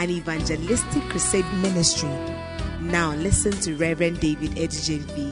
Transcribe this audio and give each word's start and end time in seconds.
an 0.00 0.08
evangelistic 0.08 1.02
crusade 1.10 1.44
ministry. 1.60 2.08
Now 2.80 3.12
listen 3.16 3.52
to 3.60 3.76
Reverend 3.76 4.18
David 4.18 4.52
Edigenvi. 4.52 5.30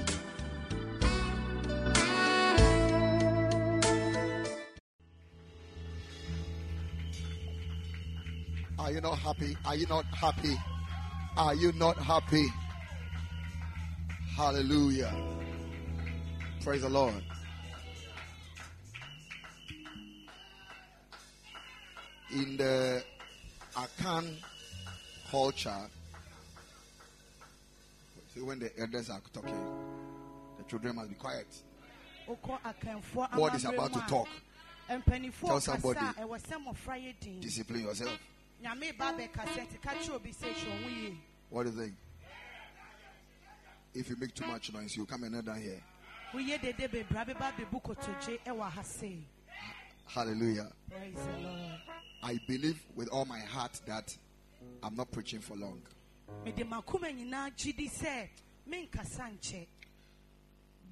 Are 8.79 8.93
you 8.93 9.01
not 9.01 9.19
happy? 9.19 9.57
Are 9.65 9.75
you 9.75 9.87
not 9.87 10.05
happy? 10.15 10.55
Are 11.39 11.55
you 11.55 11.73
not 11.73 11.97
happy? 11.97 12.47
Hallelujah. 14.37 15.15
Praise 16.63 16.83
the 16.83 16.91
Lord. 16.91 17.15
In 22.35 22.59
the 22.59 23.03
Akan 23.75 24.37
culture, 25.30 25.90
see 28.34 28.40
when 28.40 28.59
the 28.59 28.71
elders 28.79 29.10
are 29.10 29.21
talking, 29.32 29.54
the 30.59 30.65
children 30.65 30.96
must 30.96 31.09
be 31.10 31.15
quiet. 31.15 31.46
God 33.37 33.54
is 33.54 33.65
about 33.65 33.93
to 33.93 34.01
talk. 34.09 34.29
Tell 34.88 35.60
somebody, 35.60 36.01
discipline 37.40 37.85
yourself. 37.85 38.18
What 41.51 41.63
do 41.65 41.70
you 41.70 41.76
think? 41.76 41.95
If 43.95 44.10
you 44.10 44.16
make 44.20 44.35
too 44.35 44.46
much 44.46 44.73
noise, 44.73 44.96
you 44.96 45.07
come 45.07 45.24
and 45.24 45.45
down 45.45 45.60
here. 45.60 45.82
Hallelujah. 50.07 50.73
Praise 50.90 51.15
the 51.15 51.42
Lord. 51.42 51.80
I 52.23 52.38
believe 52.46 52.80
with 52.95 53.09
all 53.09 53.24
my 53.24 53.40
heart 53.40 53.80
that 53.87 54.16
I'm 54.82 54.95
not 54.96 55.10
preaching 55.10 55.40
for 55.40 55.56
long. 55.56 55.80
mede 56.45 56.64
makoma 56.64 57.12
nyinaa 57.12 57.51
gye 57.56 57.73
di 57.73 57.88
sɛ 57.88 58.28
menkasa 58.68 59.30
nkyɛ 59.32 59.66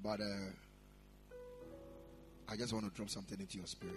But 0.03 0.21
uh, 0.21 0.51
I 2.49 2.55
just 2.55 2.71
want 2.73 2.85
to 2.85 2.91
drop 2.91 3.09
something 3.09 3.39
into 3.39 3.57
your 3.57 3.67
spirit. 3.67 3.95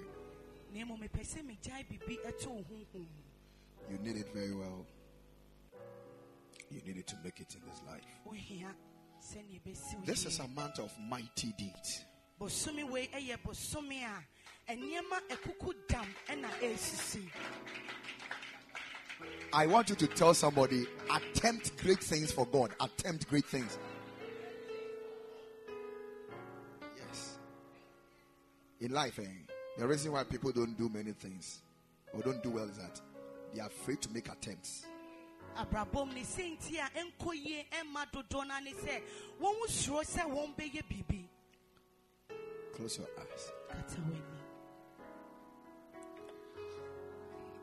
na 0.73 0.81
mmom 0.85 1.01
mepɛ 1.01 1.25
sɛ 1.25 1.43
megyae 1.47 1.85
biribi 1.89 2.19
ɛto 2.27 2.47
wo 2.49 2.65
honhom 2.71 2.95
mu 2.95 3.91
You 3.91 3.99
need 3.99 4.17
it 4.17 4.29
very 4.33 4.55
well. 4.55 4.87
You 6.71 6.81
need 6.87 6.99
it 6.99 7.07
to 7.09 7.17
make 7.25 7.41
it 7.41 7.55
in 7.55 7.61
this 7.69 7.81
life. 7.87 8.05
wohia 8.27 8.73
sɛnea 9.21 9.61
ɛbɛsi 9.61 9.95
wo 9.99 10.05
This 10.05 10.27
is 10.27 10.39
a 10.39 10.49
month 10.49 10.79
of 10.79 10.93
mighty 10.99 11.53
deeds. 11.59 12.05
I 19.53 19.67
want 19.67 19.91
you 19.91 19.97
to 19.97 20.07
tell 20.07 20.33
somebody, 20.35 20.87
attempt 21.13 21.77
great 21.83 21.99
things 22.03 22.31
for 22.31 22.47
God. 22.47 22.71
Attempt 22.81 23.29
great 23.29 23.45
things. 23.45 23.79
Yes. 26.97 27.39
In 28.81 28.93
life, 28.93 29.19
eh, 29.19 29.25
the 29.79 29.87
reason 29.89 30.13
why 30.13 30.25
people 30.25 30.53
don't 30.53 30.77
do 30.79 30.89
many 30.89 31.13
things 31.13 31.63
or 32.15 32.23
don't 32.23 32.43
do 32.43 32.51
well 32.51 32.69
is 32.69 32.77
that 32.77 33.01
they 33.55 33.61
are 33.61 33.67
afraid 33.67 34.01
to 34.03 34.11
make 34.13 34.29
attempts. 34.31 34.85
abrabom 35.59 36.15
ne 36.15 36.23
sɛ 36.23 36.57
nti 36.57 36.79
a 36.79 36.89
ɛnkɔ 36.97 37.35
yie 37.35 37.67
ɛmma 37.73 38.07
dodoɔ 38.13 38.47
no 38.47 38.59
ne 38.61 38.73
sɛ 38.73 39.03
wɔn 39.41 39.69
suro 39.69 40.03
sɛ 40.05 40.23
wɔn 40.31 40.55
bɛyɛ 40.57 40.83
biribi 40.89 41.25
Close 42.77 42.99
your 42.99 43.09
eyes. 43.19 43.53
kata 43.69 43.97
w'ani 44.01 44.23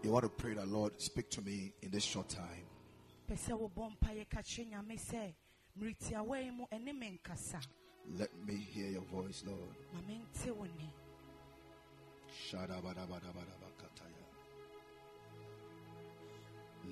You 0.04 0.12
want 0.12 0.24
to 0.24 0.30
pray 0.30 0.54
that 0.54 0.68
Lord 0.68 1.00
speak 1.02 1.30
to 1.32 1.42
me 1.42 1.74
in 1.82 1.92
this 1.92 2.04
short 2.04 2.30
time. 2.30 2.64
pɛ 3.30 3.36
sɛ 3.36 3.54
wobɔ 3.60 3.92
mpaeɛ 3.98 4.30
ka 4.30 4.40
kyerɛ 4.42 4.70
nyame 4.72 4.98
sɛ 4.98 5.34
mmeretiawa 5.78 6.44
yi 6.44 6.52
mu 6.52 6.66
ɛne 6.72 6.98
me 6.98 7.20
nkasa 7.20 7.62
Let 8.18 8.30
me 8.46 8.56
hear 8.56 8.88
your 8.92 9.02
voice, 9.02 9.44
Lord. 9.46 9.76
ma 9.94 10.00
mente 10.08 10.50
wo 10.56 10.64
ne 10.64 10.90
Shadabadabadabadabakataya. 12.50 14.26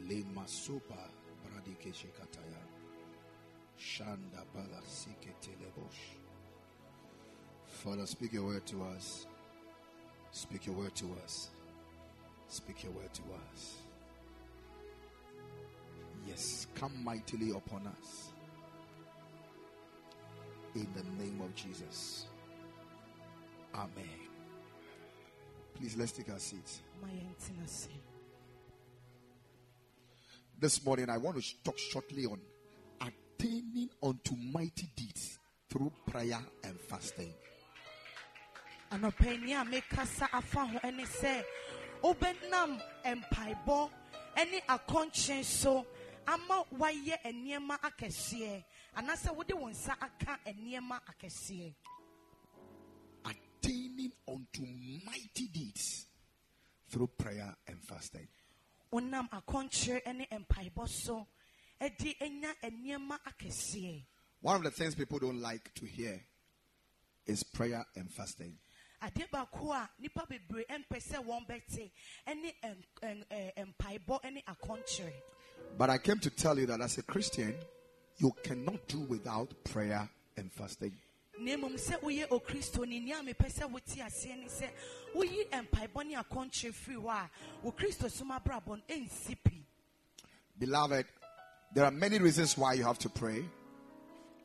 Lema 0.09 0.45
sopa 0.45 1.09
bradike 1.43 1.93
shekataya. 1.93 2.59
Shanda 3.79 4.43
bala 4.53 4.81
siketelebosh. 4.85 6.17
Father, 7.65 8.05
speak 8.05 8.33
your 8.33 8.43
word 8.45 8.65
to 8.65 8.83
us. 8.83 9.25
Speak 10.31 10.65
your 10.65 10.75
word 10.75 10.95
to 10.95 11.05
us. 11.23 11.49
Speak 12.47 12.83
your 12.83 12.93
word 12.93 13.13
to 13.13 13.21
us. 13.51 13.75
Yes, 16.27 16.67
come 16.75 17.03
mightily 17.03 17.51
upon 17.51 17.87
us. 17.87 18.31
In 20.75 20.87
the 20.95 21.23
name 21.23 21.41
of 21.41 21.53
Jesus. 21.55 22.25
Amen. 23.73 24.19
Please 25.75 25.95
let's 25.97 26.11
take 26.13 26.29
our 26.29 26.39
seats. 26.39 26.81
This 30.59 30.85
morning 30.85 31.09
I 31.09 31.17
want 31.17 31.41
to 31.41 31.63
talk 31.63 31.77
shortly 31.77 32.25
on 32.25 32.39
attaining 33.01 33.89
unto 34.01 34.35
mighty 34.53 34.89
deeds 34.95 35.37
through 35.69 35.91
prayer 36.07 36.39
and 36.63 36.79
fasting. 36.79 37.33
Anɔpɛni 42.03 42.03
a 42.03 42.03
mekasa 42.03 42.03
afa 42.03 42.03
ho 42.03 42.13
ne 42.13 42.75
wobɛnam 42.75 42.81
mpaebɔ 43.05 43.91
ne 44.51 44.61
akɔnkyen 44.61 45.43
so 45.43 45.85
ama 46.27 46.63
woayɛ 46.73 47.21
nneɛma 47.23 47.79
akɛseɛ 47.81 48.63
anaasɛ 48.95 49.35
wode 49.35 49.53
wo 49.53 49.67
nsa 49.69 49.95
aka 50.01 50.39
nneɛma 50.47 51.01
akɛseɛ 51.05 51.73
Attaining 53.25 54.11
unto 54.27 54.61
mighty 55.05 55.47
deeds 55.47 56.07
through 56.89 57.07
prayer 57.17 57.55
and 57.67 57.81
fasting. 57.83 58.27
wonam 58.91 59.29
akɔnkyere 59.29 60.15
ne 60.15 60.27
mpaebɔ 60.31 60.87
so 60.89 61.27
de 61.79 62.15
anya 62.21 62.53
nneɛma 62.63 63.19
akɛseɛ 63.23 64.05
One 64.41 64.57
of 64.57 64.63
the 64.63 64.71
things 64.71 64.93
people 64.93 65.17
don't 65.19 65.41
like 65.41 65.73
to 65.75 65.85
hear 65.85 66.21
is 67.25 67.41
prayer 67.41 67.83
and 67.95 68.11
fasting. 68.11 68.59
Adeɛ 69.01 69.29
baako 69.29 69.71
a 69.73 69.89
nnipa 70.01 70.27
bebree 70.27 70.65
mpɛ 70.67 70.99
sɛ 71.01 71.23
wɔn 71.25 71.47
bɛte 71.47 71.91
ne 72.35 72.53
ɛn- 72.63 72.83
ɛn- 73.01 73.25
ɛɛ, 73.27 73.73
mpaebɔ 73.75 74.31
ne 74.33 74.43
akɔnkyere 74.47 75.13
But 75.77 75.89
I 75.89 75.97
came 75.97 76.19
to 76.19 76.29
tell 76.29 76.57
you 76.57 76.65
that 76.67 76.79
as 76.81 76.97
a 76.97 77.03
Christian, 77.03 77.55
you 78.17 78.31
cannot 78.43 78.87
do 78.87 78.99
without 79.01 79.51
prayer 79.65 80.09
and 80.37 80.51
fasting. 80.51 80.97
na 81.37 81.51
mmom 81.57 81.73
sɛ 81.75 81.99
woyɛ 82.01 82.27
okristoni 82.29 83.03
nea 83.03 83.17
mepɛ 83.21 83.51
sɛ 83.51 83.69
wote 83.69 83.85
aseɛ 83.97 84.37
ne 84.39 84.45
sɛ 84.47 84.69
woyi 85.13 85.49
mpaebɔ 85.49 86.05
ne 86.05 86.15
akɔnkyere 86.15 86.73
firi 86.73 86.95
hɔ 86.95 87.09
a 87.09 87.29
wo 87.61 87.71
kristo 87.73 88.09
som 88.09 88.29
abrabɔ 88.31 88.67
no 88.77 88.83
ɛnsi 88.95 89.35
pi 89.43 89.61
Beloved, 90.57 91.05
there 91.73 91.83
are 91.83 91.91
many 91.91 92.17
reasons 92.19 92.57
why 92.57 92.73
you 92.75 92.83
have 92.83 92.97
to 92.99 93.09
pray, 93.09 93.43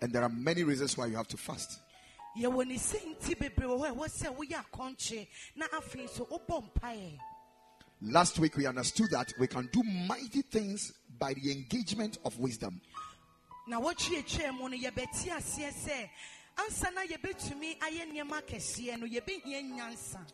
and 0.00 0.12
there 0.12 0.22
are 0.24 0.28
many 0.28 0.64
reasons 0.64 0.96
why 0.96 1.06
you 1.06 1.14
have 1.14 1.28
to 1.28 1.36
fast. 1.36 1.78
Yɛwɔ 2.36 2.66
ne 2.66 2.76
sɛ 2.76 2.98
nti 3.16 3.34
bebree 3.38 3.66
wɔ 3.66 3.78
hɔ 3.78 3.94
ɛwɔ 3.94 4.08
sɛ 4.08 4.36
woyɛ 4.36 4.64
akɔnkyere 4.64 5.28
na 5.56 5.66
afei 5.68 6.04
nso 6.04 6.26
wobɔ 6.28 6.72
mpaeɛ. 6.72 7.18
Last 8.02 8.38
week 8.38 8.56
we 8.56 8.66
understood 8.66 9.10
that 9.10 9.32
we 9.38 9.46
can 9.46 9.68
do 9.72 9.82
mighty 9.82 10.42
things 10.42 10.92
by 11.18 11.34
the 11.34 11.52
engagement 11.52 12.18
of 12.24 12.38
wisdom. 12.38 12.80
na 13.66 13.80
wɔtweetwee 13.80 14.52
mu 14.56 14.68
no 14.68 14.76
yɛbɛte 14.76 15.30
aseɛ 15.30 15.72
sɛ 15.72 16.10
ansa 16.56 16.90
na 16.94 17.02
yɛbɛtumi 17.02 17.78
ayɛ 17.78 18.10
nneɛma 18.12 18.42
akɛseɛ 18.42 18.98
no 18.98 19.06
yɛbɛhia 19.06 19.62
nyansa. 19.70 20.26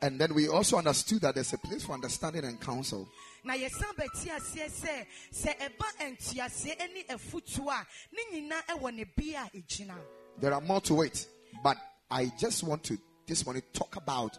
And 0.00 0.20
then 0.20 0.32
we 0.32 0.46
also 0.48 0.76
understood 0.76 1.22
that 1.22 1.34
there's 1.34 1.52
a 1.52 1.58
place 1.58 1.84
for 1.84 1.92
understanding 1.92 2.44
and 2.44 2.60
counsel. 2.60 3.08
na 3.42 3.54
yɛsan 3.54 3.94
bɛte 3.96 4.28
aseɛ 4.36 4.70
sɛ 4.70 5.06
sɛ 5.32 5.58
ɛba 5.58 6.16
ntuaseɛ 6.16 6.92
ne 6.94 7.04
afutuo 7.08 7.68
a 7.70 7.86
ne 8.12 8.22
nyinaa 8.40 8.62
ɛwɔ 8.68 8.94
ne 8.94 9.04
bea 9.04 9.34
a 9.36 9.50
ɛgyina. 9.56 9.96
There 10.38 10.54
are 10.54 10.60
more 10.60 10.80
to 10.82 11.02
it, 11.02 11.26
but 11.62 11.76
I 12.10 12.30
just 12.38 12.62
want 12.64 12.84
to 12.84 12.98
this 13.26 13.44
morning 13.44 13.62
talk 13.72 13.96
about 13.96 14.38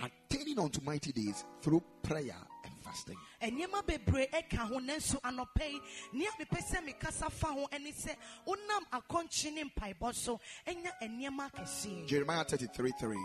attaining 0.00 0.58
unto 0.58 0.80
mighty 0.82 1.12
days 1.12 1.44
through 1.62 1.82
prayer 2.02 2.36
and 2.64 2.74
fasting. 2.82 3.16
nneɛma 3.42 3.82
bebree 3.86 4.28
ɛka 4.30 4.58
ho 4.58 4.78
nanso 4.78 5.20
anɔpɛ 5.22 5.70
yi 5.72 5.80
nea 6.12 6.30
mepɛ 6.38 6.58
sɛ 6.70 6.86
mekasa 6.86 7.30
fa 7.30 7.48
ho 7.48 7.66
ɛne 7.72 7.94
sɛ 7.94 8.14
wonam 8.46 8.84
akɔnkye 8.92 9.52
ne 9.54 9.64
mpaebɔ 9.64 10.14
so 10.14 10.38
ɛnya 10.66 10.92
nneɛma 11.02 11.50
akɛseɛ 11.50 12.06
Jeremiah 12.06 12.44
33 12.44 12.92
3. 13.00 13.16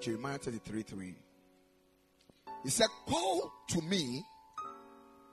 Jeremiah 0.00 0.38
33 0.38 0.82
3. 0.82 1.14
He 2.64 2.70
said, 2.70 2.88
Call 3.06 3.52
to 3.68 3.80
me 3.82 4.24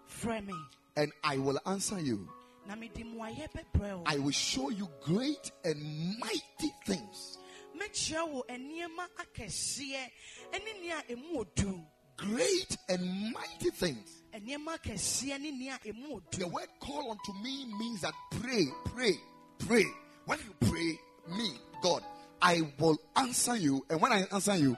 frɛ 0.07 0.45
me 0.45 0.53
and 0.95 1.11
I 1.23 1.37
will 1.37 1.59
answer 1.65 1.99
you. 1.99 2.27
Na 2.69 2.75
mede 2.75 3.03
mmuayɛ 3.03 3.47
bɛbrɛ 3.51 3.97
wo 3.97 4.03
I 4.05 4.19
will 4.19 4.31
show 4.31 4.69
you 4.69 4.87
great 5.01 5.51
and 5.65 6.19
mighty 6.19 6.71
things. 6.85 7.39
mɛkyerɛ 7.75 8.31
wo 8.31 8.43
nneɛma 8.47 9.07
akɛseɛ 9.17 10.11
ɛne 10.53 10.81
nea 10.81 11.75
Great 12.15 12.77
and 12.89 13.31
mighty 13.33 13.71
things. 13.71 14.21
nneɛma 14.35 14.77
akɛseɛ 14.77 15.41
ne 15.41 15.51
nea 15.51 15.79
ɛmu 15.83 16.21
The 16.31 16.47
word 16.47 16.67
call 16.79 17.09
unto 17.09 17.33
me 17.41 17.65
means 17.79 18.01
that 18.01 18.13
pray, 18.39 18.65
pray, 18.85 19.13
pray. 19.57 19.85
When 20.25 20.37
you 20.39 20.67
pray, 20.69 20.99
me, 21.35 21.49
God, 21.81 22.03
I 22.39 22.61
will 22.77 22.97
answer 23.15 23.55
you. 23.55 23.83
And 23.89 23.99
when 23.99 24.11
I 24.11 24.25
answer 24.31 24.55
you, 24.55 24.77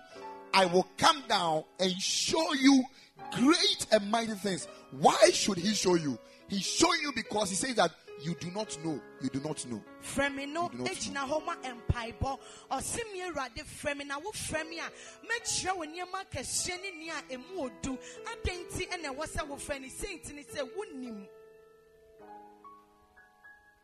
I 0.53 0.65
will 0.65 0.87
come 0.97 1.23
down 1.27 1.65
and 1.77 1.91
show 2.01 2.53
you 2.53 2.85
great 3.33 3.85
and 3.91 4.09
mighty 4.09 4.35
things. 4.35 4.67
Why 4.91 5.17
should 5.33 5.57
He 5.57 5.73
show 5.73 5.95
you? 5.95 6.17
He 6.51 6.59
show 6.59 6.93
you 6.95 7.13
because 7.15 7.49
He 7.49 7.55
says 7.55 7.75
that 7.75 7.91
you 8.21 8.35
do 8.35 8.51
not 8.51 8.77
know. 8.83 8.99
You 9.21 9.29
do 9.29 9.39
not 9.39 9.65
know. 9.67 9.81
frɛ 10.03 10.35
me 10.35 10.45
no 10.45 10.63
You 10.63 10.79
do 10.79 10.83
not 10.83 10.91
gyina 10.91 11.25
hɔ 11.25 11.45
ma 11.45 11.55
mpaebɔ 11.55 12.39
ɔse 12.69 12.97
me 13.13 13.21
awurade 13.21 13.63
frɛ 13.63 13.95
me 13.97 14.03
na 14.03 14.19
wofrɛ 14.19 14.67
me 14.69 14.79
a 14.79 14.91
mɛkyerɛ 15.25 15.77
wo 15.77 15.85
nneɛma 15.85 16.25
akɛseɛ 16.25 16.81
ne 16.81 16.91
nea 17.05 17.13
ɛmu 17.29 17.57
odu 17.57 17.97
adɛn 18.25 18.67
nti 18.67 18.89
ɛna 18.89 19.15
ɛwɔ 19.15 19.27
sɛ 19.27 19.47
wofrɛ 19.47 19.79
ne 19.79 19.87
sei 19.87 20.19
nti 20.19 20.33
ne 20.33 21.29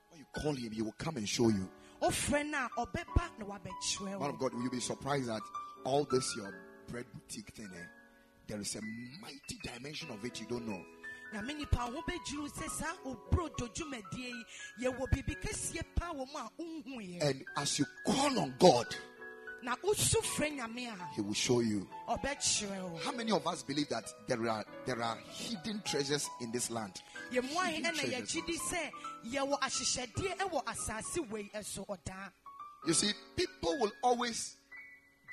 When 0.10 0.20
you 0.20 0.25
call 0.34 0.54
Him, 0.54 0.72
He 0.74 0.81
will 0.81 0.92
come 0.98 1.16
and 1.16 1.30
show 1.30 1.48
you. 1.48 1.70
wofrɛ 2.02 2.46
no 2.50 2.58
a 2.58 2.86
ɔbɛba 2.86 3.40
na 3.40 3.46
wabɛkyerɛ 3.46 4.10
Man 4.10 4.20
wo 4.20 4.28
of 4.28 4.40
God, 4.40 4.54
will 4.54 4.62
you'll 4.63 4.72
be 4.72 4.81
surprised 4.81 5.28
that 5.30 5.42
all 5.86 6.04
this 6.04 6.36
your 6.36 6.54
bread 6.90 7.06
boutique 7.13 7.52
thing, 7.56 7.70
eh, 7.74 7.86
there 8.46 8.60
is 8.60 8.75
a 8.75 8.81
mighty 9.22 9.58
dimension 9.63 10.12
of 10.12 10.24
it 10.25 10.42
you 10.42 10.48
don't 10.48 10.68
know. 10.68 10.84
Nipa 11.33 11.77
ho 11.77 12.01
bɛdwiri 12.07 12.50
sɛ 12.51 12.69
saa 12.69 12.94
obrodo 13.06 13.68
dwumadie 13.74 14.31
yi 14.31 14.45
yɛwɔ 14.85 15.09
biribi 15.12 15.35
kɛseɛ 15.41 15.83
paa 15.95 16.13
wɔ 16.13 16.27
mu 16.31 16.38
a 16.38 16.50
wonhuiɛ 16.59 17.21
And 17.21 17.45
as 17.56 17.79
you 17.79 17.85
call 18.06 18.39
on 18.39 18.53
God, 18.59 18.95
na 19.62 19.75
wosu 19.77 20.21
frɛ 20.21 20.57
nyame 20.57 20.88
a 20.88 21.13
He 21.15 21.21
will 21.21 21.33
show 21.33 21.59
you. 21.59 21.88
ɔbɛkyerɛ 22.07 22.91
wo 22.91 22.97
How 23.03 23.12
many 23.12 23.31
of 23.31 23.45
us 23.45 23.63
believe 23.63 23.89
that 23.89 24.06
there 24.27 24.47
are 24.50 24.65
there 24.85 25.01
are 25.01 25.18
hidden 25.29 25.81
treasures 25.83 26.29
in 26.41 26.51
this 26.51 26.69
land? 26.69 27.01
yɛmu 27.31 27.56
ahe 27.57 27.75
Hidden 27.75 27.94
ɛna 27.94 28.00
treasures. 28.00 28.31
yɛgye 28.33 28.45
di 28.45 28.57
sɛ 28.57 28.91
yɛwɔ 29.33 29.59
ahyehyɛdeɛ 29.59 30.38
ɛwɔ 30.38 30.63
asase 30.65 31.29
wei 31.29 31.50
ɛso 31.53 31.85
ɔdaa 31.88 32.31
You 32.85 32.94
see, 32.94 33.12
people 33.35 33.77
will 33.79 33.91
always 34.01 34.56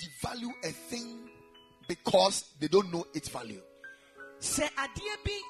devalue 0.03 0.51
a 0.65 0.73
thing 0.73 1.31
because 1.87 2.45
they 2.59 2.67
don't 2.67 2.93
know 2.93 3.07
its 3.15 3.29
value. 3.29 3.63
sɛ 4.41 4.69
adeɛ 4.71 5.25
bi 5.25 5.41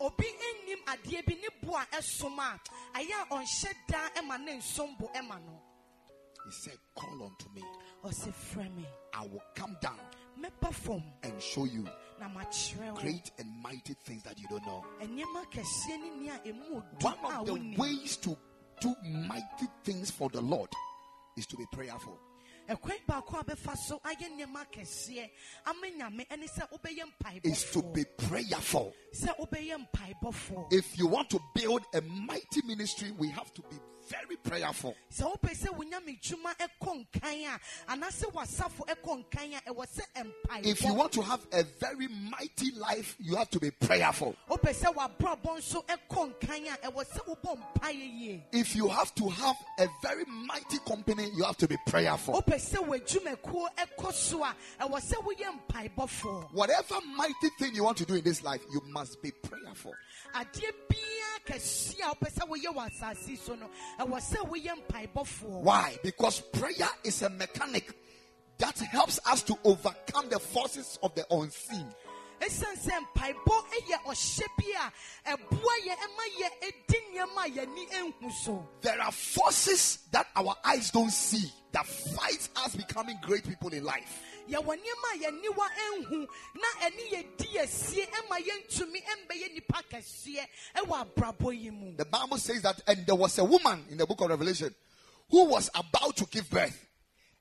obi 0.00 0.24
nnim 0.24 0.84
adeɛ 0.86 1.26
bi 1.26 1.34
ne 1.34 1.48
bo 1.62 1.74
a 1.76 1.84
ɛsom 1.92 2.38
a 2.38 2.60
ɛyɛ 2.98 3.22
a 3.22 3.26
ɔnhyɛ 3.34 3.74
daa 3.88 4.08
ɛma 4.16 4.44
ne 4.44 4.56
nsom 4.58 4.96
bo 4.98 5.08
ɛma 5.14 5.40
no 5.44 5.60
He 6.44 6.50
said, 6.50 6.78
Call 6.94 7.22
unto 7.22 7.48
me. 7.54 7.62
ɔsɛ 8.04 8.74
me 8.74 8.86
I 9.14 9.22
will 9.26 9.42
come 9.54 9.76
down 9.80 9.98
mɛba 10.38 10.72
fam 10.74 11.02
and 11.22 11.40
show 11.42 11.64
you 11.64 11.84
na 12.20 12.28
makyerɛ 12.28 12.94
great 13.00 13.30
and 13.38 13.50
mighty 13.62 13.94
things 14.04 14.22
that 14.24 14.38
you 14.38 14.46
don't 14.48 14.64
know. 14.66 14.84
nneɛma 15.00 15.50
kɛseɛ 15.50 16.00
ne 16.00 16.10
nea 16.10 16.38
ɛmu 16.44 16.76
odu 16.76 17.04
One 17.04 17.18
a 17.32 17.40
of 17.40 17.46
the 17.46 17.74
ways 17.78 18.16
to 18.18 18.36
do 18.80 18.94
mighty 19.02 19.66
things 19.84 20.10
for 20.10 20.28
the 20.28 20.40
Lord 20.42 20.68
is 21.36 21.46
to 21.46 21.56
be 21.56 21.64
prayerful. 21.72 22.18
Ɛkwan 22.68 22.98
baako 23.06 23.40
a 23.40 23.44
bɛfa 23.44 23.76
so 23.76 24.00
ayɛ 24.04 24.28
nneɛma 24.36 24.64
kɛseɛ 24.72 25.30
ama 25.66 25.86
nyame 25.88 26.26
ɛne 26.28 26.48
sɛ 26.48 26.68
wobɛyɛ 26.70 27.44
Is 27.44 27.64
to 27.72 27.82
be 27.82 28.04
prayerful. 28.16 28.92
sɛ 29.12 29.36
wobɛyɛ 29.38 29.86
mpaebɔfoɔ 29.90 30.72
If 30.72 30.98
you 30.98 31.06
want 31.06 31.30
to 31.30 31.40
build 31.54 31.82
a 31.94 32.00
mighty 32.00 32.62
ministry, 32.64 33.10
we 33.12 33.28
have 33.28 33.52
to 33.54 33.62
be 33.62 33.76
very 34.14 34.36
prayerful. 34.36 34.94
sɛ 35.12 35.24
wopɛ 35.32 35.50
sɛ 35.54 35.68
wonyame 35.76 36.20
dwuma 36.20 36.54
ɛkɔ 36.56 37.06
nkan 37.06 37.46
a 37.46 37.92
anaasɛ 37.92 38.32
wasafo 38.32 38.86
ɛkɔ 38.86 39.24
nkan 39.24 39.54
a 39.66 39.70
ɛwɔ 39.72 39.86
sɛ 39.86 40.64
If 40.64 40.82
you 40.84 40.94
want 40.94 41.12
to 41.12 41.22
have 41.22 41.44
a 41.52 41.64
very 41.80 42.08
mighty 42.08 42.70
life, 42.72 43.16
you 43.18 43.36
have 43.36 43.50
to 43.50 43.60
be 43.60 43.70
prayerful. 43.70 44.34
wopɛ 44.48 44.72
sɛ 44.74 44.94
wabrabɔ 44.94 45.58
nso 45.58 45.84
ɛkɔ 45.86 46.34
nkan 46.34 46.66
a 46.74 46.90
ɛwɔ 46.90 47.04
sɛ 47.04 47.26
wobɔ 47.26 47.58
mpaeɛ 47.58 48.20
yie 48.20 48.42
If 48.52 48.76
you 48.76 48.88
have 48.88 49.14
to 49.16 49.28
have 49.28 49.56
a 49.78 49.88
very 50.02 50.24
mighty 50.26 50.78
company, 50.86 51.30
you 51.36 51.44
have 51.44 51.56
to 51.58 51.68
be 51.68 51.76
prayerful. 51.86 52.34
wopɛ 52.34 52.54
sɛ 52.56 52.86
w'adwumakuo 52.86 53.68
ɛkɔ 53.76 54.12
so 54.12 54.44
a 54.44 54.54
ɛwɔ 54.80 55.00
sɛ 55.00 55.14
woyɛ 55.24 55.60
mpaebɔfoɔ 55.68 56.52
Whatever 56.52 57.00
mighty 57.16 57.48
thing 57.58 57.74
you 57.74 57.84
want 57.84 57.96
to 57.98 58.04
do 58.04 58.14
in 58.14 58.22
this 58.24 58.42
life, 58.42 58.62
you 58.72 58.80
must 58.88 59.20
be 59.22 59.30
prayerful. 59.30 59.92
adeɛ 60.34 60.72
biara 60.88 61.13
kɛseɛ 61.46 62.00
a 62.02 62.14
wopɛ 62.14 62.30
sɛ 62.32 62.48
woyɛ 62.48 62.74
wɔ 62.74 62.90
asase 62.90 63.38
so 63.38 63.54
no 63.54 63.68
ɛwɔ 63.98 64.20
sɛ 64.20 64.48
woyɛ 64.48 64.86
mpaebɔfoɔ 64.86 65.60
Why? 65.62 65.98
Because 66.02 66.40
prayer 66.40 66.88
is 67.04 67.22
a 67.22 67.30
mechanic 67.30 67.92
that 68.58 68.78
helps 68.78 69.20
us 69.26 69.42
to 69.42 69.58
overcome 69.64 70.28
the 70.28 70.38
forces 70.38 70.98
of 71.02 71.14
the 71.14 71.26
unseen. 71.34 71.86
ɛsiane 72.40 72.78
sɛ 72.78 73.06
mpaebɔ 73.14 73.64
yɛ 73.88 73.98
ɔhyɛ 74.06 74.46
bi 74.58 74.90
a 75.26 75.36
ɛboa 75.36 75.74
yɛ 75.86 75.96
ɛma 75.96 76.24
yɛ 76.38 76.48
ɛdi 76.62 76.98
nneɛma 77.12 77.44
a 77.46 77.50
yɛni 77.50 77.90
ɛnhu 77.90 78.32
so 78.44 78.68
There 78.80 79.00
are 79.00 79.12
forces 79.12 79.98
that 80.12 80.28
our 80.36 80.54
eyes 80.64 80.90
don't 80.90 81.10
see 81.10 81.50
that 81.72 81.86
fight 81.86 82.48
us 82.56 82.74
becoming 82.76 83.18
great 83.22 83.44
people 83.46 83.68
in 83.70 83.84
life. 83.84 84.20
Yɛwɔ 84.48 84.76
nneɛma 84.76 85.08
a 85.12 85.18
yɛniwa 85.22 85.66
ɛnhu 85.86 86.26
na 86.54 86.86
ɛne 86.86 87.10
yɛdi 87.12 87.46
yɛsie 87.54 88.08
ɛma 88.10 88.38
yɛntumi 88.38 89.02
ɛmbɛyɛ 89.02 89.54
nipa 89.54 89.82
kɛseɛ 89.90 90.46
ɛwɔ 90.76 91.06
abrabɔ 91.06 91.62
yi 91.62 91.70
mu 91.70 91.96
The 91.96 92.04
Bible 92.04 92.38
says 92.38 92.62
that, 92.62 92.80
and 92.86 93.06
there 93.06 93.14
was 93.14 93.38
a 93.38 93.44
woman 93.44 93.84
in 93.90 93.98
the 93.98 94.06
book 94.06 94.20
of 94.20 94.30
Revelation 94.30 94.74
who 95.30 95.44
was 95.46 95.70
about 95.74 96.16
to 96.16 96.26
give 96.26 96.48
birth. 96.50 96.86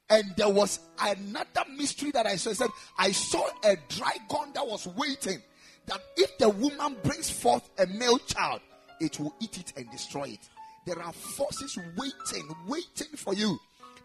And 0.10 0.34
there 0.36 0.50
was 0.50 0.80
another 1.00 1.64
mystery 1.76 2.12
that 2.12 2.26
I 2.26 2.36
saw. 2.36 2.54
Said, 2.54 2.70
I 2.98 3.12
saw 3.12 3.48
a 3.64 3.76
dragon 3.88 4.52
that 4.54 4.68
was 4.68 4.86
waiting. 4.88 5.42
That 5.86 6.02
if 6.18 6.38
the 6.38 6.50
woman 6.50 6.98
brings 7.04 7.30
forth 7.30 7.68
a 7.80 7.88
male 7.88 8.20
child, 8.20 8.62
it 9.00 9.20
will 9.20 9.34
eat 9.40 9.58
it 9.58 9.74
and 9.76 9.90
destroy 9.92 10.30
it. 10.30 10.40
There 10.86 11.02
are 11.02 11.14
forces 11.14 11.78
waiting, 11.98 12.48
waiting 12.68 13.16
for 13.16 13.34
you. 13.34 13.58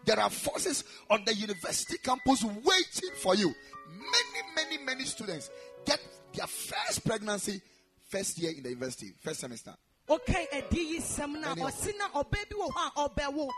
There 0.05 0.19
are 0.19 0.29
forces 0.29 0.83
on 1.09 1.23
the 1.25 1.33
university 1.33 1.97
campus 2.03 2.43
waiting 2.43 3.11
for 3.17 3.35
you. 3.35 3.53
Many, 3.89 4.41
many, 4.55 4.83
many 4.83 5.03
students 5.05 5.49
get 5.85 5.99
their 6.33 6.47
first 6.47 7.05
pregnancy 7.05 7.61
first 8.07 8.37
year 8.39 8.51
in 8.51 8.63
the 8.63 8.69
university, 8.69 9.13
first 9.19 9.39
semester. 9.41 9.75
okay 10.09 10.47
ɛdi 10.51 10.77
yi 10.77 10.99
sɛm 10.99 11.39
na 11.39 11.53
Ɛne- 11.53 11.69
ɔsi 11.71 11.97
na 11.97 12.09
ɔbaa 12.09 12.49
bi 12.49 12.55
wɔ 12.55 12.71
hɔ 12.73 13.49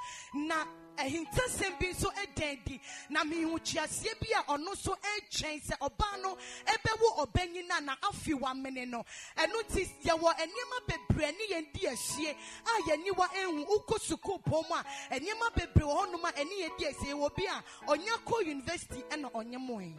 na 0.48 0.66
ɛhintasɛm 1.04 1.80
bi 1.80 1.88
nso 1.88 2.10
ɛdɛn 2.12 2.64
di? 2.66 2.80
Na 3.10 3.24
mihukyiaseɛ 3.24 4.20
bi 4.20 4.28
a 4.36 4.44
ɔno 4.54 4.72
nso 4.74 4.96
ɛretwɛn 4.96 5.62
sɛ 5.62 5.78
ɔbaa 5.80 6.22
no 6.22 6.38
ɛbɛwo 6.66 7.26
ɔbɛnyina 7.26 7.84
na 7.84 7.96
afi 8.04 8.34
wamene 8.34 8.88
no. 8.88 9.04
Ɛno 9.38 9.68
ti 9.68 9.86
yɛwɔ 10.04 10.34
nneɛma 10.36 10.88
bebree 10.88 11.32
ne 11.32 11.56
yɛn 11.56 11.74
di 11.74 11.88
ahyie 11.88 12.36
a 12.66 12.82
yɛniwa 12.90 13.28
ehu 13.34 13.66
wokɔ 13.66 14.00
sukuu 14.00 14.40
mu 14.46 14.76
a 14.76 14.84
nneɛma 15.20 15.54
bebree 15.56 15.86
wɔ 15.86 16.06
hɔnom 16.06 16.26
a 16.26 16.32
ɛne 16.34 16.54
yɛn 16.62 16.78
di 16.78 16.86
ahyie 16.86 17.14
wɔ 17.14 17.36
bi 17.36 17.44
a 17.46 17.64
ɔnya 17.92 18.18
kɔ 18.26 18.46
university 18.46 19.02
ɛna 19.10 19.32
ɔnyɛ 19.32 19.60
moe 19.60 19.94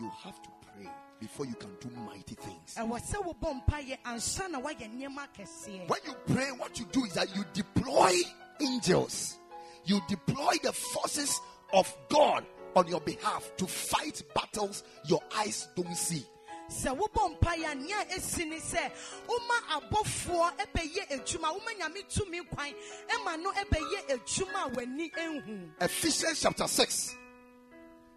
You 0.00 0.08
have 0.22 0.40
to 0.42 0.48
pray 0.62 0.88
before 1.18 1.46
you 1.46 1.54
can 1.54 1.74
do 1.80 1.88
mighty 1.90 2.36
things. 2.36 2.74
ɛwɔ 2.76 3.00
sɛ 3.00 3.16
wobɔ 3.24 3.64
mpaeɛ 3.64 3.98
ansa 4.04 4.48
na 4.48 4.60
woayɛ 4.60 4.88
nneɛma 4.94 5.26
kɛseɛ. 5.36 5.88
When 5.88 6.00
you 6.06 6.14
pray, 6.32 6.52
what 6.52 6.78
you 6.78 6.84
do 6.86 7.04
is 7.04 7.14
that 7.14 7.34
you 7.34 7.44
deploy 7.52 8.14
angels, 8.60 9.38
you 9.84 10.00
deploy 10.08 10.54
the 10.62 10.72
forces 10.72 11.40
of 11.72 11.94
God 12.08 12.44
on 12.76 12.86
your 12.88 13.00
behalf 13.00 13.50
to 13.56 13.66
fight 13.66 14.22
battles 14.34 14.84
your 15.06 15.20
eyes 15.36 15.68
don't 15.74 15.96
see. 15.96 16.24
sɛ 16.68 16.94
wobɔ 16.96 17.38
mpaeɛ 17.38 17.72
a 17.72 17.74
nea 17.74 18.04
ɛsi 18.14 18.46
ne 18.46 18.58
sɛ 18.60 18.92
woma 19.26 19.80
abɔfoɔ 19.80 20.52
ɛbɛyɛ 20.58 21.08
adwuma 21.16 21.54
woma 21.54 21.72
nyame 21.78 22.02
tumi 22.12 22.40
kwan 22.50 22.74
ɛma 23.08 23.42
no 23.42 23.50
ɛbɛyɛ 23.52 24.08
adwuma 24.10 24.66
a 24.66 24.70
w'ani 24.70 25.10
ɛnhu 25.12 25.70
Ephesians 25.80 26.40
chapter 26.42 26.68
6, 26.68 27.16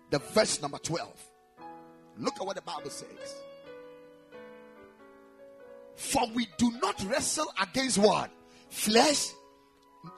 the 0.09 0.19
verse 0.19 0.61
number 0.61 0.77
12. 0.79 1.07
Look 2.17 2.35
at 2.41 2.45
what 2.45 2.57
the 2.57 2.61
Bible 2.61 2.89
says. 2.89 3.35
For 5.95 6.27
we 6.33 6.47
do 6.57 6.71
not 6.81 7.01
wrestle 7.05 7.51
against 7.61 7.97
what? 7.99 8.29
Flesh 8.69 9.29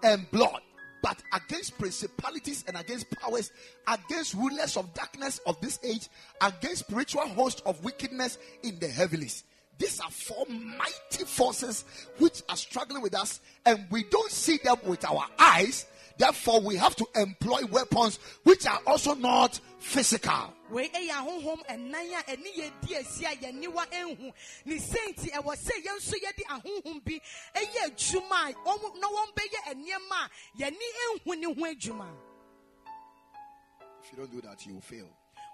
and 0.03 0.29
blood, 0.31 0.61
but 1.01 1.21
against 1.33 1.77
principalities 1.77 2.63
and 2.67 2.77
against 2.77 3.09
powers, 3.11 3.51
against 3.87 4.33
rulers 4.33 4.77
of 4.77 4.93
darkness 4.93 5.39
of 5.45 5.59
this 5.61 5.79
age, 5.83 6.07
against 6.41 6.87
spiritual 6.87 7.27
hosts 7.27 7.61
of 7.65 7.83
wickedness 7.83 8.37
in 8.63 8.79
the 8.79 8.87
heavens. 8.87 9.43
These 9.77 9.99
are 9.99 10.11
four 10.11 10.45
mighty 10.47 11.25
forces 11.25 11.83
which 12.19 12.41
are 12.47 12.55
struggling 12.55 13.01
with 13.01 13.15
us, 13.15 13.39
and 13.65 13.85
we 13.89 14.03
don't 14.03 14.31
see 14.31 14.59
them 14.63 14.77
with 14.85 15.03
our 15.05 15.25
eyes. 15.39 15.85
Therefore, 16.17 16.61
we 16.61 16.75
have 16.75 16.95
to 16.97 17.07
employ 17.15 17.65
weapons 17.71 18.19
which 18.43 18.67
are 18.67 18.79
also 18.85 19.15
not 19.15 19.59
physical. 19.79 20.53
wei 20.69 20.89
ɛyɛ 20.89 21.09
ahohom 21.09 21.61
ɛnan 21.67 21.93
a 22.19 22.23
ɛne 22.31 22.49
yɛ 22.55 22.71
di 22.81 22.93
esi 22.95 23.25
a 23.25 23.35
yɛn 23.35 23.61
niwa 23.61 23.85
ehu 23.91 24.31
ne 24.65 24.77
senti 24.79 25.29
ɛwɔ 25.29 25.55
sɛ 25.55 25.73
yɛn 25.85 25.97
nso 25.97 26.15
yɛde 26.17 26.43
ahohom 26.49 27.03
bi 27.03 27.19
ɛyɛ 27.55 27.89
adwuma 27.89 28.49
a 28.49 28.53
wɔn 28.53 28.99
na 28.99 29.07
wɔn 29.07 29.33
bɛyɛ 29.35 29.73
nneɛma 29.75 30.17
a 30.25 30.29
yɛn 30.59 30.71
ni 30.71 30.85
ehu 31.05 31.35
ne 31.39 31.45
ho 31.45 31.53
adwuma 31.73 32.07
If 34.03 34.11
you 34.11 34.17
don't 34.17 34.31
do 34.31 34.41
that, 34.41 34.65
you 34.65 34.73
will 34.75 34.81
fail. 34.81 35.09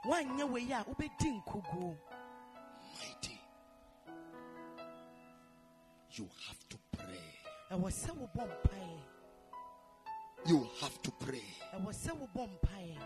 wɔanyɛ 0.06 0.50
wei 0.50 0.72
a 0.72 0.84
wobɛdi 0.86 1.44
nkuguo 1.44 1.98
Mighty. 3.00 3.40
You 6.12 6.30
have 6.48 6.70
to 6.70 6.78
pray. 6.92 7.20
You 10.46 10.68
have 10.82 11.02
to 11.04 11.12
pray. 11.12 11.44
ɛwɔ 11.74 11.94
sɛ 11.94 12.12
wobɔ 12.18 12.50
mpaeɛ 12.50 12.98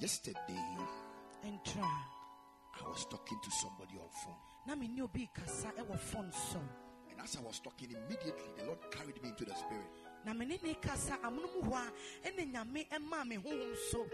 Yesterday, 0.00 0.76
I 1.44 2.88
was 2.88 3.04
talking 3.06 3.38
to 3.42 3.50
somebody 3.50 3.94
on 3.98 4.08
phone. 4.24 4.34
na 4.66 4.74
me 4.74 4.88
ne 4.88 5.02
obi 5.02 5.28
kasa 5.34 5.70
phone 5.98 6.32
so 6.32 6.58
And 7.10 7.20
as 7.20 7.36
I 7.36 7.40
was 7.42 7.60
talking, 7.60 7.90
immediately 7.90 8.50
the 8.58 8.64
Lord 8.66 8.78
carried 8.90 9.22
me 9.22 9.28
into 9.30 9.44
the 9.44 9.54
spirit. 9.54 9.86
na 10.24 10.32
me 10.32 10.46
ne 10.46 10.58
ne 10.62 10.74
kasa 10.74 11.18
amonom 11.22 11.62
hɔ 11.64 11.72
a 11.74 12.28
ɛne 12.28 12.52
nyame 12.52 12.88
ɛmaa 12.88 13.26
me 13.26 13.36
honhom 13.36 13.76
so 13.90 14.06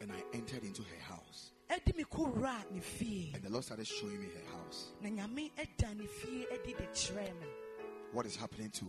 And 0.00 0.12
I 0.12 0.22
entered 0.32 0.64
into 0.64 0.82
her 0.82 1.00
house. 1.14 1.52
ɛde 1.70 1.96
me 1.96 2.04
kɔwura 2.04 2.70
ne 2.72 2.80
fie 2.80 3.32
And 3.34 3.42
the 3.44 3.50
Lord 3.50 3.64
started 3.64 3.86
showing 3.86 4.20
me 4.20 4.26
her 4.28 4.56
house. 4.56 4.92
na 5.00 5.08
nyame 5.10 5.52
ɛda 5.56 5.96
ne 5.96 6.06
fie 6.06 6.46
ɛde 6.52 6.76
de 6.76 6.86
kyerɛ 6.88 7.40
me 7.40 7.46
What 8.12 8.26
is 8.26 8.34
happening 8.36 8.70
to 8.70 8.84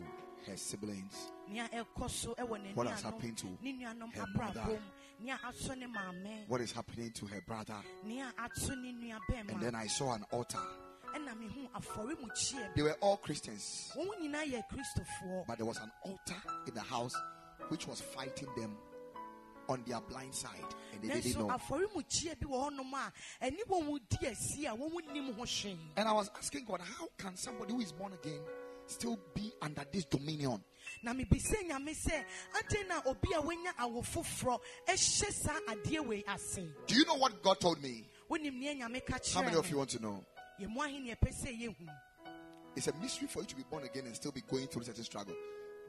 her 0.45 0.57
siblings? 0.57 1.31
nea 1.49 1.67
ɛkɔ 1.69 2.09
so 2.09 2.33
ɛwɔ 2.35 2.61
ne 2.63 2.71
What 2.73 2.87
has 2.87 3.01
happened 3.01 3.37
to 3.39 3.47
her 3.47 3.53
abrabom 3.53 4.55
mother? 4.55 4.79
nea 5.19 5.37
aso 5.45 5.75
ne 5.77 5.85
maame 5.87 6.47
What 6.47 6.61
is 6.61 6.71
happening 6.71 7.11
to 7.11 7.25
her 7.27 7.41
brother? 7.41 7.75
nea 8.03 8.31
ato 8.37 8.75
ne 8.75 8.91
nua 8.93 9.19
And 9.49 9.61
then 9.61 9.75
I 9.75 9.87
saw 9.87 10.13
an 10.13 10.25
altar. 10.31 10.59
ɛna 11.15 11.35
mehu 11.37 11.69
afɔremukyia 11.71 12.73
They 12.75 12.81
were 12.83 12.97
all 13.01 13.17
Christians. 13.17 13.91
bi 13.95 14.01
wɔn 14.01 14.19
nyinaa 14.21 14.45
yɛ 14.51 14.63
kristofoɔ 14.69 15.47
But 15.47 15.57
there 15.57 15.65
was 15.65 15.77
an 15.77 15.91
altar 16.03 16.41
in 16.67 16.73
the 16.73 16.81
house 16.81 17.15
which 17.69 17.87
was 17.87 18.01
fighting 18.01 18.47
them 18.57 18.77
on 19.69 19.81
their 19.87 20.01
blind 20.01 20.33
side. 20.35 20.51
And 20.93 21.01
they 21.03 21.21
didn't 21.21 21.39
know. 21.39 21.47
afɔremukyia 21.55 22.39
bi 22.39 22.47
wɔ 22.47 22.69
hɔnom 22.71 22.93
a 22.93 23.45
ɛne 23.45 23.59
wɔn 23.69 23.85
mu 23.85 23.99
di 23.99 24.27
asi 24.27 24.65
a 24.65 24.71
wɔn 24.71 24.91
mu 24.91 25.01
nim 25.13 25.33
ho 25.33 25.43
hwee 25.43 25.77
And 25.97 26.07
I 26.09 26.13
was 26.13 26.29
asking 26.37 26.65
God, 26.65 26.81
how 26.81 27.07
can 27.17 27.35
somebody 27.37 27.73
who 27.73 27.79
is 27.81 27.91
born 27.91 28.13
again 28.13 28.41
still 28.91 29.17
be 29.33 29.51
under 29.61 29.83
this 29.91 30.05
dominion? 30.05 30.63
na 31.03 31.13
mebisa 31.13 31.55
nyame 31.67 31.93
sɛ 31.93 32.23
adɛn 32.53 32.87
na 32.87 33.01
obi 33.05 33.29
a 33.33 33.41
wanya 33.41 33.73
awo 33.79 34.01
foforɔ 34.03 34.59
ɛhyɛ 34.87 35.31
saa 35.31 35.59
adeɛ 35.67 36.05
wei 36.05 36.23
ase 36.27 36.59
Do 36.87 36.95
you 36.95 37.05
know 37.05 37.15
what 37.15 37.41
God 37.41 37.59
told 37.59 37.81
me? 37.81 38.07
wonim 38.29 38.53
nea 38.59 38.75
nyame 38.75 39.05
ka 39.05 39.17
How 39.33 39.41
many 39.41 39.57
of 39.57 39.69
you 39.69 39.77
want 39.77 39.89
to 39.91 40.01
know? 40.01 40.23
yɛ 40.59 40.69
mu 40.69 40.81
ahe 40.81 40.99
ne 40.99 41.15
ɛpɛ 41.15 41.31
sɛ 41.33 41.59
yɛhu 41.59 41.87
It's 42.75 42.87
a 42.87 42.93
mystery 42.95 43.27
for 43.27 43.41
you 43.41 43.47
to 43.47 43.55
be 43.55 43.63
born 43.63 43.83
again 43.83 44.05
and 44.05 44.15
still 44.15 44.31
be 44.31 44.41
going 44.41 44.67
through 44.67 44.83
such 44.83 44.99
a 44.99 45.03
struggle. 45.03 45.35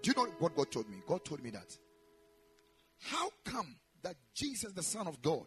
Do 0.03 0.11
you 0.11 0.17
know 0.17 0.29
what 0.41 0.57
God 0.57 0.71
told 0.73 0.89
me? 0.91 1.01
God 1.07 1.25
told 1.25 1.41
me 1.41 1.51
that. 1.51 1.79
How 3.03 3.31
come 3.45 3.77
that 4.03 4.17
Jesus, 4.35 4.73
the 4.73 4.83
Son 4.83 5.07
of 5.07 5.23
God, 5.23 5.47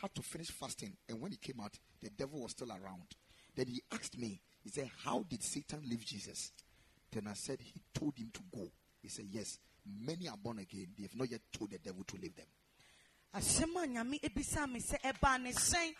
had 0.00 0.14
to 0.14 0.22
finish 0.22 0.50
fasting 0.52 0.96
and 1.08 1.20
when 1.20 1.32
he 1.32 1.36
came 1.36 1.60
out, 1.60 1.76
the 2.00 2.10
devil 2.10 2.42
was 2.42 2.52
still 2.52 2.70
around? 2.70 3.06
Then 3.56 3.66
he 3.66 3.82
asked 3.90 4.16
me, 4.16 4.40
he 4.62 4.70
said, 4.70 4.88
How 5.04 5.24
did 5.28 5.42
Satan 5.42 5.82
leave 5.88 6.04
Jesus? 6.04 6.52
Then 7.10 7.28
I 7.28 7.34
said, 7.34 7.60
He 7.60 7.80
told 7.94 8.16
him 8.16 8.30
to 8.34 8.40
go. 8.54 8.70
He 9.02 9.08
said, 9.08 9.26
Yes, 9.30 9.58
many 10.00 10.28
are 10.28 10.36
born 10.36 10.58
again. 10.58 10.88
They 10.96 11.04
have 11.04 11.16
not 11.16 11.30
yet 11.30 11.40
told 11.52 11.70
the 11.70 11.78
devil 11.78 12.04
to 12.04 12.16
leave 12.16 12.36
them. 12.36 12.46
asɛm 13.34 13.76
a 13.76 13.86
nyame 13.86 14.20
ebisa 14.20 14.66
me 14.70 14.80
sɛ 14.80 15.00
ɛbaa 15.02 15.40
ne 15.42 15.52
sɛn 15.52 15.94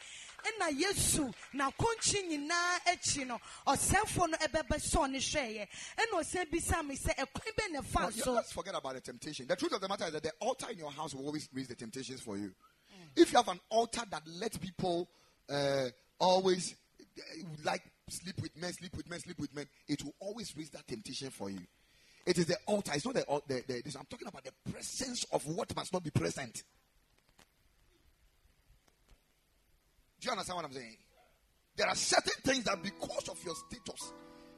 ɛna 0.44 0.70
yesu 0.80 1.32
n'akɔnkye 1.54 2.28
nyinaa 2.28 2.78
akyi 2.86 3.26
no 3.26 3.38
ɔsɛfoɔ 3.66 4.30
no 4.30 4.36
ɛbɛbɛ 4.38 4.76
sɔɔ 4.80 5.10
ne 5.10 5.18
hwɛeɛ 5.18 5.68
ɛna 5.98 6.20
ɔsɛn 6.22 6.50
bisa 6.50 6.82
me 6.82 6.96
sɛ 6.96 7.14
ɛkwan 7.16 7.54
bɛ 7.54 7.70
ne 7.72 7.82
fa 7.82 8.10
so 8.12 8.32
let's 8.32 8.52
forget 8.52 8.74
about 8.74 8.94
the 8.94 9.00
temptation. 9.00 9.46
The 9.46 9.56
truth 9.56 9.72
of 9.72 9.80
the 9.80 9.88
matter 9.88 10.06
is 10.06 10.12
that 10.12 10.22
the 10.22 10.32
altar 10.40 10.70
in 10.70 10.78
your 10.78 10.90
house 10.90 11.14
will 11.14 11.26
always 11.26 11.48
raise 11.52 11.68
the 11.68 11.74
temptations 11.74 12.20
for 12.20 12.36
you. 12.38 12.54
If 13.14 13.32
you 13.32 13.38
have 13.38 13.48
an 13.48 13.60
altar 13.68 14.02
that 14.10 14.22
lets 14.26 14.56
people 14.56 15.08
uh, 15.50 15.88
always 16.18 16.74
uh, 17.00 17.22
like 17.64 17.82
sleep 18.10 18.40
with 18.40 18.56
men, 18.60 18.72
sleep 18.72 18.96
with 18.96 19.08
men, 19.08 19.20
sleep 19.20 19.38
with 19.38 19.54
men, 19.54 19.66
it 19.88 20.02
will 20.04 20.14
always 20.20 20.56
raise 20.56 20.70
that 20.70 20.86
temptation 20.86 21.30
for 21.30 21.50
you. 21.50 21.60
It 22.26 22.38
is 22.38 22.46
the 22.46 22.56
altar. 22.66 22.92
It's 22.94 23.06
not 23.06 23.14
the, 23.14 23.24
the, 23.46 23.62
the 23.66 23.82
this, 23.82 23.96
I'm 23.96 24.04
talking 24.04 24.28
about 24.28 24.44
the 24.44 24.70
presence 24.70 25.24
of 25.32 25.46
what 25.46 25.74
must 25.74 25.92
not 25.92 26.02
be 26.02 26.10
present. 26.10 26.62
Do 30.20 30.26
you 30.26 30.32
understand 30.32 30.56
what 30.56 30.64
I'm 30.66 30.72
saying? 30.72 30.96
There 31.76 31.86
are 31.86 31.94
certain 31.94 32.42
things 32.44 32.64
that 32.64 32.82
because 32.82 33.28
of 33.28 33.42
your 33.44 33.54
status, 33.54 34.12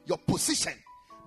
your 0.05 0.17
position, 0.17 0.73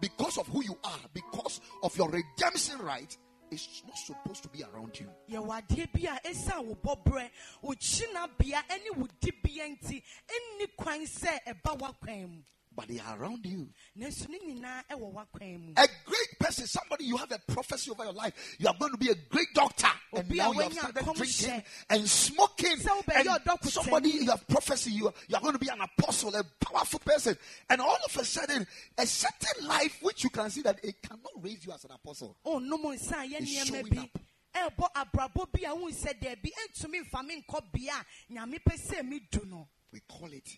because 0.00 0.38
of 0.38 0.48
who 0.48 0.62
you 0.64 0.76
are, 0.82 0.98
because 1.12 1.60
of 1.82 1.96
your 1.96 2.10
redemption 2.10 2.78
right, 2.80 3.16
it's 3.54 3.82
not 3.86 3.96
supposed 3.96 4.42
to 4.42 4.48
be 4.48 4.62
around 4.64 4.98
you. 4.98 5.08
yɛwɔ 5.30 5.62
adeɛ 5.62 5.92
bi 5.92 6.08
a 6.10 6.20
ɛsiane 6.28 6.64
wo 6.66 6.74
bɔberɛ 6.74 7.30
wo 7.62 7.74
kyinabea 7.74 8.62
ɛne 8.68 8.96
wo 8.96 9.06
dibea 9.20 9.68
nti 9.68 10.02
ɛnni 10.28 10.76
kwan 10.76 11.00
sɛ 11.02 11.40
ɛba 11.46 11.78
w'akwan 11.78 12.28
mu 12.28 12.42
But 12.76 12.88
they 12.88 12.98
are 12.98 13.16
around 13.20 13.46
you. 13.46 13.68
nanso 13.96 14.28
ne 14.28 14.38
nyinaa 14.38 14.82
ɛwɔ 14.90 15.12
w'akwan 15.14 15.60
mu 15.60 15.72
A 15.76 15.86
great 16.04 16.38
person, 16.40 16.66
somebody 16.66 17.04
you 17.04 17.16
have 17.16 17.30
a 17.30 17.38
prophecy 17.38 17.90
over 17.90 18.04
your 18.04 18.12
life. 18.12 18.56
You 18.58 18.68
are 18.68 18.74
going 18.78 18.92
to 18.92 18.98
be 18.98 19.10
a 19.10 19.14
great 19.14 19.48
doctor. 19.54 19.88
And 20.12 20.28
now 20.30 20.52
you 20.52 20.60
have 20.60 20.72
started 20.72 21.04
drinking 21.14 21.62
and 21.90 22.08
smoking. 22.08 22.72
And 23.14 23.60
somebody 23.64 24.10
you 24.10 24.30
have 24.30 24.46
prophecy, 24.48 24.92
you 24.92 25.06
are, 25.06 25.14
you 25.28 25.36
are 25.36 25.40
going 25.40 25.52
to 25.52 25.58
be 25.58 25.68
an 25.68 25.80
apostle, 25.80 26.34
a 26.34 26.42
powerful 26.60 26.98
person. 27.00 27.36
And 27.70 27.80
all 27.80 27.98
of 28.04 28.16
a 28.16 28.24
sudden, 28.24 28.66
a 28.98 29.06
certain 29.06 29.66
life 29.66 29.98
which 30.02 30.24
you 30.24 30.30
can 30.30 30.50
see 30.50 30.62
that 30.62 30.84
it 30.84 31.00
cannot 31.02 31.32
raise 31.40 31.64
you 31.64 31.72
as 31.72 31.84
an 31.84 31.92
apostle. 31.92 32.36
nsa 32.44 33.24
a 33.24 33.28
yɛ 33.28 33.40
It's 33.40 33.68
showing 33.68 33.98
up. 33.98 34.18
ɛbɔ 34.54 34.92
abrabɔ 34.94 35.52
bi 35.52 35.60
a 35.68 35.74
wohu 35.74 35.92
sɛ 35.92 36.18
daabi 36.20 36.50
ɛntumi 36.50 37.08
mfa 37.08 37.24
me 37.26 37.42
nkɔ 37.42 37.72
bea 37.72 38.04
nyame 38.30 38.58
pɛ 38.62 38.76
sɛ 38.76 39.02
medu 39.08 39.44
no 39.46 39.68
We 39.92 40.00
call 40.08 40.32
it 40.32 40.48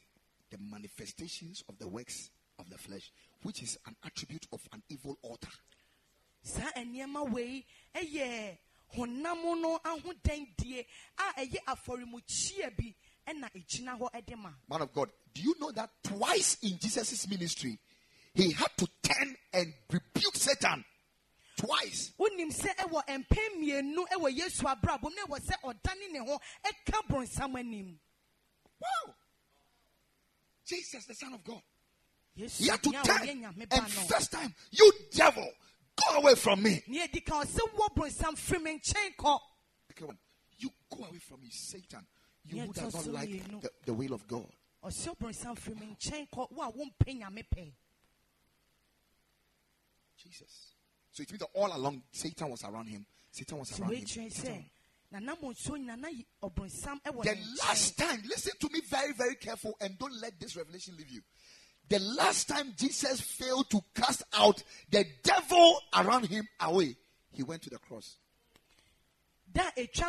the 0.50 0.58
manifestations 0.58 1.62
of 1.68 1.78
the 1.78 1.88
works 1.88 2.30
of 2.58 2.70
the 2.70 2.78
flesh, 2.78 3.12
which 3.42 3.62
is 3.62 3.78
an 3.86 3.96
attribute 4.04 4.46
of 4.52 4.60
an 4.72 4.82
evil 4.88 5.18
altar. 5.22 5.50
saa 6.42 6.70
nneɛma 6.76 7.30
wei 7.32 7.64
ɛyɛ 7.94 8.58
honam 8.96 9.60
no 9.60 9.80
a 9.84 9.90
ɛyɛ 9.98 11.58
afɔremukyia 11.66 12.76
bi 12.76 12.94
ɛna 13.26 13.50
ɛgyina 13.52 13.98
hɔ 13.98 14.10
ɛde 14.12 14.38
ma 14.38 14.52
Man 14.68 14.82
of 14.82 14.92
God, 14.92 15.10
do 15.34 15.42
you 15.42 15.54
know 15.58 15.72
that 15.72 15.90
twice 16.02 16.56
in 16.62 16.78
Jesus' 16.78 17.28
ministry, 17.28 17.78
he 18.34 18.52
had 18.52 18.70
to 18.76 18.86
turn 19.02 19.36
and 19.52 19.72
rebuke 19.90 20.36
Satan? 20.36 20.84
Twice. 21.56 22.12
wonim 22.18 22.52
sɛ 22.52 22.76
ɛwɔ 22.76 23.02
mpɛn 23.06 23.56
mmienu 23.56 24.06
ɛwɔ 24.08 24.36
yesu 24.36 24.62
abrabom 24.64 25.10
na 25.16 25.24
ɛwɔ 25.26 25.40
sɛ 25.40 25.54
ɔdane 25.64 26.12
ne 26.12 26.18
ho 26.20 26.38
ɛka 26.64 27.02
bronsam 27.08 27.58
anim 27.58 27.98
Wow. 28.80 29.14
Jesus, 30.66 31.06
the 31.06 31.14
Son 31.14 31.32
of 31.32 31.44
God. 31.44 31.62
He 32.34 32.68
had 32.68 32.82
to 32.82 32.90
tell. 32.90 33.22
And 33.22 33.88
first 33.88 34.32
time, 34.32 34.54
you 34.70 34.92
devil, 35.12 35.48
go 35.96 36.18
away 36.18 36.34
from 36.34 36.62
me. 36.62 36.82
nea 36.86 37.06
ɛdi 37.06 37.24
kan 37.24 37.46
ɔsɛ 37.46 37.60
wɔ 37.74 37.94
bronsam 37.94 38.36
firi 38.36 38.62
me 38.62 38.78
nkyɛn 38.78 39.16
kɔ 39.16 39.38
Okay, 39.92 40.04
one. 40.04 40.18
You 40.58 40.70
go 40.94 41.04
away 41.04 41.18
from 41.18 41.42
me, 41.42 41.48
Satan. 41.50 42.06
You 42.44 42.66
does 42.66 42.92
just 42.92 43.06
not 43.06 43.14
like 43.14 43.28
you 43.30 43.40
the, 43.60 43.70
the 43.86 43.94
will 43.94 44.12
of 44.12 44.26
God. 44.28 44.52
ɔsɛ 44.84 45.16
bronsam 45.16 45.56
firi 45.58 45.80
me 45.80 45.96
nkyɛn 45.96 46.28
kɔ 46.28 46.50
wo 46.50 46.62
a 46.62 46.72
wompɛ 46.72 47.18
nyame 47.20 47.44
pɛ 47.48 47.72
Jesus. 50.22 50.74
So 51.12 51.22
it 51.22 51.30
means 51.30 51.40
that 51.40 51.48
all 51.54 51.74
along, 51.74 52.02
Satan 52.12 52.50
was 52.50 52.62
around 52.64 52.88
him. 52.88 53.06
Satan 53.30 53.58
was 53.58 53.80
around 53.80 53.94
him. 53.94 54.06
Satan 54.06 54.64
sɛ 55.12 55.20
nanam 55.20 55.36
nsuo 55.42 55.76
nyina 55.78 55.96
na 55.98 56.08
yi- 56.08 56.26
ɔbronsam 56.42 57.00
ɛwɔ 57.02 57.22
The 57.24 57.38
last 57.64 57.96
time, 57.98 58.22
listen 58.26 58.52
to 58.60 58.68
me 58.70 58.80
very, 58.80 59.12
very 59.12 59.36
careful 59.36 59.76
and 59.80 59.98
don't 59.98 60.14
let 60.20 60.38
this 60.40 60.56
revelation 60.56 60.96
leave 60.96 61.10
you. 61.10 61.22
The 61.88 61.98
last 62.00 62.48
time 62.48 62.74
Jesus 62.76 63.20
failed 63.20 63.70
to 63.70 63.80
cast 63.94 64.22
out 64.32 64.62
the 64.90 65.06
devil 65.22 65.80
around 65.94 66.26
him 66.26 66.48
away, 66.60 66.96
he 67.30 67.42
went 67.44 67.62
to 67.62 67.70
the 67.70 67.78
cross. 67.78 68.16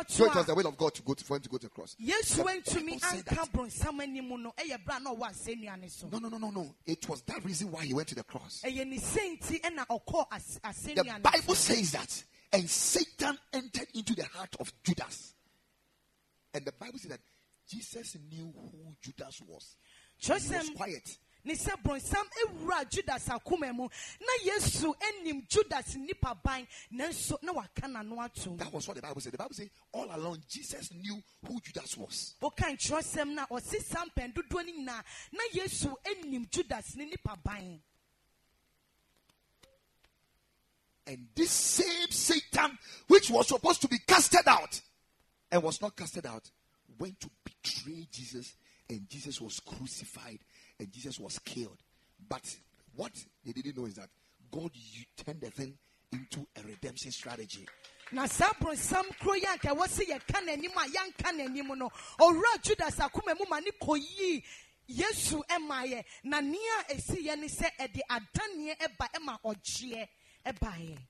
So 0.08 0.26
it 0.26 0.34
was 0.34 0.44
the 0.46 0.54
will 0.54 0.66
of 0.66 0.76
God 0.76 0.94
to 0.96 1.02
go 1.02 1.14
to, 1.14 1.24
for 1.24 1.36
him 1.36 1.42
to 1.42 1.48
go 1.48 1.56
to 1.56 1.66
the 1.68 1.70
cross. 1.70 1.94
Yes, 1.98 2.34
The 2.34 2.42
antumi 2.42 2.86
Bible 2.86 2.98
said 3.00 3.24
anka 3.24 3.34
that. 3.36 3.52
bronsam 3.52 4.02
anim 4.02 4.28
no 4.42 4.52
ɛyɛ 4.58 4.84
berɛ 4.84 4.96
a 4.96 5.00
na 5.00 5.14
ɔwɔ 5.14 5.30
asɛnnua 5.30 5.80
ne 5.80 5.88
so 5.88 6.08
No, 6.08 6.18
no, 6.18 6.28
no, 6.28 6.36
no, 6.36 6.50
no. 6.50 6.74
It 6.84 7.08
was 7.08 7.22
that 7.22 7.42
reason 7.44 7.70
why 7.70 7.84
he 7.86 7.94
went 7.94 8.08
to 8.08 8.14
the 8.14 8.24
cross. 8.24 8.60
ɛyɛ 8.62 8.86
ne 8.86 8.98
sɛ 8.98 9.38
nti 9.40 9.60
ɛna 9.62 9.86
ɔkɔɔ 9.86 10.26
as- 10.32 10.60
The 10.84 11.20
Bible 11.22 11.54
says 11.54 11.92
that. 11.92 12.24
And 12.52 12.68
Satan 12.68 13.38
entered 13.52 13.88
into 13.94 14.14
the 14.14 14.24
heart 14.24 14.56
of 14.60 14.72
Judas. 14.82 15.34
And 16.54 16.64
the 16.64 16.72
Bible 16.72 16.98
said 16.98 17.12
that 17.12 17.20
Jesus 17.68 18.16
knew 18.30 18.52
who 18.54 18.94
Judas 19.02 19.42
was. 19.46 19.76
He 20.16 20.32
was 20.32 20.70
quiet. 20.74 21.18
ne 21.44 21.54
sɛ 21.54 21.76
brɔnsam 21.82 22.26
ewura 22.42 22.84
judas 22.90 23.28
akoma 23.28 23.72
mu 23.74 23.88
na 24.20 24.32
yesu 24.44 24.92
enim 25.00 25.42
judas 25.48 25.96
nipa 25.96 26.34
ban 26.42 26.66
nanso 26.92 27.38
na 27.42 27.52
waka 27.52 27.86
n'ano 27.88 28.20
ato 28.22 28.56
That 28.56 28.72
was 28.72 28.86
what 28.86 28.96
the 28.96 29.02
Bible 29.02 29.20
said. 29.20 29.32
The 29.32 29.38
Bible 29.38 29.54
said 29.54 29.70
all 29.92 30.08
along 30.14 30.42
Jesus 30.48 30.92
knew 30.92 31.22
who 31.46 31.60
Judas 31.60 31.96
was. 31.96 32.34
woka 32.42 32.64
nkyerɛsɛm 32.64 33.34
na 33.34 33.46
ɔsi 33.46 33.82
saa 33.82 34.04
mpɛn 34.04 34.34
dodoɔ 34.34 34.66
no 34.66 34.72
nyinaa 34.72 35.02
na 35.32 35.44
yesu 35.54 35.94
enim 36.04 36.46
judas 36.50 36.96
ne 36.96 37.06
nipa 37.06 37.38
ban 37.42 37.80
And 41.08 41.26
this 41.34 41.50
same 41.50 42.10
Satan, 42.10 42.78
which 43.08 43.30
was 43.30 43.48
supposed 43.48 43.80
to 43.80 43.88
be 43.88 43.96
casted 44.06 44.46
out 44.46 44.78
and 45.50 45.62
was 45.62 45.80
not 45.80 45.96
casted 45.96 46.26
out, 46.26 46.50
went 46.98 47.18
to 47.20 47.30
betray 47.44 48.06
Jesus, 48.12 48.54
and 48.90 49.08
Jesus 49.08 49.40
was 49.40 49.58
crucified 49.60 50.40
and 50.78 50.92
Jesus 50.92 51.18
was 51.18 51.38
killed. 51.38 51.78
But 52.28 52.54
what 52.94 53.12
they 53.44 53.52
didn't 53.52 53.78
know 53.78 53.86
is 53.86 53.94
that 53.94 54.10
God 54.52 54.70
turned 55.16 55.40
the 55.40 55.50
thing 55.50 55.78
into 56.12 56.46
a 56.56 56.62
redemption 56.66 57.10
strategy. 57.10 57.66
na 58.12 58.26
saa 58.26 58.52
brɔnsam 58.58 59.04
kuro 59.20 59.34
yi 59.34 59.44
anka 59.44 59.68
ɛwɔ 59.68 59.84
sɛ 59.86 60.04
yɛka 60.08 60.40
n'anim 60.40 60.72
a 60.76 60.88
yɛnka 60.88 61.28
n'anim 61.36 61.76
no 61.76 61.90
owura 62.18 62.56
judas 62.62 62.96
akoma 63.00 63.36
mu 63.38 63.44
ma 63.50 63.58
ne 63.60 63.70
kɔyii 63.82 64.42
yesu 64.88 65.42
ɛmaeɛ 65.50 66.02
na 66.24 66.40
nea 66.40 66.84
esi 66.88 67.26
yɛ 67.26 67.38
ne 67.38 67.46
sɛ 67.48 67.68
ɛde 67.78 68.00
adaneɛ 68.08 68.78
ɛba 68.78 69.12
ɛma 69.12 69.38
ɔgyeɛ 69.44 70.08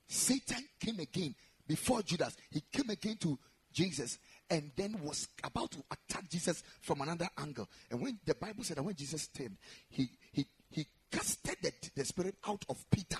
Satan 0.07 0.63
came 0.79 0.99
again 0.99 1.35
before 1.67 2.01
Judas. 2.01 2.35
He 2.49 2.61
came 2.71 2.89
again 2.89 3.17
to 3.17 3.37
Jesus 3.71 4.17
and 4.49 4.71
then 4.75 4.99
was 5.03 5.27
about 5.43 5.71
to 5.71 5.83
attack 5.91 6.29
Jesus 6.29 6.63
from 6.81 7.01
another 7.01 7.29
angle. 7.37 7.67
And 7.91 8.01
when 8.01 8.19
the 8.25 8.35
Bible 8.35 8.63
said 8.63 8.77
that 8.77 8.83
when 8.83 8.95
Jesus 8.95 9.27
turned, 9.27 9.57
he 9.89 10.09
he 10.31 10.45
he 10.71 10.87
casted 11.11 11.57
the, 11.61 11.71
the 11.95 12.05
spirit 12.05 12.35
out 12.47 12.65
of 12.69 12.83
Peter 12.89 13.19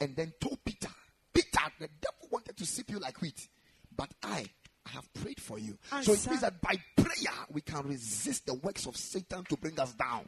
and 0.00 0.14
then 0.16 0.32
told 0.40 0.58
Peter, 0.64 0.88
Peter, 1.32 1.60
the 1.78 1.88
devil 2.00 2.28
wanted 2.30 2.56
to 2.56 2.66
sip 2.66 2.90
you 2.90 2.98
like 2.98 3.20
wheat, 3.20 3.48
but 3.96 4.10
I 4.22 4.46
I 4.86 4.90
have 4.90 5.12
prayed 5.14 5.40
for 5.40 5.58
you. 5.58 5.76
So 6.02 6.12
it 6.12 6.26
means 6.28 6.40
that 6.40 6.60
by 6.60 6.74
prayer 6.96 7.34
we 7.50 7.60
can 7.60 7.86
resist 7.86 8.46
the 8.46 8.54
works 8.54 8.86
of 8.86 8.96
Satan 8.96 9.44
to 9.44 9.56
bring 9.56 9.78
us 9.78 9.92
down. 9.92 10.24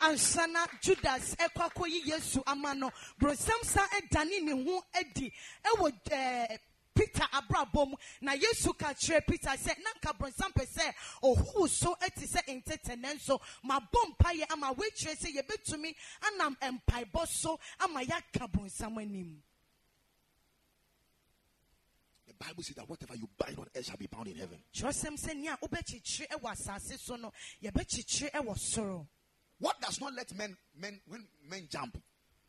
Ansa 0.00 0.46
na 0.46 0.66
judas 0.80 1.34
ɛkɔ 1.36 1.68
akɔyi 1.70 2.06
yesu 2.06 2.42
ama 2.46 2.74
no 2.74 2.90
bronsam 3.18 3.62
sa 3.64 3.86
ɛdane 3.88 4.42
ne 4.42 4.52
ho 4.64 4.82
adi 4.94 5.32
ɛwɔ 5.64 5.92
ɛɛ 6.10 6.58
peter 6.94 7.26
abrabɔ 7.32 7.88
mu 7.90 7.96
na 8.20 8.32
yesu 8.32 8.72
ka 8.74 8.92
kyerɛ 8.94 9.26
peter 9.26 9.50
sɛ 9.50 9.78
na 9.82 9.90
nka 9.98 10.12
bronsam 10.18 10.52
pɛ 10.52 10.66
sɛ 10.66 10.94
ɔhuu 11.22 11.68
so 11.68 11.94
ɛte 12.00 12.26
sɛ 12.26 12.62
ntɛtɛ 12.62 13.00
nanso 13.00 13.40
mabɔ 13.64 14.14
mpaeɛ 14.16 14.50
ama 14.52 14.72
woakyerɛ 14.74 15.16
sɛ 15.16 15.36
yɛbɛtumi 15.36 15.94
anam 16.32 16.56
mpaebɔ 16.60 17.26
so 17.28 17.58
ama 17.80 18.00
yɛaka 18.02 18.50
bronsam 18.50 18.98
anim 19.00 19.42
The 22.26 22.34
Bible 22.46 22.62
says 22.62 22.76
that 22.76 22.88
whatever 22.88 23.16
you 23.16 23.28
bind 23.36 23.58
on 23.58 23.66
earth 23.76 23.84
shall 23.84 23.96
be 23.98 24.06
bound 24.06 24.28
in 24.28 24.36
heaven. 24.36 24.62
kyerɛsɛm 24.74 25.18
sɛ 25.20 25.36
nea 25.36 25.56
wobɛkyekyere 25.62 26.28
ɛwɔ 26.28 26.52
asase 26.52 26.98
so 26.98 27.16
no 27.16 27.32
yɛbɛkyekyere 27.62 28.30
ɛwɔ 28.32 28.58
soro 28.58 29.06
What 29.60 29.80
does 29.80 30.00
not 30.00 30.14
let 30.14 30.34
men 30.36 30.56
men 30.76 31.00
when 31.06 31.26
men 31.48 31.68
jump, 31.70 31.96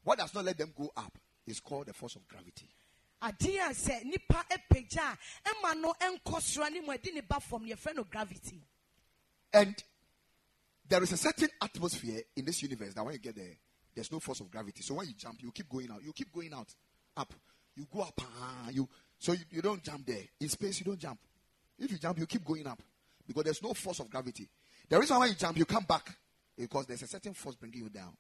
what 0.03 0.18
does 0.18 0.34
not 0.34 0.46
let 0.46 0.58
them 0.58 0.74
go 0.75 0.91
up 0.98 1.18
is 1.46 1.60
called 1.60 1.88
the 1.88 1.94
force 1.94 2.15
of 2.15 2.27
gravity. 2.27 2.68
adeɛ 3.22 3.70
a 3.70 3.74
sɛ 3.74 4.03
nipa 4.06 4.46
apagya 4.50 5.18
a 5.46 5.50
ɛma 5.50 5.80
no 5.80 5.94
ɛnkɔ 6.00 6.41
soro 6.41 6.65
ɛde 6.70 7.13
ne 7.13 7.22
ba 7.22 7.39
fam 7.39 7.65
no 7.65 7.75
yɛfrɛ 7.75 7.96
no 7.96 8.03
gravity 8.06 8.62
And 9.53 9.75
there 10.88 11.04
is 11.04 11.12
a 11.12 11.17
certain 11.17 11.50
atmosphere 11.62 12.21
in 12.36 12.45
this 12.45 12.62
universe 12.63 12.93
that 12.93 13.04
when 13.04 13.13
you 13.13 13.19
get 13.19 13.36
there, 13.36 13.58
there's 13.93 14.12
no 14.12 14.19
force 14.19 14.39
of 14.39 14.50
gravity. 14.50 14.82
So 14.82 14.95
when 14.95 15.08
you 15.08 15.13
jump, 15.13 15.41
you 15.41 15.52
keep 15.52 15.69
going 15.69 15.91
out. 15.91 16.02
You 16.04 16.13
keep 16.13 16.32
going 16.34 16.54
out, 16.54 16.74
up. 17.15 17.34
You 17.76 17.86
go 17.91 18.02
up. 18.02 18.19
ah, 18.21 18.69
You 18.71 18.88
so 19.19 19.34
you, 19.34 19.43
you 19.52 19.62
don't 19.62 19.84
jump 19.84 20.06
there. 20.06 20.24
In 20.39 20.50
space, 20.50 20.80
you 20.80 20.86
don't 20.86 21.00
jump. 21.00 21.19
If 21.78 21.91
you 21.91 21.97
jump, 21.97 22.17
you 22.19 22.26
keep 22.26 22.43
going 22.43 22.65
up 22.67 22.82
because 23.28 23.43
there's 23.43 23.62
no 23.63 23.74
force 23.74 24.00
of 24.00 24.10
gravity. 24.10 24.47
The 24.89 25.00
reason 25.00 25.17
why 25.17 25.28
you 25.28 25.36
jump, 25.36 25.58
you 25.58 25.65
come 25.65 25.84
back 25.84 26.17
because 26.57 26.85
there's 26.85 27.03
a 27.03 27.07
certain 27.07 27.33
force 27.33 27.55
bringing 27.55 27.83
you 27.83 27.89
down. 27.89 28.15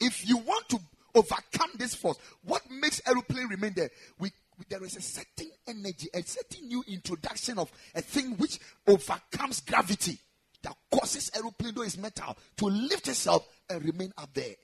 If 0.00 0.28
you 0.28 0.38
want 0.38 0.68
to 0.70 0.78
overcome 1.14 1.70
this 1.78 1.94
force, 1.94 2.16
what 2.42 2.62
makes 2.70 3.00
aeroplane 3.06 3.48
remain 3.48 3.72
there? 3.74 3.90
We, 4.18 4.30
we- 4.58 4.64
there 4.68 4.82
is 4.84 4.96
a 4.96 5.00
certain 5.00 5.50
energy, 5.66 6.08
a 6.14 6.22
certain 6.22 6.68
new 6.68 6.84
introduction 6.88 7.58
of 7.58 7.70
a 7.94 8.00
thing 8.02 8.36
which 8.36 8.58
overcomes 8.86 9.60
gravity 9.60 10.18
that 10.62 10.74
causes 10.92 11.30
aeroplane, 11.34 11.74
though 11.74 11.82
it's 11.82 11.96
metal, 11.96 12.36
to 12.58 12.66
lift 12.66 13.08
itself 13.08 13.46
and 13.70 13.82
remain 13.84 14.12
up 14.18 14.28
there. 14.34 14.54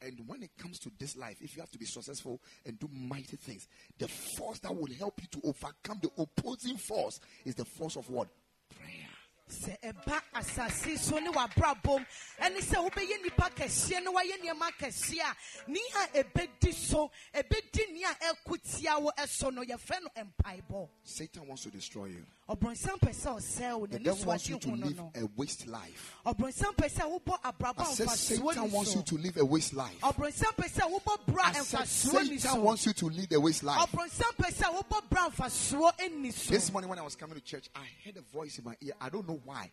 And 0.00 0.20
when 0.26 0.42
it 0.44 0.50
comes 0.58 0.78
to 0.80 0.90
this 0.98 1.16
life, 1.16 1.38
if 1.40 1.56
you 1.56 1.62
have 1.62 1.70
to 1.72 1.78
be 1.78 1.84
successful 1.84 2.40
and 2.64 2.78
do 2.78 2.88
mighty 2.92 3.36
things, 3.36 3.66
the 3.98 4.06
force 4.06 4.60
that 4.60 4.74
will 4.74 4.92
help 4.96 5.20
you 5.20 5.26
to 5.40 5.48
overcome 5.48 5.98
the 6.02 6.10
opposing 6.18 6.76
force 6.76 7.18
is 7.44 7.56
the 7.56 7.64
force 7.64 7.96
of 7.96 8.08
what? 8.08 8.28
Prayer. 8.76 9.07
Sɛ 9.48 9.78
ɛba 9.80 10.20
asase 10.34 10.98
so 10.98 11.18
ne 11.18 11.30
wabrabom 11.30 12.04
ɛne 12.40 12.58
sɛ 12.60 12.76
wobɛyɛ 12.90 13.22
nipa 13.22 13.50
kɛseɛ 13.50 14.02
na 14.04 14.10
wayɛ 14.12 14.38
nneɛma 14.42 14.70
kɛseɛ 14.78 15.20
a 15.20 15.70
ne 15.70 15.80
a 15.96 16.22
ɛbɛdi 16.22 16.74
so 16.74 17.10
ɛbɛdi 17.34 17.92
ne 17.92 18.04
a 18.04 18.14
ɛko 18.34 18.58
tia 18.62 18.98
wo 18.98 19.10
ɛso 19.16 19.52
no 19.52 19.62
yɛfrɛ 19.62 20.02
no 20.02 20.24
mpaebɔ 20.24 20.88
Satan 21.02 21.46
wants 21.46 21.62
to 21.64 21.70
destroy 21.70 22.06
you. 22.06 22.26
Ɔbrɔnsam 22.48 22.98
pɛ 22.98 23.10
sɛ 23.12 23.36
ɔsɛe 23.36 23.78
wo 23.78 23.86
The 23.86 23.98
devil 23.98 24.24
wants 24.24 24.48
you 24.48 24.58
to 24.58 24.70
live 24.70 25.00
a 25.14 25.26
waste 25.36 25.66
life. 25.66 26.14
ɔbrɔnsam 26.24 26.74
pɛ 26.76 26.88
sɛ 26.90 27.20
wobɔ 27.20 27.40
abrabɔ 27.42 27.78
I 27.78 27.82
a 27.82 27.94
said 27.94 28.08
Satan 28.10 28.70
wants 28.70 28.94
you 28.94 29.02
to 29.02 29.14
live 29.18 29.36
a 29.36 29.44
waste 29.44 29.74
life. 29.74 30.00
ɔbrɔnsam 30.00 30.54
pɛ 30.56 30.68
sɛ 30.70 30.90
wobɔ 30.90 31.26
bra 31.26 31.42
I 31.44 31.52
said 31.52 31.86
Satan 31.86 32.62
wants 32.62 32.86
you 32.86 32.92
to 32.94 33.06
lead 33.06 33.32
a 33.32 33.40
waste 33.40 33.62
life. 33.62 33.90
ɔbrɔnsam 33.90 34.34
pɛ 34.36 34.52
sɛ 34.52 34.74
wobɔ 34.82 35.10
bra 35.10 35.28
mfasoɔ 35.28 36.20
ni 36.20 36.30
so 36.30 36.50
This 36.50 36.72
morning 36.72 36.88
when 36.88 36.98
I 36.98 37.02
was 37.02 37.16
coming 37.16 37.34
to 37.34 37.40
church, 37.42 37.68
I 37.74 37.86
heard 38.04 38.16
a 38.16 38.22
voice 38.22 38.58
in 38.58 38.64
my 38.64 38.76
ear. 38.80 38.92
I 39.00 39.08
don't 39.10 39.28
know 39.28 39.40
why. 39.44 39.70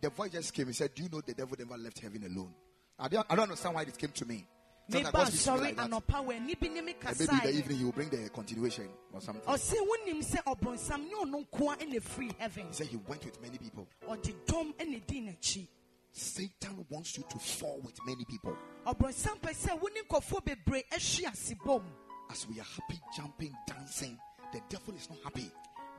The 0.00 0.10
voice 0.10 0.32
just 0.32 0.52
came 0.54 0.66
and 0.66 0.76
said, 0.76 0.94
Do 0.94 1.02
you 1.02 1.08
know 1.10 1.20
the 1.20 1.34
devil 1.34 1.56
never 1.58 1.76
left 1.76 1.98
heaven 2.00 2.24
alone? 2.24 2.54
I 2.98 3.08
don't, 3.08 3.26
I 3.28 3.34
don't 3.34 3.44
understand 3.44 3.74
why 3.74 3.82
it 3.82 3.98
came 3.98 4.10
to 4.10 4.24
me. 4.26 4.46
Sometimes 4.90 5.12
God 5.12 5.14
meba 5.14 5.26
speaks 5.28 5.44
to 5.44 5.50
me 5.52 5.56
sɔre 5.58 5.62
like 5.62 5.76
that. 5.76 5.90
anɔpa 5.90 6.26
w'ani 6.26 6.60
bi 6.60 6.68
ne 6.68 6.80
me 6.82 6.94
And 7.04 7.18
maybe 7.20 7.32
in 7.32 7.38
the 7.38 7.58
evening 7.58 7.78
he 7.78 7.84
will 7.84 7.92
bring 7.92 8.08
the 8.10 8.28
continuation 8.30 8.88
or 9.12 9.20
something. 9.20 9.42
wonim 9.44 10.22
sɛ 10.22 10.44
ɔbrɔnsam 10.44 11.04
ne 11.08 11.14
ɔno 11.14 11.46
nkoa 11.48 11.78
ɛna 11.78 12.00
firi 12.02 12.34
heaven 12.38 12.66
He 12.68 12.72
said 12.74 12.86
he 12.88 12.96
went 12.96 13.24
with 13.24 13.40
many 13.40 13.58
people. 13.58 13.86
ɛna 14.08 15.06
di 15.06 15.20
n'akyi 15.20 15.68
Satan 16.16 16.86
wants 16.90 17.16
you 17.18 17.24
to 17.28 17.38
fall 17.38 17.80
with 17.82 17.98
many 18.06 18.24
people. 18.26 18.56
ɔbrɔnsam 18.86 19.40
pɛ 19.40 19.54
sɛ 19.54 19.80
wo 19.80 19.88
ne 19.94 20.02
nkɔfoɔ 20.02 20.44
bebree 20.44 20.84
ahyi 20.92 21.26
ase 21.32 21.54
bom 21.64 21.82
As 22.30 22.46
we 22.48 22.58
are 22.60 22.64
happy, 22.64 23.00
jumping, 23.16 23.52
dancing, 23.66 24.18
the 24.52 24.60
devil 24.68 24.94
is 24.94 25.08
not 25.10 25.18
happy. 25.24 25.50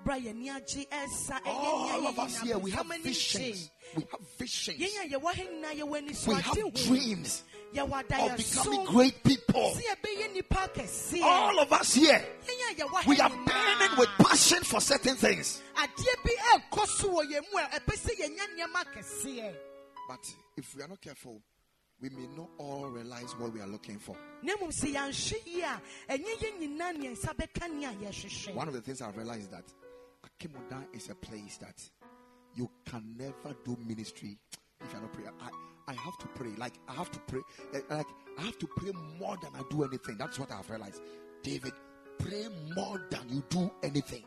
Bra 0.06 0.16
yɛni 0.18 0.50
agye 0.50 0.88
ɛsa 0.90 1.42
All 1.46 2.08
of 2.08 2.20
us 2.20 2.40
here, 2.42 2.58
we 2.60 2.72
have 2.72 2.86
visions. 3.02 3.72
We 3.98 4.04
have 4.12 4.22
visions. 4.38 4.80
yɛn 4.80 5.06
a 5.06 5.10
yɛwɔ 5.20 5.34
ha 5.34 5.44
nyinaa 5.44 5.80
yɛwɔ 5.82 5.98
ani 5.98 6.14
so 6.14 6.32
We 6.32 6.42
have 6.42 6.74
dreams 6.86 7.44
of 7.78 8.38
becoming 8.38 8.86
great 8.86 9.24
people. 9.24 9.76
sɛ 9.76 9.82
yɛbɛyɛ 9.82 10.34
nipa 10.34 10.70
kɛseɛ 10.74 11.22
All 11.24 11.60
of 11.60 11.74
us 11.74 11.94
here, 11.96 12.24
yɛn 12.46 12.72
a 12.72 12.76
yɛwɔ 12.84 13.08
we 13.08 13.20
are 13.20 13.30
burning 13.30 13.98
with 13.98 14.10
passion 14.20 14.64
for 14.64 14.80
certain 14.80 15.16
things. 15.16 15.62
adeɛ 15.76 16.24
bi 16.24 16.32
ɛrekɔ 16.54 16.88
so 16.88 17.10
wɔ 17.10 17.24
yɛn 17.32 17.42
mu 17.52 17.60
a 17.60 17.64
ɛpɛ 17.80 17.98
sɛ 17.98 18.16
yɛnya 18.20 18.46
nneɛma 18.56 18.86
kɛseɛ 18.94 19.56
But 20.08 20.36
if 20.56 20.76
we 20.76 20.84
are 20.84 20.88
not 20.88 21.02
careful, 21.02 21.42
we 22.00 22.10
may 22.10 22.28
not 22.28 22.50
all 22.60 22.86
realize 22.90 23.34
what 23.40 23.52
we 23.54 23.60
are 23.62 23.68
looking 23.68 23.98
for. 23.98 24.16
na 24.44 24.54
mmom 24.56 24.70
sɛ 24.72 24.94
yɛanhwɛ 24.94 25.46
yie 25.48 25.62
a 25.64 25.82
ɛnyɛ 26.10 26.38
yɛn 26.38 26.60
nyinaa 26.78 26.98
ne 26.98 27.08
nsa 27.10 27.34
bɛka 27.36 27.74
ne 27.74 27.86
a 27.86 27.90
yɛhwehwɛ 27.94 28.54
One 28.54 28.68
of 28.68 28.74
the 28.76 28.82
things 28.82 29.02
I've 29.02 29.18
realized 29.18 29.42
is 29.44 29.48
that 29.50 29.64
Akimoda 30.26 30.86
is 30.94 31.10
a 31.10 31.16
place 31.16 31.58
that 31.58 31.82
you 32.56 32.70
can 32.86 33.16
never 33.18 33.56
do 33.64 33.78
ministry 33.86 34.38
if 34.84 34.92
you're 34.92 35.02
not 35.02 35.14
praying. 35.14 35.30
I, 35.42 35.50
I 35.92 35.94
have 35.94 36.18
to 36.20 36.28
pray. 36.28 36.52
Like 36.58 36.74
I 36.88 36.94
have 36.94 37.12
to 37.12 37.20
pray. 37.20 37.42
eh, 37.74 37.82
Like 37.90 38.08
I 38.38 38.42
have 38.44 38.58
to 38.60 38.68
pray 38.68 38.92
more 39.20 39.38
than 39.42 39.52
I 39.56 39.62
do 39.70 39.84
anything. 39.84 40.18
That's 40.18 40.40
what 40.40 40.52
I've 40.52 40.70
realized. 40.70 41.02
David, 41.44 41.74
pray 42.18 42.48
more 42.76 43.02
than 43.10 43.30
you 43.30 43.44
do 43.50 43.70
anything. 43.84 44.24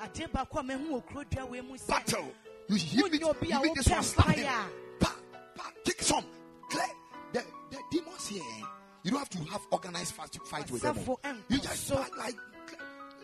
adeɛ 0.00 0.30
baako 0.30 0.60
a 0.60 0.62
mahu 0.62 1.00
wɔ 1.00 1.06
kuro 1.06 1.24
dua 1.24 1.46
wei 1.46 1.60
mu 1.60 1.74
sɛ 1.76 1.88
Battle. 1.88 2.32
You 2.68 2.76
hit 2.76 2.94
it. 2.94 3.02
Wouldn't 3.02 3.22
you 3.22 3.34
be 3.40 3.48
You 3.68 3.74
this 3.74 3.88
one. 3.88 4.02
Slap 4.02 4.26
him. 4.28 4.44
fire? 4.46 4.66
Pa, 5.00 5.14
pa, 5.56 5.70
kick 5.84 6.02
some. 6.02 6.24
Clear. 6.70 6.84
The, 7.32 7.44
the 7.70 7.78
demons 7.90 8.26
here. 8.28 8.42
eh, 8.42 8.62
You 9.04 9.10
don't 9.12 9.20
have 9.20 9.30
to 9.30 9.38
have 9.50 9.62
organized 9.70 10.14
fight, 10.14 10.36
fight 10.46 10.70
with 10.70 10.82
them. 10.82 10.96
You 11.48 11.58
just 11.58 11.86
so- 11.86 11.96
like, 11.96 12.16
like 12.18 12.36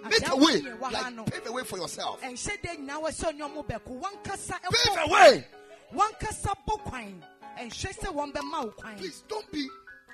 make 0.03 0.29
a 0.29 0.37
way. 0.37 0.61
Like 0.81 1.27
pave 1.33 1.47
a 1.47 1.53
way 1.53 1.63
for 1.65 1.79
yourself. 1.79 2.21
ɛnhyɛ 2.23 2.61
dɛ 2.63 2.77
nyinaa 2.79 3.03
wɔ 3.03 3.09
sɛ 3.11 3.33
ɔne 3.33 3.41
ɔmo 3.41 3.67
bɛko 3.67 4.01
wankasa 4.01 4.61
Pave 4.63 4.99
a 4.99 5.09
way. 5.13 5.47
wankasa 5.95 6.55
bɔ 6.67 6.85
kwan 6.85 7.25
ɛnhyɛ 7.59 7.99
sɛ 7.99 8.13
wɔn 8.15 8.33
bɛma 8.33 8.65
wo 8.65 8.71
kwan 8.73 8.97
Please 8.97 9.23
don't 9.29 9.51
be 9.53 9.69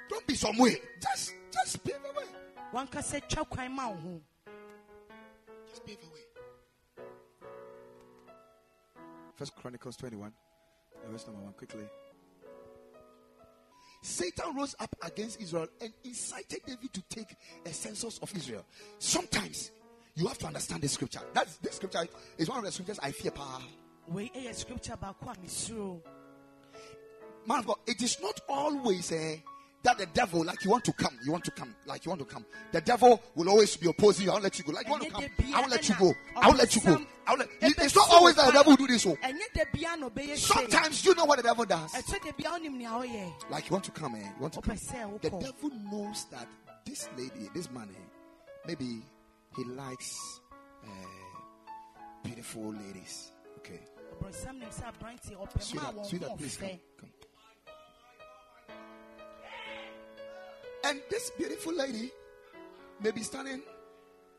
don't 0.08 0.26
be 0.26 0.34
some 0.34 0.56
way. 0.58 0.76
Just 1.00 1.32
just 1.52 1.84
pave 1.84 1.96
a 2.04 2.18
way. 2.18 2.26
wankasa 2.72 3.20
twa 3.28 3.44
kwan 3.44 3.72
ma 3.72 3.92
Just 5.68 5.84
pave 5.86 5.98
a 6.02 6.12
way. 6.14 6.20
First 9.36 9.56
Chronicles 9.56 9.96
21, 9.96 10.32
verse 11.08 11.26
number 11.26 11.40
one, 11.42 11.52
quickly. 11.54 11.84
Satan 14.02 14.56
rose 14.56 14.74
up 14.80 14.94
against 15.02 15.40
Israel 15.40 15.66
and 15.80 15.92
incited 16.04 16.60
David 16.66 16.92
to 16.92 17.02
take 17.08 17.36
a 17.66 17.72
census 17.72 18.18
of 18.18 18.34
Israel. 18.34 18.64
Sometimes 18.98 19.70
you 20.14 20.26
have 20.26 20.38
to 20.38 20.46
understand 20.46 20.82
the 20.82 20.88
scripture. 20.88 21.20
That's 21.34 21.56
this 21.58 21.76
scripture 21.76 22.06
is 22.38 22.48
one 22.48 22.58
of 22.58 22.64
the 22.64 22.72
scriptures 22.72 22.98
I 23.02 23.10
fear 23.12 23.30
power. 23.30 23.60
ɛyɛ 24.10 24.54
scripture 24.54 24.94
a 24.94 25.14
mesuro 25.40 26.02
Man 27.46 27.60
of 27.60 27.66
God, 27.66 27.76
it 27.86 28.02
is 28.02 28.20
not 28.20 28.38
always 28.48 29.12
eh, 29.12 29.36
that 29.82 29.98
the 29.98 30.06
devil, 30.06 30.44
like 30.44 30.62
you 30.64 30.70
want 30.70 30.84
to 30.84 30.92
come, 30.92 31.18
you 31.24 31.32
want 31.32 31.44
to 31.44 31.50
come, 31.50 31.74
like 31.86 32.04
you 32.04 32.10
want 32.10 32.20
to 32.20 32.26
come. 32.26 32.44
The 32.72 32.80
devil 32.80 33.22
will 33.34 33.48
always 33.48 33.76
be 33.76 33.88
opposing 33.88 34.26
you. 34.26 34.30
I 34.30 34.34
won't 34.34 34.44
let 34.44 34.58
you 34.58 34.64
go. 34.64 34.72
Like 34.72 34.86
you 34.86 34.92
want 34.92 35.04
to 35.04 35.10
come, 35.10 35.24
I 35.54 35.60
won't 35.60 35.70
let 35.70 35.88
you 35.88 35.94
go. 35.98 36.14
I 36.36 36.46
won't 36.46 36.58
let 36.58 36.74
you 36.76 36.82
go. 36.82 37.06
I 37.26 37.30
won't 37.30 37.40
let, 37.62 37.78
it's 37.78 37.96
not 37.96 38.08
always 38.10 38.34
that 38.34 38.46
the 38.46 38.52
devil 38.52 38.72
will 38.72 38.76
do 38.76 38.86
this. 38.86 39.02
So 39.02 39.16
ɛnyɛ 39.16 39.54
da 39.54 39.64
bia 39.72 39.96
na 39.96 40.08
ɔbɛyɛ 40.08 40.36
sei 40.36 40.36
sometimes 40.36 41.04
you 41.04 41.14
know 41.14 41.24
what 41.24 41.36
the 41.36 41.42
devil 41.42 41.64
does. 41.64 41.92
ɛkyɛ 41.92 42.24
da 42.24 42.32
bia 42.32 42.50
wonim 42.50 42.72
nea 42.76 42.90
ɔyɛ 42.90 43.50
Like 43.50 43.68
you 43.68 43.72
want 43.74 43.84
to 43.84 43.90
come, 43.90 44.14
eh? 44.16 44.18
You 44.18 44.40
want 44.40 44.52
to 44.54 44.60
come. 44.60 44.76
The 45.22 45.30
devil 45.30 45.70
knows 45.90 46.26
that 46.30 46.46
this 46.84 47.08
lady, 47.16 47.48
this 47.54 47.70
man, 47.70 47.88
eh, 47.90 47.98
maybe 48.66 49.02
he 49.56 49.64
likes 49.64 50.40
uh, 50.84 50.88
beautiful 52.22 52.74
ladies. 52.74 53.32
Okay. 53.58 53.80
ɔbrɔsam 54.20 54.58
nim 54.58 54.68
sɛ 54.68 54.92
aberanteɛ 54.92 55.36
ɔpɛ 55.36 55.54
ma 55.56 55.60
a 55.60 55.62
Sweetheart, 55.62 56.06
sweetheart, 56.06 56.38
please 56.38 56.56
come, 56.56 56.80
come. 56.98 57.10
And 60.84 61.00
this 61.10 61.30
beautiful 61.36 61.74
lady 61.74 62.10
may 63.00 63.10
be 63.10 63.22
standing 63.22 63.62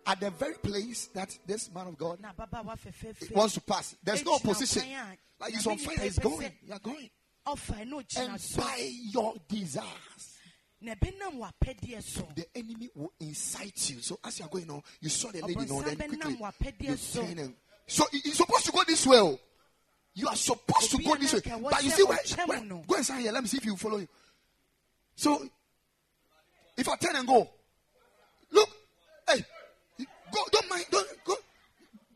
at 0.06 0.20
the 0.20 0.32
very 0.32 0.56
place 0.56 1.08
that 1.14 1.38
this 1.46 1.72
man 1.74 1.88
of 1.88 1.98
God 1.98 2.20
na 2.22 2.34
ababaawa 2.34 2.78
fɛfɛɛfɛ 2.78 3.32
wants 3.36 3.54
to 3.56 3.62
pass. 3.62 3.96
There's 4.04 4.26
no 4.26 4.36
opposition. 4.36 4.84
Like 5.40 5.54
he's 5.54 5.68
on 5.68 5.78
fire, 5.78 5.98
he's 6.00 6.20
going. 6.20 6.52
You're 6.66 6.80
going. 6.80 7.10
And 8.18 8.40
by 8.58 8.92
your 9.12 9.34
desires, 9.48 10.38
na 10.82 10.94
ɛbɛnam 10.96 11.38
w'apɛdeɛ 11.40 12.04
so 12.04 12.28
the 12.36 12.46
enemy 12.56 12.90
will 12.96 13.14
incite 13.20 13.90
you. 13.92 14.02
So 14.02 14.20
as 14.24 14.40
you're 14.40 14.48
going 14.48 14.70
on, 14.70 14.82
you 15.00 15.10
saw 15.10 15.32
the 15.32 15.42
lady 15.42 15.66
no, 15.66 15.82
then 15.82 15.98
quickly 15.98 16.38
you 16.80 16.98
so. 16.98 17.22
turn 17.22 17.38
and 17.40 17.56
so 17.88 18.06
you- 18.12 18.22
you're 18.26 18.34
supposed 18.36 18.66
to 18.66 18.72
go 18.72 18.84
this 18.84 19.06
way. 19.06 19.18
oh. 19.18 19.40
You 20.14 20.28
are 20.28 20.36
supposed 20.36 20.92
to 20.92 20.98
go 20.98 21.16
this 21.16 21.34
way. 21.34 21.42
But 21.70 21.84
you 21.84 21.90
see, 21.92 22.04
where, 22.04 22.20
go 22.86 22.96
inside 22.96 23.22
here. 23.22 23.32
Let 23.32 23.44
me 23.44 23.48
see 23.48 23.58
if 23.58 23.66
you 23.66 23.78
follow 23.78 23.98
you. 23.98 24.08
So 25.16 25.48
if 26.82 26.90
I 26.90 26.96
turn 26.98 27.16
and 27.16 27.28
go, 27.28 27.48
look, 28.52 28.70
hey, 29.30 29.46
go, 30.32 30.40
don't 30.52 30.70
mind, 30.70 30.86
don't 30.92 31.08
go. 31.24 31.36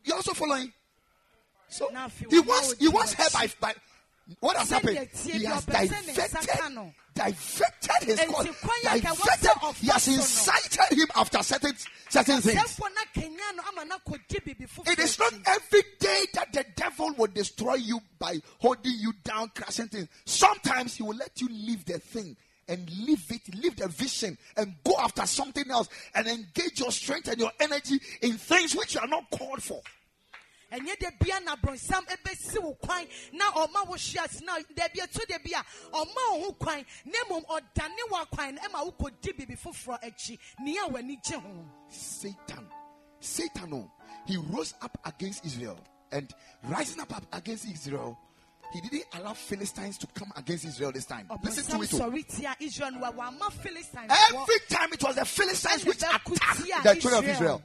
You're 0.04 0.16
also 0.16 0.34
following. 0.34 0.72
So 1.68 1.88
Now, 1.92 2.06
if 2.06 2.20
you 2.20 2.28
he 2.30 2.38
want 2.40 2.48
wants 2.48 2.74
he 2.78 2.88
wants 2.88 3.12
her 3.14 3.30
by, 3.32 3.50
by 3.60 3.74
what 4.40 4.56
has 4.56 4.70
happened? 4.70 5.08
He 5.14 5.44
has 5.44 5.64
diverted, 5.64 6.14
diverted 7.14 8.02
his 8.02 8.20
course. 8.20 8.46
to 8.46 8.52
kwanya 8.52 9.02
ka 9.02 9.14
what's 9.14 9.40
Diverted. 9.42 9.76
He 9.80 9.86
has 9.88 10.08
incited 10.08 10.98
him 10.98 11.06
after 11.14 11.42
certain 11.42 11.74
certain 12.08 12.40
things. 12.40 12.60
sɛfo 12.60 12.88
na 12.94 13.02
kenya 13.14 13.38
no 13.54 13.62
ama 13.68 13.84
na 13.84 13.98
kɔdi 13.98 14.44
bibi 14.44 14.66
foforɔ 14.66 14.92
It 14.92 14.98
is 14.98 15.18
not 15.18 15.32
every 15.46 15.82
day 16.00 16.24
that 16.34 16.52
the 16.52 16.64
devil 16.74 17.12
will 17.16 17.28
destroy 17.28 17.74
you 17.74 18.00
by 18.18 18.40
holding 18.58 18.94
you 18.98 19.12
down, 19.22 19.50
crashing 19.54 19.88
things. 19.88 20.08
Sometimes 20.24 20.96
he 20.96 21.02
will 21.04 21.16
let 21.16 21.40
you 21.40 21.48
leave 21.48 21.84
the 21.84 21.98
thing 21.98 22.36
and 22.68 22.90
leave 23.06 23.24
it, 23.30 23.54
leave 23.54 23.76
the 23.76 23.88
vision 23.88 24.36
and 24.56 24.74
go 24.84 24.94
after 24.98 25.26
something 25.26 25.70
else 25.70 25.88
and 26.14 26.26
engage 26.26 26.80
your 26.80 26.90
strength 26.90 27.28
and 27.28 27.38
your 27.38 27.52
energy 27.60 27.98
in 28.22 28.32
things 28.32 28.74
which 28.74 28.94
you 28.94 29.00
are 29.00 29.08
not 29.08 29.30
called 29.30 29.62
for. 29.62 29.80
ɛnyɛ 30.72 30.98
da 30.98 31.10
bia 31.20 31.40
na 31.40 31.54
brɔnsam 31.56 32.04
ɛbɛsi 32.06 32.60
wo 32.60 32.74
kwan 32.74 33.06
na 33.32 33.50
ɔma 33.52 33.86
wo 33.86 33.94
hwe 33.94 34.18
ase 34.24 34.40
na 34.42 34.58
dabi 34.74 34.98
ɛto 35.00 35.26
da 35.28 35.38
bi 35.38 35.52
a 35.54 35.64
ɔma 35.96 36.32
wo 36.32 36.44
ho 36.46 36.52
kwan 36.54 36.84
na 37.04 37.18
mmom 37.28 37.44
ɔdane 37.46 38.10
wo 38.10 38.24
akwan 38.24 38.54
no 38.54 38.60
ɛma 38.62 38.92
wokɔdi 38.98 39.36
bibi 39.36 39.54
foforɔ 39.54 40.02
akyi 40.02 40.38
nea 40.60 40.82
a 40.84 40.88
w'ani 40.90 41.16
gye 41.24 41.38
ho 41.38 41.64
Satan, 41.88 42.66
Satan, 43.20 43.72
oh, 43.74 43.90
he 44.26 44.36
rose 44.36 44.74
up 44.82 44.98
against 45.04 45.46
Israel 45.46 45.78
and 46.12 46.32
rising 46.64 47.00
up, 47.00 47.16
up 47.16 47.26
against 47.32 47.66
Israel. 47.66 48.18
He 48.72 48.80
didn't 48.80 49.04
allow 49.14 49.32
Philistines 49.32 49.98
to 49.98 50.06
come 50.08 50.32
against 50.36 50.64
Israel 50.64 50.92
this 50.92 51.06
time. 51.06 51.28
Listen 51.42 51.78
to 51.78 51.82
it. 51.82 51.94
oh. 51.94 52.10
sɔre 52.10 52.26
tia 52.26 52.54
israel 52.60 52.92
no 52.92 53.10
wa 53.10 53.12
wama 53.12 53.52
philistine 53.52 54.10
Every 54.10 54.58
time 54.68 54.92
it 54.92 55.02
was 55.02 55.16
the 55.16 55.24
Philistines 55.24 55.84
which 55.84 55.98
attacked 55.98 56.26
the 56.26 56.94
children 57.00 57.24
of 57.24 57.28
Israel. 57.28 57.62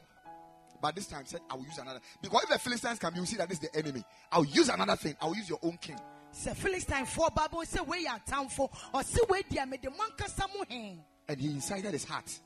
But 0.80 0.96
this 0.96 1.06
time 1.06 1.24
said, 1.26 1.40
I 1.48 1.54
will 1.54 1.64
use 1.64 1.78
another. 1.78 2.00
Because 2.20 2.42
if 2.42 2.48
the 2.48 2.58
Philistines 2.58 2.98
come, 2.98 3.14
you 3.14 3.24
see 3.24 3.36
that 3.36 3.48
this 3.48 3.58
is 3.62 3.68
the 3.70 3.78
enemy. 3.78 4.02
I'll 4.32 4.44
use 4.44 4.68
another 4.68 4.96
thing. 4.96 5.16
I 5.20 5.26
will 5.26 5.36
use 5.36 5.48
your 5.48 5.60
own 5.62 5.78
king. 5.80 5.98
sɛ 6.34 6.54
philistinefoɔ 6.56 7.34
ba 7.34 7.48
bɔ 7.50 7.64
sɛ 7.64 7.86
wei 7.86 8.04
yɛ 8.04 8.20
atamfo 8.24 8.70
ɔse 8.94 9.28
wei 9.28 9.42
deɛ 9.42 9.68
mede 9.68 9.84
mo 9.90 10.04
ankasa 10.08 10.48
mo 10.52 10.64
he 10.68 10.98
And 11.28 11.40
he 11.40 11.48
incited 11.48 11.92
his 11.92 12.04
heart. 12.04 12.40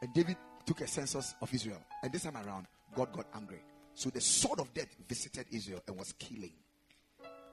And 0.00 0.12
David 0.14 0.36
took 0.64 0.80
a 0.80 0.86
census 0.86 1.34
of 1.40 1.52
Israel. 1.52 1.82
And 2.02 2.12
this 2.12 2.22
time 2.22 2.36
around, 2.36 2.66
God 2.94 3.12
got 3.12 3.26
angry. 3.34 3.60
So 3.94 4.10
the 4.10 4.20
sword 4.20 4.60
of 4.60 4.72
death 4.74 4.88
visited 5.08 5.46
Israel 5.50 5.80
and 5.86 5.96
was 5.96 6.12
killing. 6.18 6.52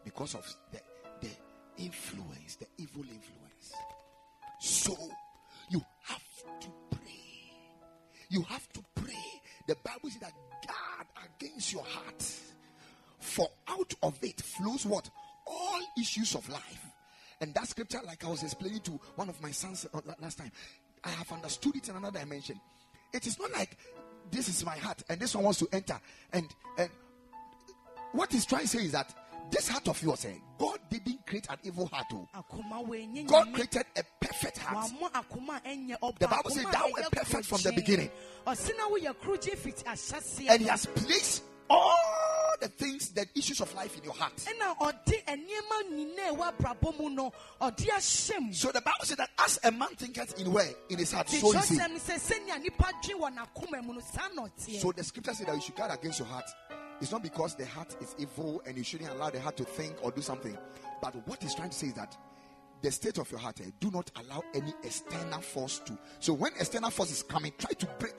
Because 0.04 0.36
of 0.36 0.46
the, 0.72 0.80
the 1.22 1.30
influence, 1.78 2.56
the 2.56 2.68
evil 2.78 3.04
influence. 3.04 3.74
So 4.60 4.96
you 5.70 5.82
have 6.04 6.60
to 6.62 6.68
pray. 6.92 7.54
You 8.30 8.42
have 8.44 8.68
to 8.74 8.84
pray. 8.96 9.42
The 9.68 9.76
Bible 9.84 10.10
says 10.10 10.22
that 10.22 10.34
guard 10.68 11.08
against 11.40 11.74
your 11.74 11.84
heart. 11.84 12.24
For 13.20 13.48
out 13.68 13.94
of 14.04 14.18
it 14.24 14.42
flows 14.42 14.86
what? 14.86 15.10
All 15.46 15.82
issues 16.00 16.36
of 16.36 16.48
life. 16.50 16.86
And 17.40 17.54
that 17.56 17.68
scripture, 17.68 18.00
like 18.06 18.24
I 18.24 18.30
was 18.30 18.44
explaining 18.44 18.82
to 18.82 18.92
one 19.16 19.30
of 19.30 19.42
my 19.42 19.52
sons 19.52 19.88
uh, 19.94 20.00
last 20.20 20.38
time, 20.38 20.52
I 21.04 21.10
have 21.10 21.32
understood 21.32 21.76
it 21.76 21.90
in 21.90 21.96
another 21.96 22.20
dimension. 22.20 22.60
It 23.14 23.26
is 23.26 23.40
not 23.40 23.52
like 23.52 23.78
this 24.30 24.48
is 24.48 24.64
my 24.64 24.78
heart 24.78 25.04
and 25.10 25.20
this 25.20 25.36
one 25.36 25.44
wants 25.44 25.60
to 25.60 25.68
enter. 25.72 26.00
And 26.32 26.48
and 26.78 26.90
what 28.12 28.32
he's 28.32 28.46
trying 28.46 28.64
to 28.64 28.68
say 28.68 28.84
is 28.84 28.92
that 28.92 29.14
this 29.52 29.68
heart 29.68 29.88
of 29.90 30.02
yours, 30.02 30.26
eh, 30.26 30.34
God 30.58 30.80
didn't 30.90 31.26
create 31.26 31.48
an 31.50 31.58
evil 31.64 31.86
heart. 31.88 32.08
Oh. 32.14 32.28
akoma 32.36 32.88
wei 32.88 33.06
nyɛ 33.08 33.28
God 33.28 33.54
created 33.54 33.86
a 33.96 34.04
perfect 34.20 34.58
heart. 34.60 34.92
wamɔ 34.92 35.12
akoma 35.12 35.58
a 35.58 35.70
ɛnyɛ 35.70 36.00
ɔba 36.00 36.20
The 36.20 36.28
Bible 36.28 36.50
says 36.52 36.66
thou 36.72 36.86
a 36.88 36.92
were 36.92 37.10
perfect 37.12 37.46
from 37.46 37.62
the 37.62 37.72
beginning. 37.74 38.10
ɔse 38.48 38.72
na 38.78 38.90
woyɛ 38.90 39.16
korogye 39.16 39.58
fiti 39.58 39.84
ahyɛseɛ 39.84 40.50
And 40.50 40.62
he 40.62 40.68
has 40.68 40.86
placed 40.86 41.44
all 41.70 41.96
the 42.60 42.68
things, 42.68 43.10
the 43.10 43.26
issues 43.36 43.62
of 43.62 43.74
life 43.76 43.98
in 43.98 44.04
your 44.04 44.14
heart. 44.14 44.36
ɛna 44.38 44.78
ɔde 44.78 45.26
nneɛma 45.26 45.90
nyinaa 45.92 46.32
ɛwɔ 46.36 46.54
abrabɔ 46.58 47.00
mu 47.00 47.10
no 47.10 47.34
ɔde 47.62 47.88
ahyɛ 47.88 48.40
mu 48.42 48.54
So 48.54 48.72
the 48.72 48.82
Bible 48.82 49.06
says 49.06 49.18
that 49.18 49.30
as 49.40 49.60
a 49.64 49.72
man 49.72 49.90
thinketh 49.96 50.40
in 50.40 50.52
where? 50.52 50.70
In 50.90 51.00
his 51.00 51.12
heart. 51.12 51.30
So 51.30 51.52
is 51.54 51.70
he. 51.70 51.76
kyerɛsɛm 51.78 51.90
no 51.92 51.98
sɛ 52.00 52.20
sɛnea 52.20 52.62
nipa 52.62 52.92
dwe 53.04 53.20
wɔ 53.20 53.36
n'akoma 53.38 53.84
mu 53.84 53.94
no 53.94 54.00
saa 54.02 54.28
na 54.36 54.44
ɔteɛ 54.44 54.80
So 54.82 54.92
the 54.92 55.04
scripture 55.04 55.34
says 55.34 55.46
that 55.46 55.56
you 55.56 55.62
should 55.62 55.76
guard 55.76 55.92
against 55.92 56.20
your 56.20 56.28
heart. 56.28 56.46
It's 57.02 57.12
not 57.12 57.24
because 57.24 57.56
the 57.56 57.66
heart 57.66 57.96
is 58.00 58.16
evil 58.20 58.62
and 58.66 58.78
you 58.78 58.84
shouldn't 58.84 59.10
allow 59.10 59.32
the 59.32 59.42
heart 59.42 59.58
to 59.58 59.64
think 59.64 59.96
or 60.04 60.12
do 60.12 60.22
something. 60.22 60.56
But 61.02 61.16
what 61.28 61.42
he's 61.42 61.56
trying 61.56 61.72
to 61.72 61.76
say 61.76 61.88
is 61.88 61.94
that 61.96 62.16
the 62.82 62.92
state 62.92 63.18
of 63.18 63.30
your 63.32 63.40
heart, 63.40 63.60
eh, 63.62 63.70
do 63.80 63.92
not 63.92 64.10
allow 64.16 64.44
any 64.54 64.74
external 64.84 65.42
force 65.42 65.80
to. 65.80 65.98
So 66.20 66.34
when 66.34 66.52
external 66.60 66.90
force 66.90 67.12
is 67.12 67.24
coming, 67.24 67.52
try 67.58 67.72
to 67.72 67.86
break. 68.00 68.14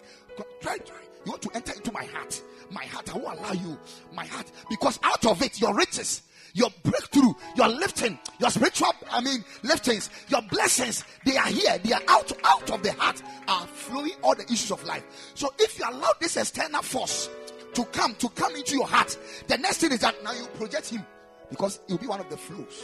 Try, 0.61 0.79
try. 0.79 0.97
You 1.25 1.33
want 1.33 1.43
to 1.43 1.51
enter 1.55 1.73
into 1.73 1.93
my 1.93 2.05
heart. 2.05 2.43
My 2.71 2.85
heart, 2.85 3.15
I 3.15 3.19
won't 3.19 3.39
allow 3.39 3.53
you. 3.53 3.79
My 4.13 4.25
heart. 4.25 4.51
Because 4.69 4.99
out 5.03 5.25
of 5.27 5.43
it, 5.43 5.61
your 5.61 5.75
riches, 5.75 6.23
your 6.55 6.71
breakthrough, 6.83 7.33
your 7.57 7.69
lifting, 7.69 8.19
your 8.39 8.51
spiritual, 8.51 8.93
I 9.11 9.21
mean, 9.21 9.45
liftings, 9.63 10.11
your 10.29 10.43
blessings, 10.43 11.05
they 11.25 11.37
are 11.37 11.47
here. 11.47 11.79
They 11.79 11.93
are 11.93 12.03
out, 12.09 12.33
out 12.45 12.71
of 12.71 12.83
the 12.83 12.93
heart, 12.93 13.23
are 13.49 13.67
flowing 13.67 14.13
all 14.23 14.35
the 14.35 14.45
issues 14.45 14.71
of 14.71 14.85
life. 14.85 15.05
So 15.35 15.53
if 15.59 15.79
you 15.79 15.85
allow 15.89 16.13
this 16.21 16.37
external 16.37 16.83
force 16.83 17.29
to 17.75 17.85
come, 17.87 18.15
to 18.17 18.29
come 18.31 18.55
into 18.55 18.75
your 18.75 18.87
heart, 18.87 19.17
the 19.47 19.59
next 19.59 19.79
thing 19.79 19.93
is 19.93 20.01
that 20.01 20.23
now 20.23 20.33
you 20.33 20.47
project 20.55 20.91
him 20.91 21.05
because 21.51 21.81
he'll 21.89 21.99
be 21.99 22.07
one 22.07 22.21
of 22.21 22.29
the 22.31 22.37
flows. 22.37 22.83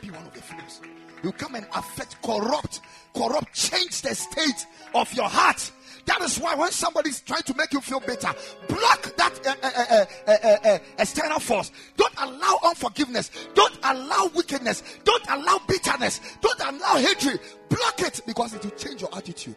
Be 0.00 0.10
one 0.10 0.26
of 0.26 0.34
the 0.34 0.42
flows. 0.42 0.80
You 1.22 1.32
come 1.32 1.54
and 1.54 1.66
affect, 1.74 2.20
corrupt, 2.22 2.80
corrupt, 3.14 3.54
change 3.54 4.02
the 4.02 4.14
state 4.14 4.66
of 4.94 5.12
your 5.14 5.28
heart. 5.28 5.70
That 6.06 6.20
is 6.22 6.38
why 6.38 6.56
when 6.56 6.72
somebody 6.72 7.10
is 7.10 7.20
trying 7.20 7.42
to 7.44 7.54
make 7.54 7.72
you 7.72 7.80
feel 7.80 8.00
better, 8.00 8.30
block 8.68 9.16
that 9.16 9.46
uh, 9.46 9.54
uh, 9.62 9.70
uh, 9.76 10.04
uh, 10.26 10.36
uh, 10.42 10.68
uh, 10.68 10.78
external 10.98 11.38
force. 11.38 11.70
Don't 11.96 12.14
allow 12.18 12.58
unforgiveness. 12.64 13.30
Don't 13.54 13.78
allow 13.84 14.30
wickedness. 14.34 14.82
Don't 15.04 15.24
allow 15.30 15.60
bitterness. 15.68 16.20
Don't 16.40 16.60
allow 16.60 16.96
hatred. 16.96 17.38
Block 17.68 18.00
it 18.00 18.20
because 18.26 18.54
it 18.54 18.64
will 18.64 18.72
change 18.72 19.00
your 19.00 19.16
attitude. 19.16 19.56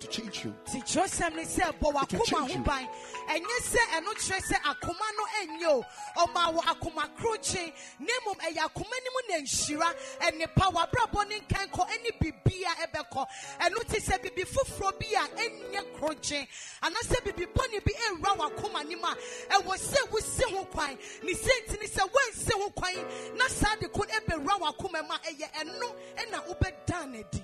To 0.00 0.06
change 0.08 0.44
you. 0.44 0.54
ti 0.64 0.80
kyerɛsɛm 0.80 1.34
ne 1.36 1.42
sɛ 1.44 1.72
bɔ 1.78 1.88
It 2.02 2.12
will 2.12 2.20
wakoma 2.24 2.50
ho 2.50 2.58
ban 2.64 2.88
ɛnyɛ 3.28 3.56
sɛ 3.60 3.80
ɛno 3.96 4.12
kyerɛ 4.16 4.40
sɛ 4.48 4.56
akoma 4.64 5.06
no 5.16 5.24
ɛnyɛ 5.40 5.66
o 5.68 5.84
ɔma 6.26 6.54
wɔ 6.56 6.60
akoma 6.72 7.04
krokye 7.18 7.72
na 7.98 8.12
mmom 8.24 8.38
ɛyɛ 8.40 8.64
akoma 8.64 8.96
no 9.04 9.10
mu 9.12 9.20
na 9.28 9.34
nhyira 9.44 9.94
ɛnepa 10.20 10.72
wabrabɔ 10.72 11.28
ne 11.28 11.40
nkankɔ 11.40 11.86
ɛne 11.90 12.18
bibia 12.18 12.70
ɛbɛkɔ 12.86 13.26
ɛno 13.60 13.86
te 13.88 14.00
sɛ 14.00 14.22
bibi 14.22 14.42
foforɔ 14.44 14.98
bi 14.98 15.06
a 15.14 15.28
ɛnyɛ 15.36 15.92
krokye 15.98 16.48
anaasɛ 16.82 17.22
bibi 17.24 17.44
bɔne 17.46 17.84
bi 17.84 17.92
ɛwura 17.92 18.36
wakoma 18.38 18.82
nim 18.88 19.04
a 19.04 19.14
ɛwɔ 19.50 19.76
sɛ 19.76 20.08
wosi 20.10 20.44
ho 20.50 20.64
kwan 20.64 20.96
ne 21.22 21.34
sɛnti 21.34 21.78
ne 21.78 21.86
sɛ 21.86 22.08
woansi 22.08 22.52
ho 22.54 22.70
kwan 22.70 23.36
na 23.36 23.46
saa 23.48 23.76
de 23.76 23.86
ko 23.88 24.00
no 24.00 24.14
ɛbɛwura 24.18 24.60
wakoma 24.60 25.02
mu 25.06 25.12
a 25.14 25.18
ɛyɛ 25.18 25.52
ɛno 25.60 25.94
ɛna 26.16 26.46
wobɛdan 26.48 27.12
no 27.12 27.40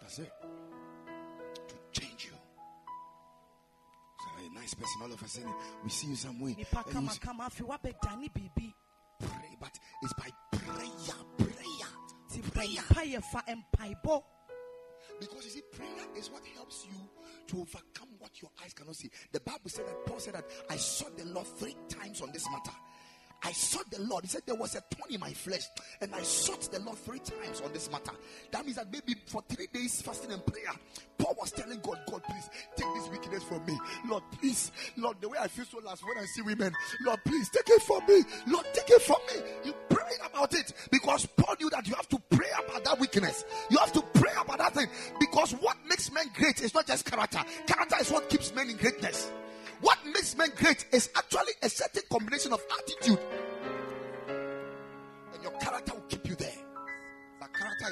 That's 0.00 0.20
it. 0.20 0.32
Change 1.92 2.24
you. 2.26 2.36
So 4.20 4.46
a 4.46 4.54
nice 4.54 4.74
person, 4.74 5.02
all 5.02 5.12
of 5.12 5.22
a 5.22 5.28
sudden, 5.28 5.54
we 5.82 5.90
see 5.90 6.08
you 6.08 6.16
somewhere. 6.16 6.54
nipa 6.56 6.84
and 6.94 7.02
you 7.02 7.08
say, 7.08 7.18
kamakama 7.20 7.48
afei 7.48 7.66
woabɛdane 7.66 8.28
biribi 8.32 8.72
pray, 9.20 9.56
but 9.60 9.78
it's 10.02 10.12
by 10.14 10.30
prayer, 10.52 11.14
prayer, 11.36 13.20
prayer. 13.32 13.56
mpaebɔ 13.56 14.22
Because 15.20 15.44
you 15.46 15.50
see, 15.50 15.62
prayer 15.72 16.06
is 16.16 16.30
what 16.30 16.42
helps 16.54 16.86
you 16.86 16.94
to 17.48 17.60
overcome 17.60 18.08
what 18.18 18.40
your 18.40 18.50
eyes 18.62 18.72
cannot 18.72 18.94
see. 18.94 19.10
The 19.32 19.40
Bible 19.40 19.68
said 19.68 19.86
that 19.86 20.06
Paul 20.06 20.20
said 20.20 20.34
that 20.34 20.44
I 20.70 20.76
sought 20.76 21.16
the 21.16 21.24
Lord 21.24 21.46
three 21.58 21.76
times 21.88 22.20
on 22.20 22.30
this 22.32 22.46
matter. 22.50 22.76
I 23.42 23.52
sought 23.52 23.90
the 23.90 24.02
Lord. 24.02 24.24
He 24.24 24.28
said 24.28 24.42
there 24.46 24.56
was 24.56 24.74
a 24.74 24.80
thorn 24.80 25.12
in 25.12 25.20
my 25.20 25.32
flesh, 25.32 25.62
and 26.00 26.14
I 26.14 26.22
sought 26.22 26.62
the 26.72 26.80
Lord 26.80 26.98
three 26.98 27.20
times 27.20 27.60
on 27.60 27.72
this 27.72 27.90
matter. 27.90 28.12
That 28.50 28.64
means 28.64 28.76
that 28.76 28.92
maybe 28.92 29.14
for 29.26 29.42
three 29.48 29.68
days 29.72 30.02
fasting 30.02 30.32
and 30.32 30.44
prayer, 30.44 30.72
Paul 31.18 31.34
was 31.38 31.52
telling 31.52 31.80
God, 31.80 32.00
God, 32.10 32.22
please 32.24 32.50
take 32.76 32.86
this 32.94 33.08
wickedness 33.08 33.42
from 33.44 33.64
me. 33.64 33.78
Lord, 34.08 34.22
please, 34.32 34.72
Lord, 34.96 35.18
the 35.20 35.28
way 35.28 35.38
I 35.40 35.48
feel 35.48 35.64
so 35.64 35.78
last 35.78 36.04
when 36.06 36.18
I 36.18 36.24
see 36.24 36.42
women, 36.42 36.72
Lord, 37.04 37.20
please 37.24 37.48
take 37.50 37.68
it 37.68 37.82
from 37.82 38.04
me. 38.06 38.22
Lord, 38.48 38.66
take 38.72 38.90
it 38.90 39.02
from 39.02 39.18
me. 39.28 39.42
You 39.64 39.74
prayed 39.88 40.18
about 40.26 40.54
it 40.54 40.72
because 40.90 41.26
Paul 41.26 41.54
knew 41.60 41.70
that 41.70 41.86
you 41.86 41.94
have 41.94 42.08
to 42.08 42.18
pray 42.30 42.48
about 42.58 42.84
that 42.84 42.98
weakness. 42.98 43.44
You 43.70 43.78
have 43.78 43.92
to 43.92 44.02
pray 44.14 44.32
about 44.40 44.58
that 44.58 44.74
thing 44.74 44.88
because 45.20 45.52
what 45.52 45.76
makes 45.88 46.10
men 46.12 46.26
great 46.34 46.60
is 46.60 46.74
not 46.74 46.86
just 46.86 47.04
character. 47.04 47.40
Character 47.66 47.96
is 48.00 48.10
what 48.10 48.28
keeps 48.28 48.54
men 48.54 48.68
in 48.70 48.76
greatness. 48.76 49.30
What 49.80 49.98
makes 50.06 50.36
men 50.36 50.50
great 50.56 50.86
is 50.92 51.08
actually 51.14 51.52
a 51.62 51.68
certain 51.68 52.02
combination 52.10 52.52
of 52.52 52.60
attitude. 52.80 53.18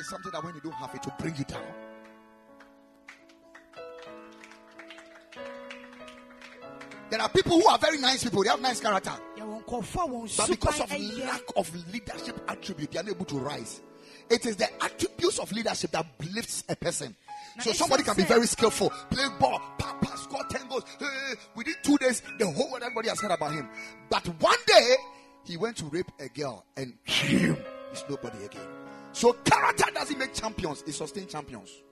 Is 0.07 0.11
something 0.11 0.31
that 0.33 0.45
when 0.45 0.55
you 0.55 0.61
don't 0.61 0.75
have 0.75 0.95
it, 0.95 1.05
will 1.05 1.15
bring 1.19 1.35
you 1.37 1.45
down. 1.45 1.63
There 7.11 7.21
are 7.21 7.29
people 7.29 7.61
who 7.61 7.69
are 7.69 7.79
very 7.79 7.99
nice 7.99 8.25
people, 8.25 8.43
they 8.43 8.51
have 8.51 8.61
nice 8.61 8.81
character. 8.81 9.13
yɛwɔ 9.37 9.65
nkɔfoɔ 9.65 10.05
a 10.05 10.09
wɔn 10.09 10.37
But 10.37 10.49
because 10.49 10.81
of 10.81 10.91
lack 11.19 11.43
of 11.57 11.93
leadership 11.93 12.41
attribute, 12.49 12.91
they 12.91 12.99
are 12.99 13.03
unable 13.03 13.25
to 13.25 13.39
rise. 13.39 13.81
It 14.29 14.45
is 14.45 14.57
the 14.57 14.69
attributes 14.83 15.39
of 15.39 15.53
leadership 15.53 15.93
that 15.93 16.05
lifts 16.35 16.65
a 16.69 16.75
person. 16.75 17.15
So 17.61 17.73
somebody 17.73 18.03
can 18.03 18.17
be 18.17 18.25
very 18.25 18.47
skillful, 18.47 18.91
play 19.11 19.25
ball, 19.39 19.61
pa, 19.79 19.97
pa, 20.01 20.17
score 20.17 20.43
10 20.51 20.69
goals. 20.69 20.85
Within 21.55 21.75
two 21.83 21.97
days, 21.99 22.23
the 22.39 22.47
whole 22.51 22.71
world, 22.71 22.83
everybody 22.83 23.09
has 23.09 23.21
heard 23.21 23.31
about 23.31 23.53
him. 23.53 23.69
But 24.11 24.27
one 24.41 24.59
day, 24.67 24.97
he 25.45 25.57
went 25.57 25.77
to 25.77 25.85
rape 25.87 26.11
a 26.19 26.29
girl 26.29 26.67
and 26.77 26.93
he's 27.05 28.05
nobody 28.11 28.45
again. 28.45 28.86
So 29.17 29.33
character 29.33 29.87
doesn't 29.95 30.19
make 30.19 30.35
champions, 30.35 30.85
it 30.87 30.93
sustains 30.93 31.33
champions. 31.33 31.83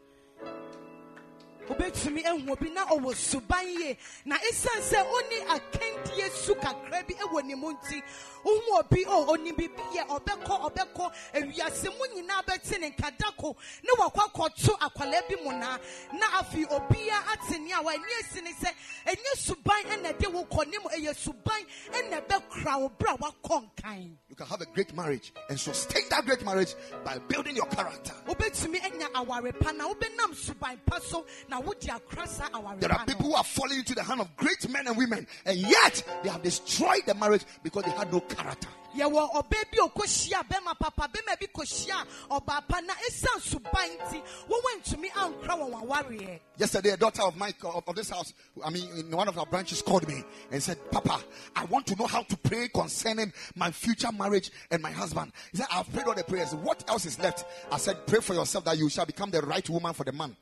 Wobɛtumi 1.68 2.24
ahu 2.26 2.52
obi 2.52 2.70
na 2.70 2.84
ɔwɔ 2.86 3.14
suban 3.14 3.66
yie 3.66 3.96
na 4.24 4.36
ɛsiane 4.36 4.82
sɛ 4.82 4.98
ɔne 5.02 5.38
akandie 5.54 6.30
su 6.30 6.54
kakra 6.54 7.02
bi 7.06 7.14
ɛwɔ 7.14 7.44
ne 7.44 7.54
mu 7.54 7.72
nti 7.72 8.02
wohu 8.44 8.78
obi 8.80 9.04
oh, 9.08 9.24
o 9.28 9.36
ɔnim 9.36 9.56
biribi 9.56 9.82
yɛ 9.96 10.06
ɔbɛkɔ 10.08 10.54
ɔbɛkɔ 10.68 11.12
awiase 11.34 11.88
mu 11.98 12.04
nyinaa 12.14 12.42
bɛte 12.44 12.80
ne 12.80 12.90
nkadako 12.90 13.56
ne 13.82 13.90
wakɔ 13.98 14.20
akɔto 14.28 14.78
akwalaa 14.78 15.28
bi 15.28 15.36
mu 15.42 15.52
naa 15.52 15.78
na 16.12 16.26
afei 16.40 16.64
obiaa 16.66 17.32
ate 17.32 17.58
ne 17.60 17.72
a 17.72 17.80
w'ani 17.82 18.12
asi 18.20 18.40
ne 18.42 18.52
sɛ 18.52 18.70
ɛnyɛ 19.06 19.36
suban 19.36 19.84
ɛna 19.84 20.12
ɛde 20.12 20.32
wo 20.32 20.44
kɔ 20.44 20.66
ne 20.70 20.78
mu 20.78 20.88
ɛyɛ 20.90 21.14
suban 21.16 21.64
ɛna 21.92 22.20
ɛbɛkora 22.26 22.80
wo 22.80 22.88
berɛ 22.90 23.14
a 23.14 23.18
woakɔ 23.18 23.64
nkan 23.70 24.16
You 24.28 24.36
can 24.36 24.46
have 24.48 24.60
a 24.62 24.66
great 24.66 24.92
marriage 24.96 25.32
and 25.48 25.60
sustain 25.60 26.02
that 26.10 26.24
great 26.26 26.44
marriage 26.44 26.74
by 27.04 27.18
building 27.28 27.54
your 27.54 27.66
character. 27.66 28.12
wobɛtumi 28.26 28.84
anya 28.84 29.06
aware 29.14 29.52
pa 29.52 29.70
na 29.72 29.88
wobɛnam 29.88 30.34
suban 30.34 30.78
pa 30.84 30.98
so 30.98 31.24
na 31.48 31.53
wode 31.60 31.88
akora 31.88 32.26
saa 32.26 32.48
aware 32.52 32.76
There 32.78 32.92
are 32.92 33.04
people 33.06 33.26
who 33.26 33.34
are 33.34 33.44
falling 33.44 33.78
into 33.78 33.94
the 33.94 34.02
hand 34.02 34.20
of 34.20 34.36
great 34.36 34.68
men 34.68 34.86
and 34.86 34.96
women, 34.96 35.26
and 35.44 35.56
yet 35.58 36.02
they 36.22 36.30
have 36.30 36.42
destroyed 36.42 37.02
the 37.06 37.14
marriage 37.14 37.44
because 37.62 37.84
they 37.84 37.90
had 37.92 38.12
no 38.12 38.20
character. 38.20 38.68
yɛwɔ 38.96 39.10
ɔbaa 39.10 39.34
oh, 39.34 39.38
oh, 39.38 39.42
bi 39.42 39.58
a 39.72 39.88
ɔkɔhyia 39.88 40.38
oh, 40.38 40.44
bɛrima 40.44 40.78
papa 40.78 41.08
bi 41.08 41.46
kɔhyia 41.46 42.06
ɔbaa 42.30 42.68
pa 42.68 42.80
na 42.80 42.94
ɛsiane 42.94 43.40
suban 43.40 43.90
nti 43.98 44.22
wɔwɔ 44.48 44.70
ntumi 44.80 45.10
ankora 45.10 45.58
wɔn 45.58 45.82
awareɛ 45.82 46.28
eh. 46.28 46.38
Yesterday, 46.56 46.90
a 46.90 46.96
daughter 46.96 47.22
of 47.22 47.36
mine 47.36 47.52
of, 47.64 47.82
of 47.86 47.96
this 47.96 48.10
house, 48.10 48.32
I 48.64 48.70
mean, 48.70 48.88
in 48.96 49.10
one 49.10 49.26
of 49.26 49.36
our 49.38 49.46
branches, 49.46 49.82
called 49.82 50.06
me 50.06 50.22
and 50.52 50.62
said, 50.62 50.78
"Papa, 50.90 51.20
I 51.56 51.64
want 51.64 51.86
to 51.88 51.96
know 51.96 52.06
how 52.06 52.22
to 52.22 52.36
pray 52.36 52.68
concerning 52.68 53.32
my 53.56 53.70
future 53.72 54.12
marriage 54.12 54.50
and 54.70 54.80
my 54.80 54.92
husband." 54.92 55.32
He 55.50 55.58
said, 55.58 55.66
"I've 55.72 55.92
prayed 55.92 56.06
all 56.06 56.14
the 56.14 56.22
prayers. 56.22 56.54
What 56.54 56.88
else 56.88 57.06
is 57.06 57.18
left?" 57.18 57.44
I 57.72 57.78
said, 57.78 58.06
"Pray 58.06 58.20
for 58.20 58.34
yourself 58.34 58.64
that 58.66 58.78
you 58.78 58.88
shall 58.88 59.06
become 59.06 59.30
the 59.30 59.42
right 59.42 59.68
woman 59.68 59.92
for 59.94 60.04
the 60.04 60.12
man." 60.12 60.36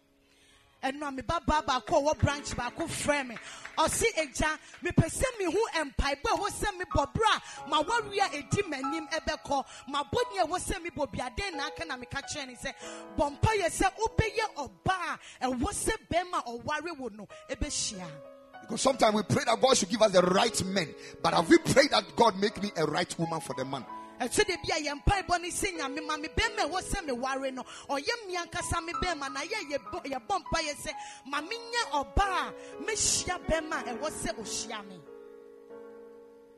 Ɛno 0.82 1.08
a 1.08 1.12
me 1.12 1.22
babaa 1.22 1.64
baako 1.64 1.96
a 1.96 2.00
ɔwɔ 2.02 2.18
branch 2.18 2.56
baako 2.56 2.86
frɛ 2.86 3.26
me. 3.28 3.36
Ɔse 3.78 4.04
agya 4.18 4.58
mepɛ 4.82 5.06
sɛ 5.08 5.24
mehu 5.38 5.58
mpaebɔ 5.84 6.28
a 6.32 6.36
ɛwɔ 6.36 6.48
sɛ 6.50 6.68
mebɔ 6.78 7.12
berɛ 7.12 7.36
a 7.36 7.70
mawareɛ 7.70 8.20
a 8.20 8.42
ɛdi 8.42 8.62
m'anim 8.68 9.08
ɛbɛkɔ. 9.10 9.64
Mabɔne 9.88 10.40
a 10.42 10.46
ɛwɔ 10.46 10.58
sɛ 10.58 10.84
mebɔ 10.84 11.12
biaden 11.12 11.56
na 11.56 11.66
aka 11.66 11.84
na 11.84 11.96
meka 11.96 12.22
kyerɛ 12.22 12.46
ne 12.48 12.54
sɛ 12.54 12.74
bɔ 13.16 13.30
mpa 13.38 13.48
yɛ 13.56 13.70
sɛ 13.70 13.92
wobɛyɛ 13.96 14.54
ɔbaa 14.56 15.18
ɛwɔ 15.42 15.72
sɛ 15.72 15.94
bɛrima 16.10 16.44
ɔware 16.46 16.98
wo 16.98 17.08
no 17.08 17.28
ɛbɛhyia. 17.48 18.06
Because 18.62 18.80
sometimes 18.80 19.14
we 19.14 19.22
pray 19.24 19.44
that 19.44 19.60
God 19.60 19.76
should 19.76 19.88
give 19.90 20.02
us 20.02 20.12
the 20.12 20.22
right 20.22 20.64
men, 20.66 20.94
but 21.20 21.34
have 21.34 21.48
we 21.48 21.58
prayed 21.58 21.90
that 21.90 22.04
God 22.14 22.38
make 22.38 22.62
me 22.62 22.70
a 22.76 22.86
right 22.86 23.18
woman 23.18 23.40
for 23.40 23.54
the 23.54 23.64
man? 23.64 23.84
Ɛso 24.24 24.44
de 24.46 24.56
bi 24.56 24.70
a 24.72 24.80
yɛn 24.80 25.02
mpaebɔ 25.02 25.40
ne 25.40 25.48
sɛ 25.50 25.76
nyame 25.76 26.06
ma 26.06 26.16
me 26.16 26.28
bɛrima 26.28 26.64
a 26.64 26.68
ɛwɔ 26.68 26.82
sɛ 26.82 27.06
meware 27.06 27.52
no 27.52 27.62
ɔyɛ 27.88 28.26
me 28.26 28.92
bɛrima 28.92 29.32
na 29.32 29.40
yɛ 29.40 29.70
yɛbɔ 29.70 30.04
yɛbɔ 30.04 30.38
mpa 30.40 30.60
yɛ 30.62 30.74
sɛ 30.76 30.92
ma 31.26 31.40
menyɛ 31.40 31.90
ɔbaa 31.92 32.48
a 32.48 32.52
mɛhyia 32.82 33.38
bɛrima 33.46 33.80
a 33.80 33.94
ɛwɔ 33.94 34.10
sɛ 34.10 34.34
ɔhyia 34.38 34.88
me 34.88 35.00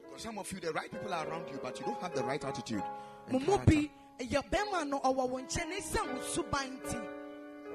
Because 0.03 0.23
some 0.23 0.39
of 0.39 0.53
you, 0.53 0.61
the 0.61 0.73
right 0.73 0.89
people 0.91 1.13
are 1.13 1.27
around 1.29 1.49
you, 1.51 1.59
but 1.61 1.77
you 1.81 1.87
don't 1.87 2.01
have 2.01 2.15
the 2.15 2.23
right 2.23 2.45
attitude. 2.45 2.79
mo 2.79 3.39
and 3.39 3.41
mu 3.41 3.57
character. 3.59 3.67
bi 3.73 3.91
yɛ 4.25 4.51
bɛrima 4.51 4.89
no 4.89 5.01
ɔwɔ 5.01 5.31
wɔn 5.31 5.49
nkyɛn 5.49 5.69
ne 5.69 5.81
sɛ 5.81 6.07
wo 6.07 6.21
suban 6.23 6.81
nti 6.81 7.09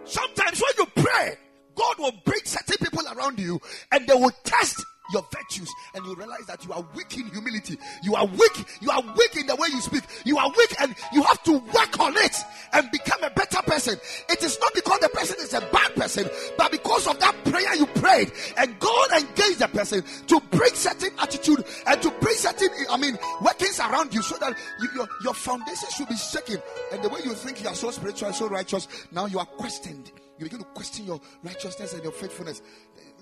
Sometimes 0.05 0.61
when 0.61 0.71
you 0.77 1.03
pray, 1.03 1.37
God 1.75 1.99
will 1.99 2.13
bring 2.23 2.39
certain 2.45 2.77
people 2.77 3.05
around 3.11 3.39
you 3.39 3.59
and 3.91 4.07
they 4.07 4.13
will 4.13 4.31
test 4.43 4.83
your 5.11 5.25
virtues 5.31 5.69
and 5.93 6.05
you 6.05 6.15
realize 6.15 6.45
that 6.47 6.63
you 6.65 6.73
are 6.73 6.85
weak 6.95 7.17
in 7.17 7.27
humility. 7.27 7.77
You 8.03 8.15
are 8.15 8.25
weak. 8.25 8.65
You 8.81 8.91
are 8.91 9.01
weak 9.01 9.35
in 9.35 9.47
the 9.47 9.55
way 9.55 9.67
you 9.71 9.81
speak. 9.81 10.03
You 10.25 10.37
are 10.37 10.49
weak 10.57 10.75
and 10.79 10.95
you 11.13 11.23
have 11.23 11.41
to 11.43 11.53
work 11.53 11.99
on 11.99 12.13
it 12.17 12.35
and 12.73 12.89
become 12.91 13.23
a 13.23 13.29
better 13.31 13.61
person. 13.63 13.97
It 14.29 14.43
is 14.43 14.59
not 14.59 14.73
because 14.73 14.99
the 14.99 15.09
person 15.09 15.37
is 15.39 15.53
a 15.53 15.61
bad 15.61 15.95
person, 15.95 16.29
but 16.57 16.71
because 16.71 17.07
of 17.07 17.19
that 17.19 17.35
prayer 17.45 17.75
you 17.75 17.85
prayed 17.87 18.31
and 18.57 18.77
God 18.79 19.11
engaged 19.11 19.59
the 19.59 19.67
person 19.67 20.03
to 20.27 20.39
bring 20.51 20.73
certain 20.73 21.11
attitude 21.19 21.63
and 21.87 22.01
to 22.01 22.11
bring 22.21 22.35
certain, 22.35 22.69
I 22.89 22.97
mean, 22.97 23.17
workings 23.41 23.79
around 23.79 24.13
you 24.13 24.21
so 24.21 24.37
that 24.37 24.57
you, 24.81 24.89
your, 24.95 25.07
your 25.23 25.33
foundation 25.33 25.89
should 25.95 26.09
be 26.09 26.15
shaken. 26.15 26.61
And 26.91 27.03
the 27.03 27.09
way 27.09 27.21
you 27.23 27.33
think 27.33 27.61
you 27.63 27.69
are 27.69 27.75
so 27.75 27.91
spiritual, 27.91 28.33
so 28.33 28.47
righteous, 28.47 28.87
now 29.11 29.25
you 29.25 29.39
are 29.39 29.45
questioned. 29.45 30.11
You 30.37 30.45
begin 30.45 30.59
to 30.59 30.65
question 30.65 31.05
your 31.05 31.19
righteousness 31.43 31.93
and 31.93 32.03
your 32.03 32.13
faithfulness. 32.13 32.61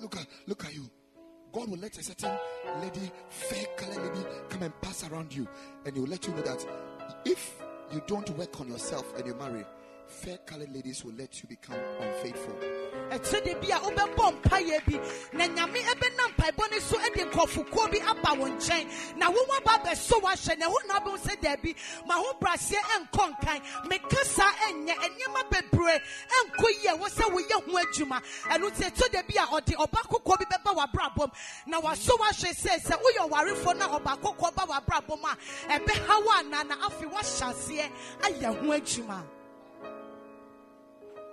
Look 0.01 0.15
at, 0.17 0.27
look 0.45 0.65
at 0.65 0.73
you. 0.73 0.89
God 1.57 1.71
will 1.71 1.79
let 1.79 1.97
a 1.97 2.03
certain 2.03 2.37
lady, 2.83 3.11
fair 3.29 3.65
color 3.77 4.13
lady, 4.13 4.23
come 4.47 4.61
and 4.61 4.81
pass 4.81 5.09
around 5.09 5.33
you, 5.33 5.47
and 5.85 5.95
he 5.95 5.99
will 5.99 6.07
let 6.07 6.27
you 6.27 6.33
know 6.35 6.43
that 6.43 6.63
if 7.25 7.55
you 7.91 7.99
don't 8.05 8.29
work 8.37 8.61
on 8.61 8.67
yourself 8.67 9.11
and 9.17 9.25
you 9.25 9.33
marry, 9.33 9.65
fair 10.07 10.37
colored 10.45 10.71
ladies 10.73 11.03
will 11.03 11.13
let 11.13 11.41
you 11.41 11.49
become 11.49 11.77
unfaithful. 11.99 12.55
ɛkyɛ 13.11 13.43
de 13.43 13.53
bi 13.55 13.67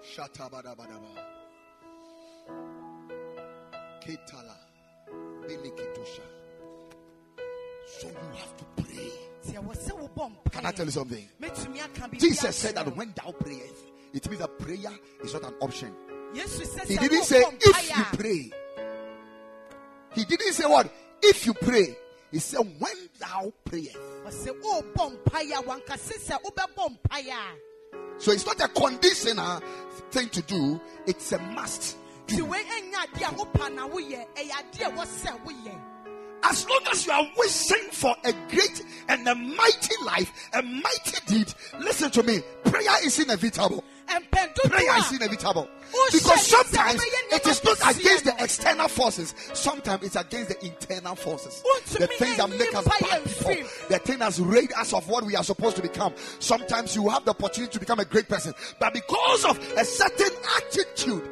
Shatabadabadaba. 0.04 1.12
Ketala. 4.02 4.56
Beleketosha. 5.46 6.22
So 7.86 8.08
you 8.08 8.36
have 8.36 8.56
to 8.56 8.64
pray. 8.82 9.12
Sɛ 9.46 9.54
ɛwɔ 9.60 9.74
sɛ 9.76 9.92
wobɔ 9.92 10.52
Can 10.52 10.66
I 10.66 10.72
tell 10.72 10.86
you 10.86 10.92
something? 10.92 11.28
Mɛtumi 11.40 11.78
aka 11.78 12.08
biribi 12.08 12.20
Jesus 12.20 12.56
said 12.56 12.74
that 12.74 12.96
when 12.96 13.12
thou 13.14 13.32
prayest, 13.32 13.84
it 14.12 14.28
means 14.28 14.40
that 14.40 14.58
prayer 14.58 14.92
is 15.22 15.32
not 15.32 15.44
an 15.44 15.54
option. 15.60 15.94
He 16.34 16.96
didn't 16.96 17.24
say 17.24 17.44
if 17.60 17.96
you 17.96 18.04
pray. 18.18 18.50
He 20.14 20.24
didn't 20.24 20.52
say 20.52 20.66
what? 20.66 20.92
If 21.22 21.46
you 21.46 21.54
pray. 21.54 21.96
He 22.30 22.38
said 22.40 22.60
when 22.78 22.96
thou 23.20 23.52
prayest. 23.64 23.96
Ɔsɛ 28.18 28.20
wobɔ 28.20 28.20
mpaeɛ 28.20 28.20
a 28.20 28.20
wankase 28.20 28.20
sɛ 28.20 28.20
wobɛbɔ 28.20 28.20
mpaeɛ 28.20 28.20
a 28.20 28.20
So 28.20 28.32
it's 28.32 28.46
not 28.46 28.60
a 28.60 28.68
conditional 28.68 29.62
thing 30.10 30.28
to 30.30 30.42
do, 30.42 30.80
it's 31.06 31.32
a 31.32 31.38
must. 31.38 31.96
do. 32.26 32.44
wei 32.44 32.58
ɛnyɛ 32.62 32.94
adeɛ 33.12 33.28
a 33.28 33.34
wopa 33.34 33.74
na 33.74 33.88
woyɛ 33.88 34.26
ɛyɛ 34.34 34.50
adeɛ 34.50 34.86
a 34.86 34.90
ɛwɔ 34.90 35.06
sɛ 35.06 35.44
woyɛ 35.44 35.80
As 36.46 36.68
long 36.68 36.80
as 36.90 37.06
you 37.06 37.12
are 37.12 37.26
wishing 37.38 37.88
for 37.90 38.14
a 38.22 38.32
great 38.50 38.84
and 39.08 39.26
a 39.26 39.34
mighty 39.34 39.94
life, 40.04 40.30
a 40.52 40.60
mighty 40.62 41.18
deed, 41.26 41.54
listen 41.80 42.10
to 42.10 42.22
me. 42.22 42.40
Prayer 42.64 43.02
is 43.02 43.18
inevitable. 43.18 43.82
Prayer 44.06 44.98
is 44.98 45.12
inevitable. 45.12 45.68
Because 46.12 46.46
sometimes 46.46 47.00
it 47.32 47.46
is 47.46 47.64
not 47.64 47.96
against 47.96 48.24
the 48.24 48.34
external 48.38 48.88
forces, 48.88 49.34
sometimes 49.52 50.02
it's 50.04 50.16
against 50.16 50.48
the 50.50 50.66
internal 50.66 51.14
forces. 51.14 51.62
The 51.92 52.06
things 52.06 52.36
that 52.36 52.50
make 52.50 52.74
us 52.74 52.84
bad 52.84 53.24
people, 53.24 53.68
the 53.88 53.98
thing 53.98 54.18
that's 54.18 54.38
raised 54.38 54.72
us 54.72 54.92
of 54.92 55.08
what 55.08 55.24
we 55.24 55.36
are 55.36 55.44
supposed 55.44 55.76
to 55.76 55.82
become. 55.82 56.14
Sometimes 56.38 56.96
you 56.96 57.08
have 57.08 57.24
the 57.24 57.30
opportunity 57.30 57.72
to 57.72 57.80
become 57.80 58.00
a 58.00 58.04
great 58.04 58.28
person, 58.28 58.54
but 58.78 58.92
because 58.92 59.44
of 59.44 59.58
a 59.76 59.84
certain 59.84 60.32
attitude, 60.56 61.30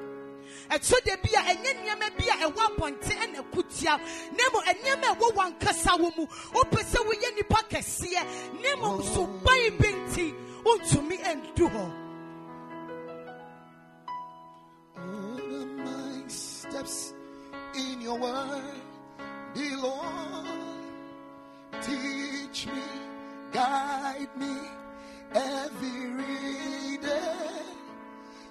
ɛtɔ 0.70 1.04
de 1.04 1.16
bi 1.16 1.30
a 1.34 1.54
ɛnyɛ 1.54 1.72
nneɛma 1.82 2.16
bi 2.16 2.24
a 2.24 2.48
ɛwɔ 2.48 2.76
abɔnten 2.76 3.18
ɛna 3.18 3.44
kutia 3.52 3.98
na 3.98 4.44
mmom 4.48 4.64
nneɛma 4.64 5.16
ɛwɔ 5.16 5.34
wankasa 5.34 5.98
wɔ 5.98 6.16
mu. 6.16 6.26
Wopɛ 6.26 6.82
sɛ 6.82 7.04
woyɛ 7.04 7.36
nipa 7.36 7.62
kɛseɛ 7.68 8.24
na 8.62 8.76
mmom 8.76 9.00
oh. 9.00 9.14
so 9.14 9.26
ban 9.26 9.76
bi 9.78 9.88
nti 9.88 10.34
wontumi 10.64 11.18
ɛndu 11.20 11.70
hɔ 11.70 12.01
steps 16.72 17.12
in 17.74 18.00
your 18.00 18.18
word, 18.18 18.80
dear 19.52 19.76
Lord. 19.76 20.46
Teach 21.82 22.66
me, 22.66 22.88
guide 23.52 24.32
me 24.38 24.56
every 25.34 26.96
day. 26.96 27.60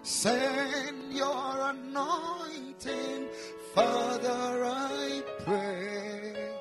Send 0.03 1.13
your 1.13 1.71
anointing, 1.73 3.27
Father, 3.73 4.65
I 4.65 5.23
pray. 5.43 6.51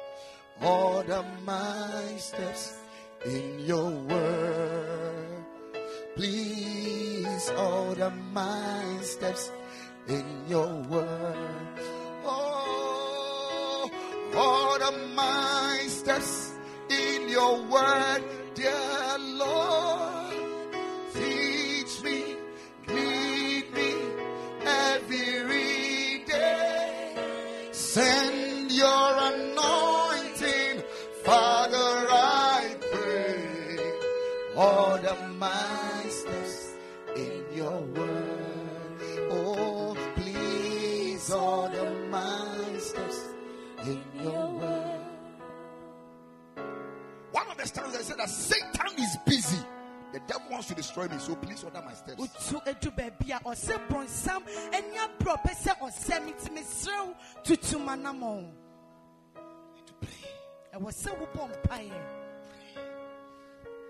Order 0.63 1.25
my 1.45 2.17
steps 2.17 2.79
in 3.27 3.61
your 3.61 3.91
word. 3.91 5.45
Please 6.17 7.51
order 7.51 8.11
my 8.33 8.99
steps 9.03 9.53
in 10.09 10.25
your 10.49 10.69
word. 10.89 11.37
Oh, 12.25 13.91
order 14.35 14.97
my 15.15 15.79
steps 15.87 16.53
in 16.89 17.29
your 17.29 17.63
word, 17.63 18.23
dear 18.55 19.19
Lord. 19.19 20.10
That 48.21 48.29
Satan 48.29 48.99
is 48.99 49.17
busy. 49.25 49.59
The 50.13 50.21
devil 50.27 50.43
wants 50.51 50.67
to 50.69 50.75
destroy 50.75 51.09
me, 51.09 51.17
so 51.19 51.35
please 51.37 51.65
order 51.65 51.83
my 51.87 51.95
steps. 51.95 52.21
wotu 52.21 52.61
edu 52.67 52.91
a 52.99 53.41
ɔsɛ 53.41 53.89
brɔnsam 53.89 54.43
ɛni 54.73 54.97
aborɔ 54.99 55.43
pɛ 55.43 55.55
sɛ 55.55 55.79
ɔsɛ 55.81 56.25
mi 56.25 56.33
ti 56.33 56.51
mi 56.51 56.61
serew 56.63 57.15
tutu 57.45 57.79
ma 57.79 57.97
namɔ 57.97 58.51
To 59.87 59.93
pray, 59.95 60.31
ɛwɔ 60.75 60.91
sɛ 60.93 61.17
wobɔ 61.19 61.63
mpaeɛ 61.63 61.93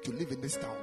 to 0.04 0.12
live 0.12 0.30
in 0.32 0.40
this 0.40 0.56
town, 0.56 0.76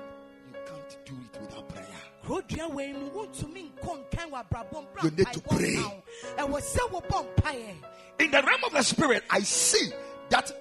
you 0.48 0.60
can't 0.66 0.98
do 1.06 1.14
it 1.34 1.42
without 1.42 1.70
prayer. 1.70 1.86
kurodua 2.26 2.74
wei 2.74 2.94
mu 2.94 3.10
wontumi 3.12 3.72
nkɔ 3.76 4.10
nkan 4.10 4.32
wɔ 4.32 4.44
abrabɔ 4.50 4.88
mbra 4.88 5.04
You 5.04 5.12
need 5.12 5.34
to 5.34 5.42
pray. 5.42 5.76
nka 5.76 5.84
wo. 5.84 6.04
ɛwɔ 6.38 6.62
sɛ 6.62 6.90
wobɔ 6.90 7.36
mpaeɛ 7.36 7.76
In 8.20 8.32
the 8.32 8.42
realm 8.42 8.64
of 8.66 8.74
the 8.74 8.82
spirit, 8.84 9.24
I 9.30 9.42
see 9.42 9.94
that 10.30 10.52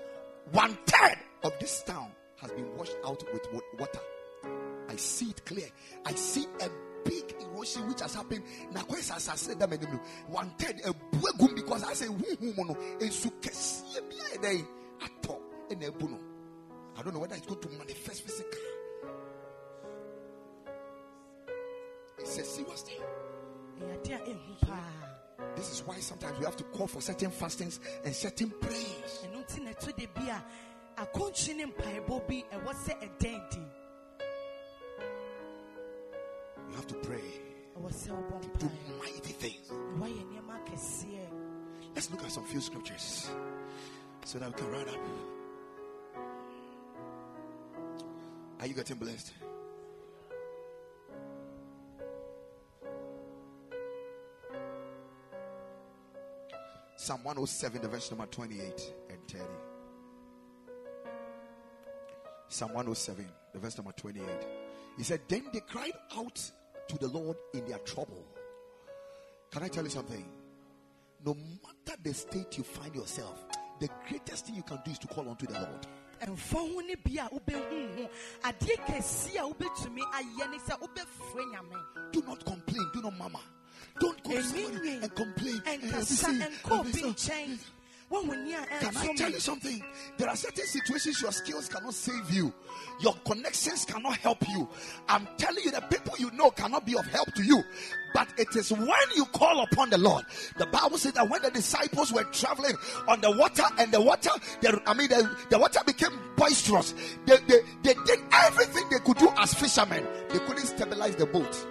one 0.52 0.76
third 0.86 1.18
of 1.42 1.58
this 1.58 1.82
town 1.82 2.12
has 2.36 2.50
been 2.52 2.76
washed 2.76 2.96
out 3.04 3.22
with 3.32 3.46
water. 3.78 4.00
I 4.88 4.96
see 4.96 5.26
it 5.30 5.44
clear. 5.44 5.68
I 6.04 6.12
see 6.14 6.46
a 6.60 6.68
big 7.04 7.34
erosion 7.40 7.88
which 7.88 8.00
has 8.00 8.14
happened. 8.14 8.44
Na 8.72 8.82
kwa 8.82 8.96
sa 8.98 9.18
sa 9.18 9.34
se 9.34 9.54
da 9.54 9.66
menim 9.66 9.92
no. 9.92 10.00
One 10.28 10.50
third 10.58 10.80
a 10.84 10.92
buegum 11.16 11.54
because 11.54 11.82
I 11.84 11.92
say 11.94 12.06
hu 12.06 12.14
hu 12.14 12.52
mo 12.54 12.64
no 12.64 12.74
ensu 12.98 13.30
kese 13.40 14.00
bi 14.08 14.16
a 14.34 14.38
dey 14.38 14.64
ato 15.02 15.38
na 15.70 15.86
ebu. 15.86 16.18
I 16.98 17.02
don't 17.02 17.12
know 17.14 17.20
whether 17.20 17.34
it's 17.36 17.46
going 17.46 17.60
to 17.60 17.68
manifest 17.70 18.22
physically. 18.22 18.60
It's 22.18 22.38
a 22.38 22.44
serious 22.44 22.82
thing. 22.82 23.00
ɛyɛ 23.80 24.00
adeɛ 24.00 24.14
a 24.14 24.30
ɛhu 24.30 24.60
paa 24.66 25.54
This 25.54 25.70
is 25.72 25.82
why 25.86 25.98
sometimes 26.00 26.38
we 26.38 26.44
have 26.46 26.56
to 26.56 26.64
call 26.64 26.86
for 26.86 27.00
certain 27.02 27.30
fastings 27.30 27.78
and 28.04 28.14
certain 28.14 28.50
prayers. 28.50 29.26
Ɛno 30.96 31.30
nti 31.30 31.54
na 31.54 31.56
ɛtɔ 31.56 31.56
bi 31.56 31.56
a 31.56 31.56
akɔntwi 31.56 31.56
ne 31.56 31.64
mpaebɔ 31.66 32.26
bi 32.26 32.44
ɛwɔ 32.52 32.72
sɛ 32.74 32.92
ɛdɛn 33.00 33.50
di 33.50 33.60
You 36.68 36.74
have 36.74 36.86
to 36.86 36.94
pray 36.94 37.42
ɛwɔ 37.76 37.90
sɛ 37.90 38.10
wobɔ 38.10 38.42
to 38.42 38.48
do 38.58 38.70
mighty 38.98 39.32
things. 39.32 39.70
na 39.70 39.76
woayɛ 40.06 40.24
nneɛma 40.24 40.64
akɛseɛ 40.64 41.26
Let's 41.94 42.10
look 42.10 42.22
at 42.24 42.30
some 42.32 42.44
few 42.44 42.60
scriptures 42.60 43.30
so 44.24 44.38
that 44.38 44.48
we 44.48 44.54
can 44.54 44.70
run 44.70 44.88
up. 44.88 45.00
Are 48.60 48.66
you 48.66 48.74
getting 48.74 48.96
blessed? 48.98 49.32
Psalm 56.96 57.22
107, 57.24 57.80
the 57.82 57.88
verse 57.88 58.10
number 58.10 58.26
28 58.26 58.92
and 59.10 59.18
30. 59.28 59.44
Psalm 62.48 62.72
107, 62.72 63.26
the 63.52 63.58
verse 63.58 63.76
number 63.76 63.92
28. 63.92 64.24
He 64.96 65.02
said, 65.02 65.20
Then 65.28 65.44
they 65.52 65.60
cried 65.60 65.92
out 66.16 66.40
to 66.88 66.98
the 66.98 67.08
Lord 67.08 67.36
in 67.54 67.66
their 67.66 67.78
trouble. 67.78 68.24
Can 69.50 69.62
I 69.62 69.68
tell 69.68 69.84
you 69.84 69.90
something? 69.90 70.24
No 71.24 71.34
matter 71.34 71.98
the 72.02 72.14
state 72.14 72.56
you 72.58 72.64
find 72.64 72.94
yourself, 72.94 73.44
the 73.80 73.88
greatest 74.08 74.46
thing 74.46 74.54
you 74.56 74.62
can 74.62 74.78
do 74.84 74.90
is 74.90 74.98
to 74.98 75.06
call 75.08 75.28
unto 75.28 75.46
the 75.46 75.54
Lord. 75.54 75.86
ɛmfa 76.22 76.56
ho 76.56 76.80
ne 76.80 76.94
bi 76.94 77.20
a 77.22 77.28
wobɛhu 77.28 77.96
ho 77.96 78.08
adeɛ 78.44 78.76
kɛseɛ 78.86 79.36
a 79.36 79.52
wobɛtumi 79.52 80.00
ayɛ 80.00 80.50
ne 80.50 80.58
sɛ 80.58 80.78
wobɛfrɛ 80.80 81.52
nyame 81.52 82.12
Do 82.12 82.22
not 82.22 82.42
complain. 82.44 82.90
Do 82.94 83.02
not 83.02 83.18
murmur. 83.18 83.40
Don't 84.00 84.22
go 84.22 84.30
and 84.30 85.14
complain. 85.14 85.62
Eh, 85.66 85.76
ɛnkasa 85.78 86.04
see, 86.06 86.26
ɛnkɔ 86.26 86.70
eh, 86.70 86.80
obi 86.80 86.92
so- 86.92 87.12
nkyɛn 87.12 87.58
woahoni 87.58 87.58
a 87.58 87.85
Can 88.08 88.96
I 88.96 89.14
tell 89.14 89.30
you 89.30 89.40
something? 89.40 89.82
There 90.16 90.28
are 90.28 90.36
certain 90.36 90.64
situations 90.64 91.20
your 91.20 91.32
skills 91.32 91.68
cannot 91.68 91.92
save 91.92 92.30
you, 92.30 92.52
your 93.00 93.14
connections 93.26 93.84
cannot 93.84 94.16
help 94.18 94.48
you. 94.48 94.68
I'm 95.08 95.26
telling 95.36 95.64
you, 95.64 95.72
the 95.72 95.80
people 95.82 96.14
you 96.18 96.30
know 96.30 96.50
cannot 96.50 96.86
be 96.86 96.96
of 96.96 97.04
help 97.06 97.32
to 97.34 97.42
you. 97.44 97.62
But 98.14 98.28
it 98.38 98.54
is 98.54 98.70
when 98.72 99.08
you 99.14 99.24
call 99.26 99.60
upon 99.60 99.90
the 99.90 99.98
Lord. 99.98 100.24
The 100.56 100.66
Bible 100.66 100.98
says 100.98 101.12
that 101.14 101.28
when 101.28 101.42
the 101.42 101.50
disciples 101.50 102.12
were 102.12 102.24
traveling 102.24 102.76
on 103.08 103.20
the 103.20 103.30
water, 103.36 103.64
and 103.78 103.92
the 103.92 104.00
water, 104.00 104.30
the, 104.60 104.80
I 104.86 104.94
mean, 104.94 105.08
the, 105.08 105.28
the 105.50 105.58
water 105.58 105.80
became 105.84 106.18
boisterous. 106.36 106.94
They, 107.26 107.36
they, 107.48 107.60
they 107.82 107.94
did 108.04 108.20
everything 108.32 108.84
they 108.90 109.00
could 109.00 109.18
do 109.18 109.28
as 109.36 109.52
fishermen. 109.52 110.06
They 110.30 110.38
couldn't 110.38 110.66
stabilize 110.66 111.16
the 111.16 111.26
boat, 111.26 111.66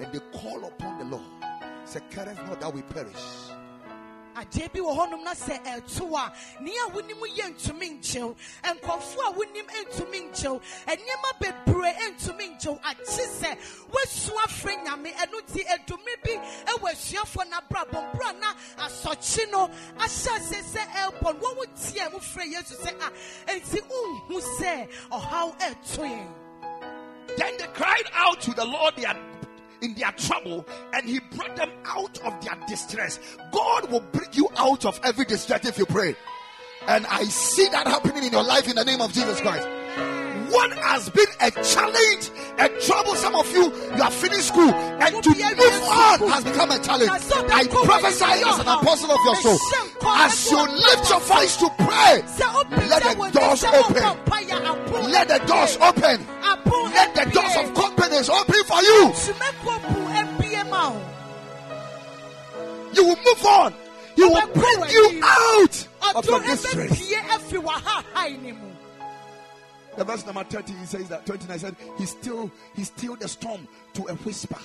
and 0.00 0.12
they 0.12 0.20
call 0.38 0.64
upon 0.64 0.98
the 0.98 1.04
Lord. 1.16 1.24
Say, 1.84 2.00
"Careth 2.10 2.36
not 2.46 2.60
that 2.60 2.72
we 2.72 2.82
perish." 2.82 3.16
Adeɛ 4.40 4.72
bi 4.72 4.80
wɔ 4.80 4.96
hɔnom 4.96 5.22
na 5.24 5.32
sɛ 5.34 5.62
ɛto 5.64 6.16
a 6.16 6.32
nea 6.62 6.86
wonim 6.92 7.20
yɛ 7.36 7.54
ntumi 7.54 7.98
nkyɛw 8.00 8.34
nkɔfoɔ 8.64 9.24
a 9.26 9.32
wonim 9.32 9.66
ntumi 9.66 10.30
nkyɛw 10.30 10.60
nneɛma 10.86 11.30
bebree 11.40 11.92
ntumi 12.12 12.56
nkyɛw 12.56 12.80
akyi 12.80 13.24
sɛ 13.40 13.58
woasu 13.90 14.32
afrɛ 14.46 14.84
nyame. 14.84 15.12
Ɛno 15.14 15.40
nti 15.42 15.64
edumi 15.66 16.14
bi 16.22 16.32
ɛwɔ 16.72 16.90
asuafoɔ 16.92 17.44
n'abrabɔ 17.50 17.98
mbura 18.12 18.32
na 18.40 18.54
asɔkye 18.84 19.50
no 19.50 19.68
ahyɛ 19.98 20.36
ase 20.36 20.62
sɛ 20.72 20.82
ɛɛbɔ 20.94 21.40
no. 21.40 21.54
Wɔn 21.54 21.92
tie 21.92 22.08
mu 22.08 22.18
frɛ 22.18 22.44
yesu 22.52 22.74
sɛ 22.76 22.94
ah, 23.00 23.10
a 23.48 23.52
nti 23.58 23.80
nhu 24.28 24.40
sɛ 24.58 24.88
ɔhaw 25.10 25.58
yɛn. 25.58 26.28
Then 27.36 27.56
they 27.58 27.66
cried 27.68 28.04
out 28.14 28.40
to 28.42 28.50
the 28.54 28.64
Lord 28.64 28.96
their, 28.96 29.14
in 29.82 29.94
their 29.94 30.12
trouble, 30.12 30.66
and 30.92 31.08
He 31.08 31.20
brought 31.34 31.56
them 31.56 31.70
out 31.84 32.18
of 32.20 32.44
their 32.44 32.58
distress. 32.68 33.18
God 33.52 33.90
will 33.90 34.04
bring 34.12 34.28
you 34.32 34.48
out 34.56 34.84
of 34.84 35.00
every 35.02 35.24
distress 35.24 35.64
if 35.66 35.78
you 35.78 35.86
pray. 35.86 36.16
And 36.86 37.06
I 37.06 37.24
see 37.24 37.68
that 37.68 37.86
happening 37.86 38.24
in 38.24 38.32
your 38.32 38.42
life 38.44 38.68
in 38.68 38.76
the 38.76 38.84
name 38.84 39.00
of 39.00 39.12
Jesus 39.12 39.40
Christ. 39.40 39.68
What 40.50 40.72
has 40.72 41.08
been 41.10 41.28
a 41.40 41.50
challenge, 41.50 42.30
a 42.58 42.68
trouble? 42.84 43.14
Some 43.14 43.36
of 43.36 43.48
you, 43.52 43.72
you 43.72 44.02
have 44.02 44.12
finished 44.12 44.48
school, 44.48 44.72
and 44.74 45.22
to 45.22 45.30
move 45.30 45.82
on 45.84 46.28
has 46.28 46.42
become 46.42 46.70
a 46.72 46.78
challenge. 46.82 47.10
I 47.52 47.66
prophesy 47.68 48.24
as 48.24 48.58
an 48.58 48.66
apostle 48.66 49.12
of 49.12 49.18
your 49.24 49.36
soul. 49.36 49.58
As 50.02 50.50
you 50.50 50.58
lift 50.58 51.08
your 51.08 51.20
voice 51.20 51.56
to 51.58 51.70
pray, 51.78 52.24
let 52.88 53.02
the 53.04 53.30
doors 53.32 53.64
open. 53.64 54.02
Let 55.10 55.28
the 55.28 55.38
doors 55.46 55.76
open. 55.80 56.26
Doors 58.20 58.28
open 58.28 58.64
for 58.64 58.82
you. 58.82 59.12
You 62.92 63.06
will 63.06 63.16
move 63.16 63.46
on. 63.46 63.74
He 64.14 64.22
will 64.22 64.46
bring 64.48 64.90
you 64.90 65.20
out 65.24 65.88
of 66.16 66.26
your 66.26 66.40
distress. 66.42 67.10
The 69.96 70.04
verse 70.04 70.26
number 70.26 70.44
30 70.44 70.72
he 70.72 70.86
says 70.86 71.08
that 71.08 71.24
29 71.24 71.58
said 71.58 71.76
he 71.98 72.04
still 72.06 72.50
he 72.76 72.84
still 72.84 73.16
the 73.16 73.26
storm 73.26 73.66
to 73.94 74.02
a 74.02 74.14
whisper. 74.16 74.58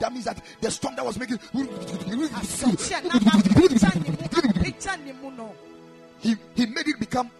That 0.00 0.12
means 0.12 0.26
that 0.26 0.42
the 0.60 0.70
storm 0.70 0.94
that 0.96 1.04
was 1.06 1.18
making 1.18 1.38
he, 6.20 6.36
he 6.54 6.66
made 6.66 6.88
it 6.88 7.00
become 7.00 7.30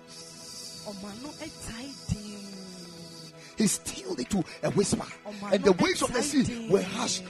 he 3.57 3.67
stilled 3.67 4.21
it 4.21 4.31
to 4.31 4.45
a 4.63 4.71
whisper. 4.71 5.07
And 5.53 5.63
the 5.63 5.73
waves 5.73 6.03
of 6.03 6.13
the 6.13 6.23
sea 6.23 6.69
were 6.69 6.83
hushed. 6.83 7.25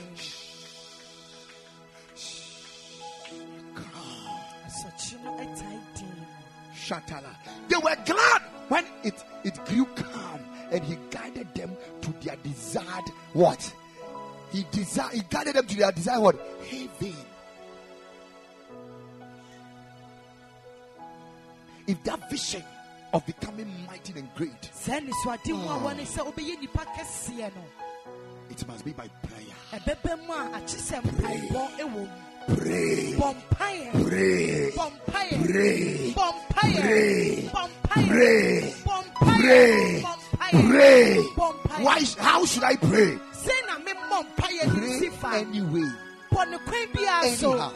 Shatala. 6.85 7.35
They 7.67 7.77
were 7.77 7.95
glad 8.05 8.41
when 8.67 8.85
it, 9.03 9.23
it 9.43 9.63
grew 9.65 9.85
calm 9.85 10.39
and 10.71 10.83
he 10.83 10.97
guided 11.09 11.53
them 11.55 11.75
to 12.01 12.11
their 12.21 12.35
desired 12.37 13.09
what? 13.33 13.73
He 14.51 14.65
desired 14.71 15.13
he 15.13 15.21
guided 15.29 15.55
them 15.55 15.67
to 15.67 15.75
their 15.77 15.91
desired 15.91 16.21
what? 16.21 16.35
Haven. 16.63 17.15
If 21.87 22.03
that 22.03 22.29
vision 22.29 22.63
of 23.15 23.25
becoming 23.25 23.71
mighty 23.87 24.13
and 24.19 24.27
great, 24.35 24.69
ah. 25.53 25.79
it 28.49 28.67
must 28.67 28.83
be 28.83 28.91
by 28.91 29.07
prayer. 29.23 29.55
Pray. 32.47 33.15
Pray. 33.49 33.89
Pray. 33.93 34.71
Pray. 35.41 36.13
Pray. 36.75 37.49
Pray. 37.91 38.79
Pray. 39.39 40.03
Pray. 40.51 41.23
Why? 41.79 42.03
How 42.19 42.45
should 42.45 42.63
I 42.63 42.75
pray? 42.75 43.17
Pray 44.37 45.39
anyway. 45.39 45.89
Anyhow. 47.23 47.71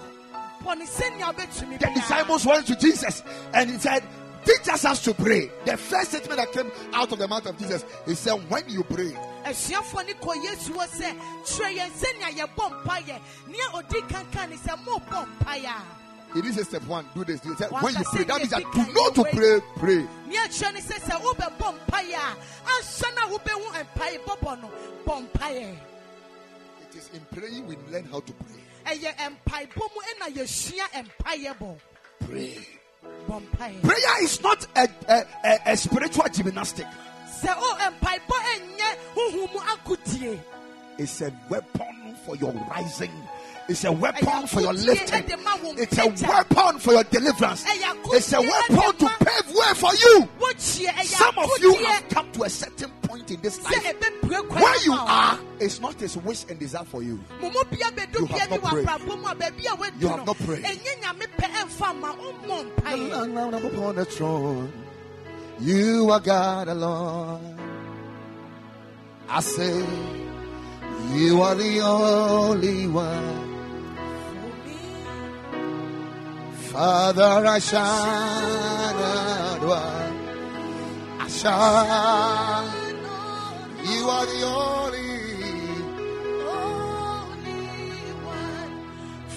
The 1.79 1.91
disciples 1.95 2.45
went 2.45 2.67
to 2.67 2.75
Jesus 2.75 3.23
and 3.53 3.69
he 3.71 3.77
said, 3.79 4.03
Teach 4.45 4.69
us 4.69 4.83
how 4.83 4.93
to 4.93 5.13
pray. 5.13 5.51
The 5.65 5.77
first 5.77 6.11
statement 6.11 6.37
that 6.37 6.51
came 6.51 6.71
out 6.93 7.11
of 7.11 7.19
the 7.19 7.27
mouth 7.27 7.45
of 7.45 7.57
Jesus, 7.57 7.83
he 8.05 8.15
said, 8.15 8.33
When 8.49 8.67
you 8.69 8.83
pray, 8.83 9.11
asuafoɔ 9.45 10.05
ne 10.07 10.13
kɔ 10.13 10.43
yesu 10.43 10.71
hɔ 10.73 10.87
sɛ 10.87 11.19
kyerɛ 11.45 11.77
yɛn 11.77 11.91
sɛnea 11.91 12.29
yɛbɔ 12.47 12.83
mpaeɛ 12.83 13.19
nea 13.47 13.67
ɔdi 13.73 14.07
kankan 14.09 14.49
ne 14.49 14.55
sɛ 14.57 14.77
mobɔ 14.85 15.27
mpaeɛ 15.39 15.73
It 16.35 16.45
is 16.45 16.57
a 16.59 16.65
step 16.65 16.83
one. 16.83 17.07
Do 17.15 17.23
this. 17.25 17.39
Do 17.39 17.55
this. 17.55 17.71
When 17.71 17.91
you 17.95 18.03
pray, 18.03 18.23
that 18.25 18.37
means 18.37 18.51
that 18.51 18.61
to 18.61 18.93
know 18.93 19.09
to 19.09 19.23
pray, 19.35 19.59
pray. 19.77 20.07
nea 20.27 20.47
kyerɛ 20.47 20.73
ne 20.73 20.81
sɛ 20.81 20.99
sɛ 20.99 21.21
wobɛbɔ 21.21 21.79
mpaeɛ 21.79 22.13
a 22.13 22.37
ansa 22.69 23.15
na 23.15 23.27
wobɛhu 23.27 23.83
mpaeɛ 23.95 24.23
bɔbɔ 24.25 24.61
no 24.61 24.71
bɔ 25.05 25.27
mpaeɛ 25.31 25.77
It 26.89 26.95
is 26.95 27.09
in 27.13 27.25
praying 27.35 27.67
we 27.67 27.77
learn 27.91 28.05
how 28.05 28.19
to 28.21 28.33
pray. 28.33 28.95
ɛyɛ 28.97 29.15
mpaebɔ 29.15 29.75
mu 29.75 30.01
ɛna 30.01 30.35
yɛsua 30.35 31.05
mpaeɛ 31.05 31.57
bɔ 31.57 31.77
Pray. 32.27 32.78
Prayer 33.81 34.23
is 34.23 34.41
not 34.41 34.65
a, 34.75 34.87
a, 35.07 35.23
a, 35.45 35.59
a 35.67 35.77
spiritual 35.77 36.25
gymnastic. 36.33 36.87
Sɛ 41.03 41.31
o 41.49 41.55
mpaebɔ 41.55 41.61
ɛnyɛ 41.75 41.75
huhu 41.75 41.95
mu 41.95 42.15
akodie 42.15 42.19
It's 42.19 42.19
a 42.21 42.21
weapon 42.21 42.25
for 42.25 42.35
your 42.35 42.51
rising. 42.71 43.11
It's 43.69 43.83
a 43.83 43.91
weapon 43.91 44.47
for 44.47 44.61
your 44.61 44.73
lifting. 44.73 45.23
It's 45.77 45.97
a 45.99 46.07
weapon 46.07 46.79
for 46.79 46.93
your 46.93 47.03
deliverance. 47.03 47.63
It's 47.67 48.33
a 48.33 48.41
weapon 48.41 48.97
to 48.97 49.09
pave 49.23 49.55
way 49.55 49.73
for 49.75 49.93
you. 49.93 50.27
Some 51.03 51.37
of 51.37 51.49
you 51.61 51.75
have 51.75 52.09
come 52.09 52.31
to 52.31 52.43
a 52.43 52.49
certain 52.49 52.89
point 53.03 53.29
in 53.29 53.39
this 53.41 53.63
life. 53.63 53.95
Where 54.23 54.81
you 54.83 54.93
are 54.93 55.37
is 55.59 55.79
not 55.79 55.99
his 55.99 56.17
wish 56.17 56.45
and 56.49 56.57
desire 56.59 56.83
for 56.83 57.03
you. 57.03 57.19
mo 57.41 57.49
mu 57.51 57.63
bia 57.69 57.91
bedu 57.91 58.19
You 58.21 58.25
have 58.25 58.49
not 58.49 58.61
prayed. 58.63 58.87
abrabɔ 58.87 59.21
mu 59.21 59.27
a 59.27 59.35
baabi 59.35 59.65
a 59.65 59.99
You 59.99 60.07
have 60.07 60.19
no 60.19 60.23
not 60.25 60.37
prayed. 60.37 60.63
ɛnyɛ 60.63 61.01
nyame 61.01 61.25
pɛ 61.37 61.47
ɛmfa 61.61 61.99
ma 61.99 62.13
ɔmmɔ 62.13 62.71
mpaeɛ 62.75 63.65
upon 63.65 63.95
the 63.95 64.05
throne. 64.05 64.73
You 65.59 66.09
are 66.09 66.19
God 66.19 66.67
alone. 66.69 67.55
I 69.29 69.41
say, 69.41 69.85
you 71.13 71.41
are 71.41 71.55
the 71.55 71.81
only 71.81 72.87
one. 72.87 73.39
Father, 76.71 77.47
I 77.47 77.59
shine, 77.59 77.79
I 81.19 81.27
shine. 81.27 82.69
You 83.91 84.09
are 84.09 84.25
the 84.25 84.43
only. 84.45 85.09
Only 86.45 87.63
one 88.23 88.75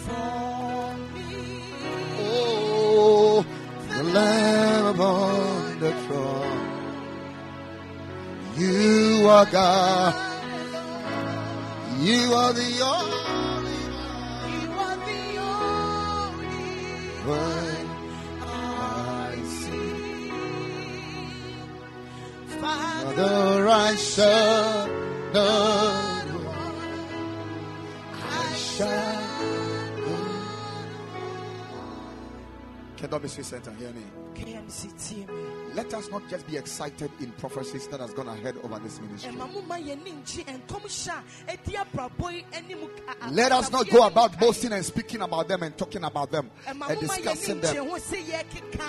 for 0.05 0.97
me. 1.15 1.65
Oh, 2.21 3.45
the 3.89 4.03
Lamb 4.05 4.87
upon 4.95 5.81
the 5.81 5.93
throne. 6.03 6.69
You 8.57 9.27
are 9.29 9.47
God. 9.47 10.32
You 12.03 12.35
are 12.35 12.53
the 12.53 12.81
only 12.83 13.23
one. 13.31 13.67
You 14.51 14.67
are 14.73 14.99
the 15.07 15.23
only 15.39 16.67
one 17.31 17.89
I 18.43 19.39
see. 19.45 19.93
Father, 22.61 23.69
I 23.69 23.95
surrender. 23.95 25.41
I 28.13 28.53
surrender. 28.53 28.53
Can't 28.53 28.57
shall. 28.57 29.23
Kedobisi 32.97 33.45
Center, 33.45 33.73
hear 33.79 33.93
me. 33.93 34.03
KMC 34.35 34.91
team. 35.09 35.29
Let 35.75 35.95
us 35.95 36.11
not 36.11 36.29
just 36.29 36.47
be 36.47 36.57
excited 36.59 37.11
in 37.21 37.33
prophecies 37.33 37.87
that 37.89 38.01
has 38.01 38.13
gone 38.13 38.29
ahead 38.29 38.57
over 38.63 38.79
this 38.79 39.01
ministry. 39.01 39.33
Let 43.31 43.53
us 43.53 43.71
not 43.73 43.89
go 43.89 44.07
about 44.07 44.39
boasting 44.39 44.73
and 44.73 44.85
speaking 44.85 45.23
about 45.23 45.49
them 45.49 45.63
and 45.63 45.77
talking 45.77 46.05
about 46.05 46.31
them 46.31 46.51
and 46.71 47.01
discussing 47.01 47.61
them. 47.61 47.77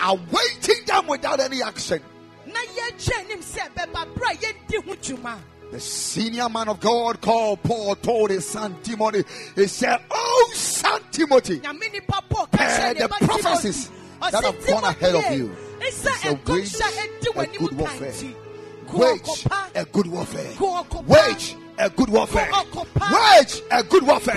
Awaiting 0.04 0.86
them 0.86 1.08
without 1.08 1.40
any 1.40 1.62
action. 1.64 2.02
The 5.72 5.80
senior 5.80 6.50
man 6.50 6.68
of 6.70 6.80
God 6.80 7.20
called 7.22 7.64
Paul 7.64 7.96
told 7.96 8.30
his 8.30 8.48
son 8.48 8.76
Timothy, 8.84 9.24
he 9.56 9.66
said, 9.68 10.02
Oh, 10.12 10.52
son 10.54 11.02
Timothy, 11.12 11.62
uh, 11.66 11.74
the 12.94 13.08
prophecies 13.26 13.90
that 14.32 14.44
have 14.44 14.68
gone 14.68 14.84
ahead 14.84 15.16
of 15.16 15.32
you 15.38 15.56
it's 15.86 16.26
a 16.26 16.34
wage 16.54 16.74
a 17.36 17.48
good 17.60 17.72
warfare. 17.78 18.14
wage 18.94 19.46
a 19.76 19.86
good 19.86 20.08
warfare. 20.08 20.52
Wage 21.08 21.56
a 21.80 21.90
good 21.90 22.10
warfare. 22.10 22.50
Wage 23.10 23.62
a 23.72 23.84
good 23.84 24.04
warfare. 24.04 24.36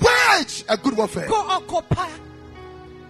Wage 0.00 0.64
a 0.68 0.76
good 0.76 0.96
warfare. 0.96 1.28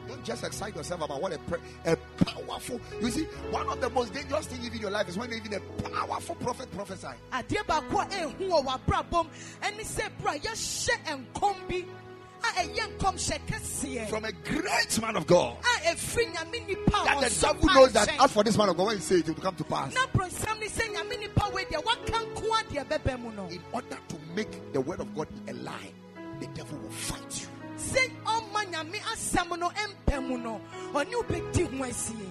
Don't 0.09 0.25
just 0.25 0.45
excite 0.45 0.77
yourself 0.77 1.03
about 1.03 1.21
what 1.21 1.33
a, 1.33 1.39
pre- 1.41 1.59
a 1.85 1.97
powerful. 2.25 2.81
You 3.01 3.11
see, 3.11 3.25
one 3.51 3.69
of 3.69 3.81
the 3.81 3.91
most 3.91 4.13
dangerous 4.15 4.47
things 4.47 4.67
in 4.67 4.81
your 4.81 4.91
life 4.91 5.09
is 5.09 5.17
when 5.19 5.33
even 5.33 5.55
a 5.55 5.61
powerful 5.91 6.35
prophet 6.37 6.71
prophesy. 6.75 7.09
Adeɛ 12.55 12.55
baako 12.55 12.55
a 12.55 12.63
ɛhu 12.63 12.73
wɔ 12.73 12.95
w'abrabɔm 12.97 13.15
ɛne 13.17 13.27
sɛ 13.27 13.47
bra 13.47 13.57
yɛhyɛ 13.57 13.67
nkɔm 13.67 13.77
bi 13.77 13.97
a 13.97 13.97
ɛyɛ 13.97 14.07
nkɔmhyɛ 14.07 14.07
kɛseɛ 14.07 14.09
From 14.11 14.25
a 14.25 14.33
great 14.33 15.01
man 15.03 15.17
of 15.17 15.27
God. 15.27 15.57
a 15.65 15.89
ɛfiri 15.95 16.33
nyame 16.35 16.67
nipa 16.67 16.91
That 17.05 17.21
the 17.21 17.41
devil 17.41 17.67
knows 17.75 17.93
that 17.93 18.09
as 18.21 18.33
for 18.33 18.45
this 18.45 18.57
man 18.57 18.69
of 18.69 18.77
God, 18.77 18.87
when 18.87 18.97
he 18.97 19.03
say 19.03 19.15
it, 19.17 19.29
it 19.29 19.35
will 19.35 19.43
come 19.43 19.57
to 19.57 19.65
pass. 19.65 19.95
na 19.95 20.07
brɔnsam 20.07 20.59
ne 20.61 20.67
sɛ 20.69 20.95
nyame 20.95 21.21
nipa 21.21 21.51
wei 21.53 21.65
deɛ 21.65 21.85
waka 21.85 22.13
nko 22.13 22.49
adeɛ 22.63 22.85
bɛbɛ 22.89 23.21
mu 23.21 23.31
no 23.33 23.47
In 23.49 23.63
order 23.73 23.99
to 24.09 24.17
make 24.35 24.73
the 24.73 24.81
word 24.81 25.01
of 25.01 25.15
God 25.15 25.29
a 25.49 25.53
lie, 25.53 25.93
the 26.41 26.47
devil 26.49 26.79
will 26.79 26.91
fight 26.91 27.41
you. 27.41 27.49
sɛ 27.79 28.11
ɔma 28.25 28.65
nyame 28.73 28.99
asɛm 29.13 29.59
no 29.59 29.71
ɛmpɛ 29.71 30.27
mu 30.29 30.39
no 30.39 30.61
ɔne 30.93 31.13
wobɛdi 31.13 31.79
ho 31.79 31.85
asie 31.85 32.31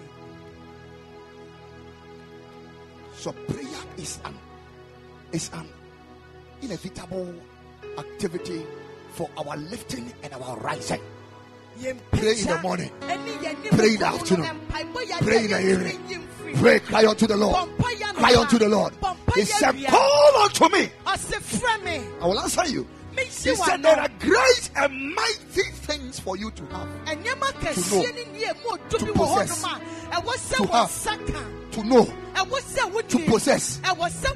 So 3.17 3.31
prayer 3.31 3.65
is 3.97 4.19
an 4.25 4.37
is 5.31 5.49
an 5.53 5.67
inevitable 6.61 7.33
activity 7.97 8.65
for 9.15 9.29
our 9.37 9.55
lifting 9.55 10.11
and 10.23 10.33
our 10.33 10.57
rising. 10.57 10.99
Pray 12.11 12.39
in 12.39 12.47
the 12.47 12.59
morning. 12.61 12.91
Pray 13.71 13.93
in 13.93 13.99
the 13.99 14.05
afternoon. 14.05 14.61
Pray 15.21 15.45
in 15.45 15.51
the 15.51 15.71
evening. 15.71 16.27
Pray, 16.55 16.79
cry 16.79 17.05
unto 17.05 17.25
the 17.27 17.35
Lord. 17.37 17.69
Cry 18.15 18.35
unto 18.35 18.57
the 18.57 18.67
Lord. 18.69 18.93
He 19.33 19.43
said, 19.43 19.75
Call 19.87 20.35
unto 20.43 20.69
me. 20.69 20.89
me 21.83 22.07
I 22.21 22.27
will 22.27 22.39
answer 22.39 22.65
you. 22.67 22.87
He 23.17 23.29
said, 23.29 23.81
There 23.81 23.97
are 23.99 24.09
great 24.19 24.69
and 24.75 25.15
mighty 25.15 25.63
things 25.87 26.19
for 26.19 26.35
you 26.35 26.51
to 26.51 26.65
have. 26.67 26.87
ɛnneɛma 27.05 27.51
kɛseɛ 27.61 28.15
ne 28.15 28.23
nneɛ 28.23 28.63
mu 28.63 28.77
ɔdu 28.77 28.99
To 28.99 29.13
possess. 29.13 29.63
hɔnom 29.63 29.81
a 30.11 30.21
ɛwɔ 30.21 30.33
sɛ 30.35 30.57
To 30.57 30.67
have. 30.67 31.71
To 31.71 31.83
know, 31.83 32.05
ɛwɔ 32.35 32.59
sɛ 32.61 32.91
wode 32.91 33.09
To 33.09 33.19
possess. 33.19 33.79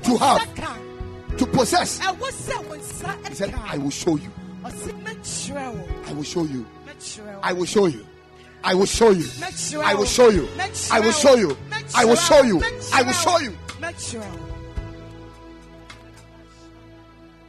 To 0.04 0.18
have. 0.18 1.38
to 1.38 1.46
possess. 1.46 2.00
He 3.28 3.34
said, 3.36 3.54
I 3.54 3.78
will 3.78 3.90
show 3.92 4.16
you. 4.16 4.32
Ɔse 4.64 4.92
mɛkyerɛ 5.04 5.74
wo 5.74 5.88
I 6.08 6.14
will 6.14 6.24
show 6.24 6.44
you. 6.44 6.66
I 7.42 7.54
will 7.54 7.66
show 7.66 7.86
you. 7.86 8.06
I 8.64 8.74
will 8.74 8.86
show 8.86 9.10
you. 9.10 9.28
I 9.82 9.94
will 9.96 10.06
show 10.06 10.30
you. 10.30 10.48
I 10.92 11.00
will 11.00 11.12
show 11.12 11.36
you. 11.36 11.58
I 11.96 12.06
will 12.06 12.16
show 12.16 12.42
you. 12.44 12.62
I 12.94 13.02
will 13.04 13.14
show 13.14 13.38
you. 13.40 13.58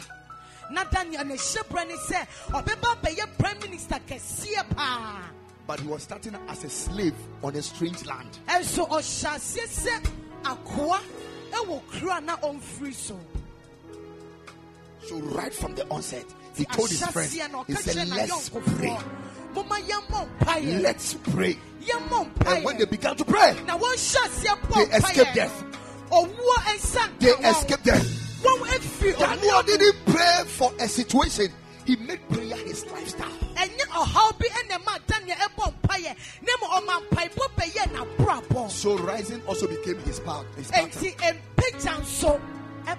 na 0.69 0.83
daniel 0.83 1.23
ne 1.23 1.35
hyɛ 1.35 1.63
berɛ 1.69 1.87
ne 1.87 1.95
sɛ 1.95 2.27
ɔbɛba 2.51 3.01
bɛyɛ 3.01 3.37
prime 3.37 3.59
minister 3.61 3.95
kɛseɛ 4.07 4.75
paa 4.75 5.21
But 5.65 5.79
he 5.81 5.87
was 5.87 6.03
starting 6.03 6.35
as 6.47 6.63
a 6.63 6.69
slave 6.69 7.13
on 7.43 7.55
a 7.55 7.61
strange 7.61 8.05
land. 8.05 8.39
ɛnso 8.47 8.87
ɔhyɛ 8.89 9.35
aseɛ 9.35 9.67
sɛ 9.67 10.11
akoa 10.43 10.99
ɛwɔ 11.51 11.81
kuro 11.87 12.11
a 12.11 12.21
na 12.21 12.35
ɔmfiri 12.37 12.93
so 12.93 13.19
So 15.07 15.19
right 15.19 15.53
from 15.53 15.73
the 15.75 15.87
onset, 15.89 16.25
he 16.53 16.65
told 16.65 16.89
his 16.89 17.01
friends, 17.05 17.31
he 17.31 17.39
said, 17.75 18.09
let's 18.09 18.49
pray. 18.49 18.97
N'ayɔnkofoɔ 19.57 19.65
moma 19.65 19.79
yɛmmɔ 19.81 20.39
mpaeɛ 20.39 20.81
Let's 20.81 21.13
pray. 21.31 21.57
And 22.45 22.65
when 22.65 22.77
they 22.77 22.85
began 22.85 23.15
to 23.15 23.23
pray, 23.25 23.55
na 23.65 23.77
wɔnhyɛ 23.77 24.27
aseɛ 24.27 24.75
They 24.75 24.95
escaped 24.97 25.35
death. 25.35 27.19
they 27.19 27.29
escaped 27.29 27.87
afiri 28.77 29.17
Daniel 29.17 29.63
didn't 29.63 29.95
pray 30.05 30.43
for 30.45 30.71
a 30.79 30.87
situation, 30.87 31.51
he 31.85 31.95
made 31.95 32.19
prayer 32.29 32.57
his 32.57 32.85
lifestyle. 32.87 33.29
ɛnyɛ 33.55 33.85
ɔhaw 33.87 34.37
bi 34.39 34.45
ɛna 34.47 34.77
ɛma 34.79 34.99
daniel 35.07 35.37
ɛbɔ 35.37 35.73
mpaeɛ 35.81 36.15
na 36.41 36.53
mu 36.61 36.67
ɔma 36.67 37.07
mpaebɔ 37.09 37.47
bɛyɛ 37.57 37.83
n'abrabɔ 37.93 38.69
So 38.69 38.97
rising 38.97 39.41
also 39.47 39.67
became 39.67 39.97
his 39.99 40.19
part. 40.19 40.45
His 40.55 40.69
pattern. 40.71 40.89
enti 40.91 41.15
mpagya 41.15 42.01
nso 42.01 42.41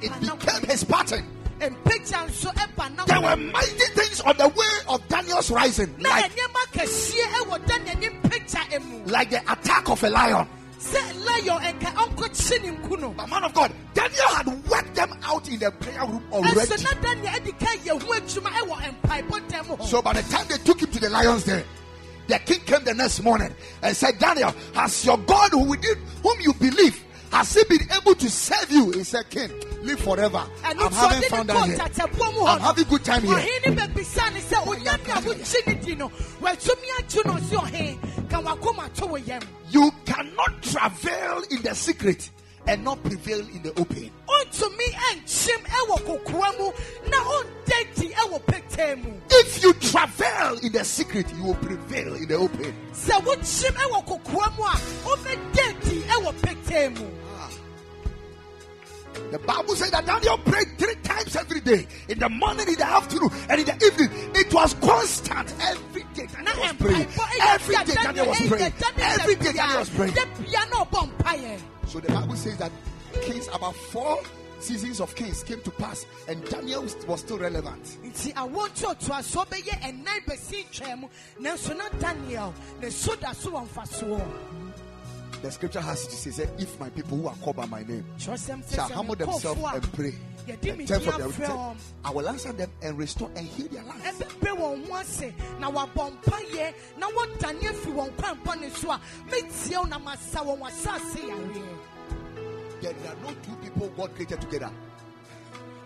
It 0.03 0.13
became 0.21 0.63
his 0.69 0.85
pattern. 0.85 1.25
Mpagya 1.59 2.27
nso 2.29 2.53
ɛba 2.55 2.95
na 2.97 3.05
There 3.05 3.21
were 3.21 3.37
mighty 3.37 3.87
things 3.95 4.21
on 4.21 4.37
the 4.37 4.49
way 4.49 4.67
of 4.89 5.07
Daniel's 5.09 5.51
rising, 5.51 5.95
like, 5.99 6.33
nneɛma 6.33 6.63
kɛseɛ 6.73 7.27
ɛwɔ 7.43 7.67
daniel 7.67 7.99
ne 7.99 8.09
like 9.07 9.31
the 9.31 9.41
attack 9.53 9.89
of 9.89 10.03
a 10.05 10.11
lion. 10.11 10.47
sɛ 10.79 11.25
lion 11.25 11.61
ɛnka 11.61 11.95
ɔnkɔkye 11.95 12.63
ne 12.63 12.69
nku 12.77 13.01
no 13.01 13.11
But 13.11 13.29
man 13.29 13.45
of 13.45 13.55
God, 13.55 13.73
Daniel 13.95 14.29
had 14.29 14.47
worked 14.69 14.95
them 14.95 15.19
out 15.25 15.49
in 15.49 15.59
the 15.59 15.71
prayer 15.73 16.05
room 16.07 16.23
already. 16.33 16.83
na 16.83 16.93
daniel 17.03 17.33
ɛdi 17.33 17.59
ka 17.59 17.67
yɛ 17.85 18.03
ho 18.03 18.13
adwuma 18.13 18.51
ɛwɔ 18.51 18.95
mpaebɔ 19.03 19.49
dɛm 19.49 19.67
hɔ 19.79 19.87
So 19.87 20.03
by 20.03 20.13
the 20.15 20.23
time 20.31 20.47
they 20.49 20.59
took 20.59 20.81
him 20.81 20.91
to 20.93 21.01
the 21.01 21.11
lions 21.11 21.45
there, 21.45 21.65
the 22.29 22.39
king 22.41 22.61
came 22.61 22.85
the 22.85 22.95
next 22.95 23.23
morning 23.23 23.55
and 23.83 23.97
said, 23.97 24.19
Daniel, 24.19 24.55
has 24.75 25.05
your 25.05 25.17
God 25.17 25.51
who 25.51 25.61
within 25.65 25.97
whom 26.23 26.39
you 26.41 26.53
believe, 26.55 27.03
has 27.33 27.55
he 27.55 27.65
been 27.65 27.87
able 28.01 28.15
to 28.15 28.31
save 28.31 28.71
you? 28.71 28.91
He 28.93 29.05
said, 29.05 29.29
King, 29.31 29.51
live 29.83 30.01
forever. 30.01 30.45
I'm 30.65 30.77
ɛno 30.77 30.89
nti 30.89 30.95
having 30.95 31.29
fun 31.31 31.47
down 31.47 31.69
here. 31.71 31.79
I'm 31.81 32.61
having 32.61 32.85
good 32.85 33.05
time 33.05 33.23
here. 33.23 33.37
ɔhene 33.37 33.77
bɛbisa 33.77 34.33
ne 34.33 34.41
sɛ 34.41 34.65
onyame 34.67 35.17
a 35.17 35.21
wogye 35.23 35.67
ne 35.67 35.75
di 35.75 35.95
no 35.95 36.09
watumi 36.41 36.89
agye 36.99 37.25
no 37.27 37.33
ɔse 37.35 37.57
ɔhe 37.57 38.31
ka 38.31 38.41
wakoma 38.43 38.93
to 38.95 39.07
wo 39.07 39.17
yam 39.17 39.43
You 39.71 39.91
cannot 40.07 40.63
travel 40.63 41.43
in 41.51 41.63
the 41.63 41.75
secret 41.75 42.31
and 42.67 42.85
not 42.85 43.03
prevail 43.03 43.41
in 43.41 43.63
the 43.63 43.71
open. 43.79 44.11
ɔntumi 44.29 44.89
ɛnkyem 45.11 45.63
ɛwɔ 45.65 45.97
kokoa 46.07 46.59
mu 46.59 46.73
na 47.11 47.19
ɔnda 47.19 47.95
di 47.95 48.09
ɛwɔ 48.09 48.41
petee 48.47 49.03
mu 49.03 49.13
If 49.31 49.63
you 49.63 49.73
travel 49.75 50.59
in 50.63 50.73
the 50.73 50.85
secret, 50.85 51.27
you 51.37 51.45
will 51.45 51.55
prevail 51.55 52.15
in 52.15 52.27
the 52.29 52.35
open. 52.37 52.75
Sɛ 56.19 56.25
wokyem 56.25 56.35
ɛwɔ 56.35 56.35
kokoa 56.35 56.35
mu 56.35 56.35
a 56.35 56.35
wobɛda 56.35 56.65
di 56.67 56.85
ɛwɔ 56.85 56.93
petee 56.95 56.99
mu 56.99 57.07
The 59.31 59.39
Bible 59.41 59.75
said 59.75 59.91
that 59.93 60.07
Daniel 60.07 60.39
prayed 60.39 60.79
three 60.79 60.95
times 61.03 61.37
every 61.37 61.61
day 61.61 61.87
in 62.09 62.19
the 62.19 62.29
morning, 62.29 62.69
in 62.69 62.75
the 62.77 62.87
afternoon, 62.87 63.29
and 63.51 63.61
in 63.61 63.67
the 63.67 63.85
evening. 63.85 64.31
It 64.35 64.55
was 64.55 64.75
constant 64.75 65.53
every 65.61 66.05
day. 66.15 66.27
Daniel 66.33 66.55
eh, 66.55 66.61
was 66.61 66.73
praying. 66.77 67.09
Every 67.43 67.75
day 67.85 67.95
Daniel 67.95 68.27
was 68.27 68.49
praying. 68.49 68.73
Every 68.99 69.35
day 69.35 69.53
Daniel 69.53 69.79
was 69.81 69.91
praying. 69.91 70.15
da 70.15 70.25
bia 70.39 70.61
na 70.71 70.85
ɔbɔ 70.85 71.11
mpaeɛ 71.19 71.61
So 71.89 72.01
the 72.01 72.13
Bible 72.13 72.37
says 72.37 72.57
that 72.59 72.73
kings, 73.23 73.49
about 73.53 73.75
four 73.75 74.19
seasons 74.61 75.01
of 75.01 75.15
kings 75.15 75.43
came 75.43 75.61
to 75.63 75.71
pass, 75.73 76.07
and 76.29 76.45
Daniel 76.49 76.87
was 77.07 77.21
still 77.21 77.39
relevant. 77.39 77.85
nti 78.05 78.33
awo 78.35 78.69
ntoatoasoɔ 78.69 79.47
bɛyɛ 79.47 79.81
ɛnan 79.83 80.25
bɛsi 80.27 80.65
ntwɛn 80.67 80.99
mu 81.01 81.09
nanso 81.41 81.77
na 81.77 81.89
daniel 81.99 82.55
ne 82.81 82.91
so 82.91 83.15
da 83.17 83.33
so 83.33 83.51
mfasoɔ 83.51 84.23
The 85.43 85.53
scripture 85.53 85.81
has 85.81 86.05
it 86.05 86.11
to 86.11 86.17
say, 86.17 86.31
say, 86.31 86.51
If 86.59 86.81
my 86.81 86.91
people 86.91 87.17
who 87.17 87.29
are 87.29 87.35
called 87.37 87.57
by 87.57 87.67
my 87.67 87.83
name 87.85 88.05
shall 88.19 88.37
humble 88.89 89.15
themselves 89.15 89.61
and 89.73 89.93
pray 89.93 90.13
and 90.49 90.61
turn 90.89 91.01
from 91.01 91.19
their 91.19 91.29
wicked, 91.29 91.77
I 92.05 92.11
will 92.11 92.29
answer 92.29 92.53
them 92.53 92.71
and 92.83 92.99
restore 92.99 93.31
and 93.37 93.47
heal 93.47 93.69
their 93.69 93.85
land. 93.85 94.03
ɛbɛbrɛ 94.03 94.57
wɔn 94.59 94.89
ho 94.89 94.97
ase 94.97 95.33
na 95.61 95.71
wabɔ 95.71 96.17
mpaeɛ 96.23 96.75
na 96.99 97.07
wɔdane 97.11 97.61
afiri 97.61 97.95
wɔn 97.95 98.11
kwanpɔne 98.17 98.71
so 98.75 98.91
a 98.91 99.01
mɛtie 99.29 99.77
wo 99.77 99.85
na 99.85 99.99
masa 99.99 100.41
wɔn 100.45 100.61
asase 100.61 101.21
yareɛ 101.21 101.63
There 102.81 102.93
are 103.07 103.17
no 103.23 103.35
two 103.43 103.55
people 103.63 103.89
God 103.97 104.15
created 104.17 104.41
together. 104.41 104.71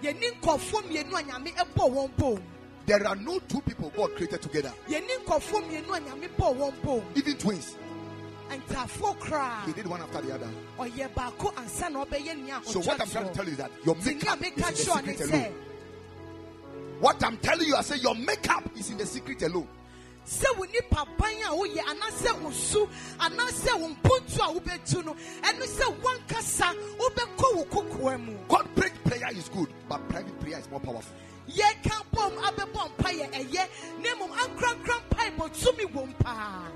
yɛni 0.03 0.41
nkɔfoɔ 0.41 0.83
mmienu 0.85 1.13
a 1.19 1.23
nyame 1.25 1.55
ɛbɔ 1.55 1.91
wɔn 1.93 2.17
bom 2.17 2.43
There 2.87 3.07
are 3.07 3.17
no 3.17 3.39
two 3.41 3.61
people 3.61 3.93
God 3.95 4.15
created 4.17 4.41
together. 4.41 4.73
yɛni 4.89 5.25
nkɔfoɔ 5.27 5.63
mmienu 5.69 5.97
a 5.97 6.01
nyame 6.01 6.29
bɔ 6.39 6.57
wɔn 6.57 6.83
bom 6.83 7.03
Even 7.17 7.37
twins. 7.37 7.77
He 8.53 9.73
did 9.73 9.87
one 9.87 10.01
after 10.03 10.21
the 10.21 10.35
other. 10.35 10.49
ɔyɛ 10.79 11.15
baako 11.15 11.55
ansa 11.55 11.91
na 11.91 12.05
ɔbɛyɛ 12.05 12.45
nea 12.45 12.61
So 12.65 12.81
what 12.81 13.01
I'm 13.01 13.09
trying 13.09 13.29
to 13.29 13.35
tell 13.35 13.45
you 13.47 13.53
is 13.53 13.59
that 13.59 13.71
your 13.85 13.95
makeup 13.97 14.43
is 14.43 14.51
in 14.59 14.67
the 14.67 14.77
secret 14.77 15.21
alone. 15.21 15.55
What 17.01 17.25
I'm 17.25 17.37
telling 17.39 17.67
you, 17.67 17.75
I 17.75 17.81
say 17.83 17.97
your 17.97 18.15
makeup 18.15 18.71
is 18.77 18.91
in 18.91 18.99
the 18.99 19.07
secret 19.07 19.43
alone. 19.43 19.69
sɛ 20.25 20.57
wo 20.57 20.65
nipa 20.65 21.05
ban 21.19 21.35
a 21.43 21.51
woyɛ 21.51 21.83
anaasɛ 21.85 22.41
wo 22.43 22.51
su 22.51 22.89
anaasɛ 23.19 23.81
wo 23.81 23.89
mpontu 23.89 24.39
a 24.39 24.61
wobɛtu 24.61 25.05
no 25.05 25.15
ɛno 25.43 25.65
sɛ 25.67 25.97
wankasa 26.01 26.75
wobɛkɔ 26.99 27.57
wo 27.57 27.65
kokoa 27.65 28.19
mu 28.25 28.37
Corporate 28.49 29.05
prayer 29.05 29.31
is 29.33 29.49
good, 29.49 29.69
but 29.89 30.09
private 30.09 30.39
prayer 30.41 30.59
is 30.59 30.71
more 30.71 30.79
powerful. 30.81 31.15
yɛka 31.49 32.05
bɔm 32.13 32.37
abɛbɔ 32.37 32.91
mpayɛ 32.97 33.33
ɛyɛ 33.33 33.69
na 34.01 34.11
mmom 34.15 34.31
ankorankora 34.31 35.03
mpaebɔ 35.11 35.51
tumi 35.61 35.93
wɔ 35.93 36.19
paa 36.19 36.69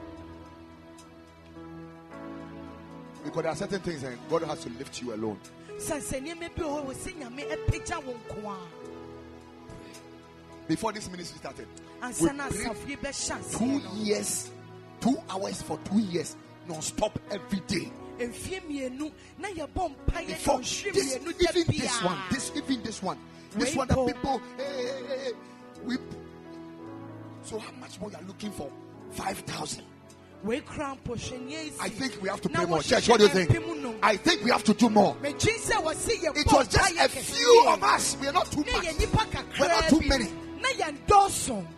Because 3.26 3.42
there 3.42 3.52
are 3.52 3.56
certain 3.56 3.80
things 3.80 4.02
and 4.04 4.16
God 4.30 4.42
has 4.44 4.60
to 4.62 4.68
lift 4.70 5.02
you 5.02 5.12
alone. 5.12 5.38
sɛ 5.78 5.98
sɛ 6.00 6.22
nneɛma 6.22 6.54
bi 6.54 6.62
wɔ 6.62 6.84
hɔ 6.84 6.86
wɔ 6.86 6.94
sɛ 6.94 7.12
nyame 7.20 7.42
apagya 7.50 8.04
wo 8.04 8.14
nko 8.14 8.50
a 8.52 8.56
Before 10.68 10.92
this 10.92 11.10
ministry 11.10 11.38
started, 11.38 11.66
ansa 12.02 12.34
na 12.34 12.48
prayed 12.48 12.66
asafo 12.68 12.88
yi 12.88 12.96
bɛhyɛ 12.96 13.58
two 13.58 13.98
years, 13.98 14.50
two 15.00 15.16
hours 15.28 15.60
for 15.62 15.78
two 15.84 15.98
years, 15.98 16.36
non-stop 16.68 17.18
every 17.30 17.60
day. 17.66 17.90
mfie 18.18 18.60
mmienu 18.62 19.12
na 19.38 19.48
yɛbɔ 19.48 19.92
mpayɛ 20.06 20.26
Before 20.28 20.58
this, 20.60 21.16
even 21.16 21.64
this 21.66 22.02
one, 22.02 22.18
this 22.30 22.52
even 22.54 22.82
this 22.82 23.02
one, 23.02 23.18
this 23.56 23.74
one 23.74 23.88
that 23.88 23.94
Paul. 23.94 24.06
people, 24.06 24.40
hey, 24.56 24.64
hey, 24.64 25.16
hey, 25.24 25.32
we. 25.84 25.96
So 27.42 27.58
how 27.58 27.72
much 27.80 28.00
more 28.00 28.10
you 28.10 28.16
are 28.16 28.22
looking 28.22 28.50
for? 28.52 28.70
Five 29.10 29.38
thousand. 29.40 29.84
I 30.48 31.88
think 31.88 32.22
we 32.22 32.28
have 32.28 32.40
to 32.42 32.48
pray 32.48 32.64
more. 32.66 32.82
Church, 32.82 33.08
what 33.08 33.18
do 33.18 33.24
you 33.24 33.30
think? 33.30 33.50
I 34.02 34.16
think 34.16 34.44
we 34.44 34.50
have 34.50 34.62
to 34.64 34.74
do 34.74 34.88
more. 34.88 35.16
It 35.22 36.52
was 36.52 36.68
just 36.68 36.94
a 37.00 37.08
few 37.08 37.64
of 37.68 37.82
us. 37.82 38.16
We 38.20 38.28
are 38.28 38.32
not 38.32 38.50
too 38.52 38.60
much. 38.60 38.86
We're 39.58 39.68
not 39.68 39.88
too 39.88 40.00
many. 40.06 40.26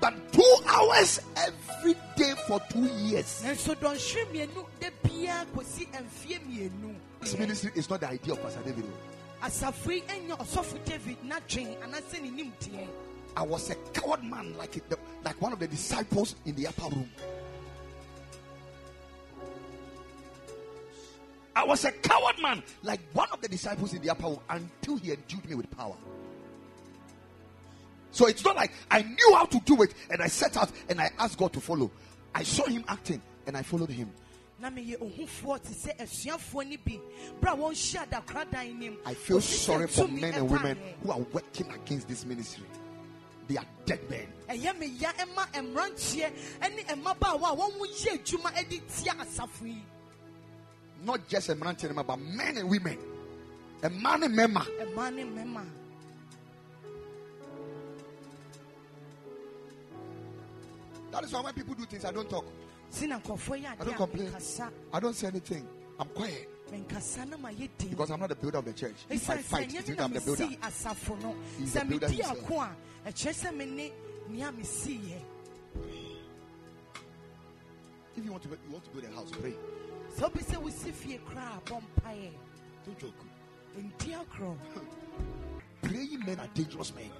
But 0.00 0.32
two 0.32 0.54
hours 0.66 1.20
every 1.36 1.94
day 2.16 2.34
for 2.46 2.60
two 2.70 2.86
years. 2.86 3.42
nanso 3.44 3.74
dɔnhwere 3.74 4.24
mmienu 4.30 4.64
da 4.80 4.88
biara 5.02 5.44
kɔsi 5.54 5.86
mfie 5.92 6.38
mmienu 6.40 6.94
This 7.20 7.38
ministry 7.38 7.70
is 7.74 7.90
not 7.90 8.00
the 8.00 8.08
idea 8.08 8.32
of 8.32 8.42
Pastor 8.42 8.62
David. 8.64 8.84
asafo 9.42 9.90
yi 9.92 10.02
anya 10.08 10.36
ɔsɔfo 10.36 10.84
david 10.84 11.18
n'adwen 11.24 11.76
anaasɛ 11.82 12.22
ne 12.22 12.30
nimteɛ 12.30 12.86
I 13.36 13.42
was 13.42 13.70
a 13.70 13.74
coward 13.92 14.24
man, 14.24 14.56
like 14.58 14.76
it, 14.78 14.84
like 15.24 15.40
one 15.40 15.52
of 15.52 15.60
the 15.60 15.68
disciples 15.68 16.34
in 16.44 16.56
the 16.56 16.66
upper 16.66 16.88
room. 16.94 17.08
I 21.58 21.64
was 21.64 21.84
a 21.84 21.90
coward 21.90 22.40
man, 22.40 22.62
like 22.84 23.00
one 23.14 23.26
of 23.32 23.40
the 23.40 23.48
disciples 23.48 23.92
in 23.92 24.00
the 24.00 24.10
upper 24.10 24.28
room, 24.28 24.38
until 24.48 24.96
he 24.96 25.10
endued 25.10 25.48
me 25.48 25.56
with 25.56 25.68
power. 25.76 25.96
So 28.12 28.28
it's 28.28 28.44
not 28.44 28.54
like 28.54 28.70
I 28.88 29.02
knew 29.02 29.34
how 29.34 29.44
to 29.46 29.58
do 29.64 29.82
it 29.82 29.92
and 30.08 30.22
I 30.22 30.28
set 30.28 30.56
out 30.56 30.70
and 30.88 31.00
I 31.00 31.10
asked 31.18 31.36
God 31.36 31.52
to 31.54 31.60
follow. 31.60 31.90
I 32.32 32.44
saw 32.44 32.64
him 32.66 32.84
acting 32.86 33.20
and 33.44 33.56
I 33.56 33.62
followed 33.62 33.90
him. 33.90 34.08
na 34.60 34.70
meyɛ 34.70 34.98
ohufoɔ 34.98 35.62
te 35.62 35.74
sɛ 35.74 35.96
asuafoɔ 35.98 36.66
no 36.68 36.76
bi 36.84 37.00
berɛ 37.40 37.52
a 37.52 37.56
wɔnhyia 37.56 38.08
adakoradan 38.08 38.78
nim 38.78 38.96
I 39.06 39.14
feel 39.14 39.40
sorry 39.40 39.86
for 39.86 40.08
men 40.08 40.34
and 40.34 40.50
women 40.50 40.76
who 41.02 41.12
are 41.12 41.20
working 41.32 41.70
against 41.72 42.08
this 42.08 42.24
ministry. 42.24 42.66
They 43.46 43.56
are 43.56 43.66
dead 43.84 44.00
men. 44.10 44.26
Not 51.08 51.26
just 51.26 51.48
a 51.48 51.54
man, 51.54 51.74
but 52.06 52.20
men 52.20 52.58
and 52.58 52.68
women. 52.68 52.98
A 53.82 53.88
man 53.88 54.24
and 54.24 54.36
member. 54.36 54.60
mmaa 54.60 55.10
ne 55.10 55.24
mmarima 55.24 55.64
That 61.10 61.24
is 61.24 61.32
why 61.32 61.40
when 61.40 61.54
people 61.54 61.74
do 61.74 61.86
things, 61.86 62.04
I 62.04 62.12
don't 62.12 62.28
talk. 62.28 62.44
si 62.90 63.06
na 63.06 63.18
nkurɔfoɔ 63.18 63.64
yɛ 63.64 63.80
I 63.80 63.84
don't 63.84 63.96
complain. 63.96 64.32
I 64.92 65.00
don't 65.00 65.14
say 65.14 65.28
anything. 65.28 65.66
I'm 65.98 66.08
quiet 66.08 66.46
menkasa 66.70 67.26
na 67.26 67.38
ma 67.38 67.48
yɛ 67.48 67.70
din 67.78 67.88
because 67.88 68.10
I'm 68.10 68.20
not 68.20 68.28
the 68.28 68.34
builder 68.34 68.58
of 68.58 68.66
the 68.66 68.74
church. 68.74 69.06
If 69.08 69.30
I 69.30 69.38
fight, 69.38 69.72
me 69.72 69.80
means 69.80 69.98
I'm 69.98 70.12
the 70.12 70.20
builder. 70.20 70.46
He's 71.58 71.72
the 71.72 71.84
builder 71.86 72.08
himself. 72.08 72.38
ako 72.42 72.54
a 72.60 72.76
ɛkyerɛ 73.06 73.32
sɛ 73.32 73.56
me 73.56 73.64
ne 73.64 73.92
nea 74.28 74.52
mesiiɛ 74.52 75.20
If 78.16 78.24
you 78.24 78.32
want 78.32 78.42
to, 78.42 78.48
you 78.50 78.72
want 78.72 78.84
to 78.84 78.90
build 78.90 79.04
a 79.04 79.14
house, 79.14 79.30
pray. 79.30 79.54
Sɛ 80.16 80.30
wopɛ 80.30 80.40
sɛ 80.44 80.56
wosi 80.62 80.92
fie 80.92 81.18
koraa 81.18 81.56
a, 81.56 81.60
bɔ 81.60 81.82
mpaeɛ 81.82 82.32
Don't 82.86 82.98
joke. 82.98 83.24
nti 83.76 84.14
akorɔ 84.24 84.56
Praying 85.82 86.20
men 86.26 86.40
are 86.40 86.48
dangerous 86.54 86.92
men. 86.94 87.10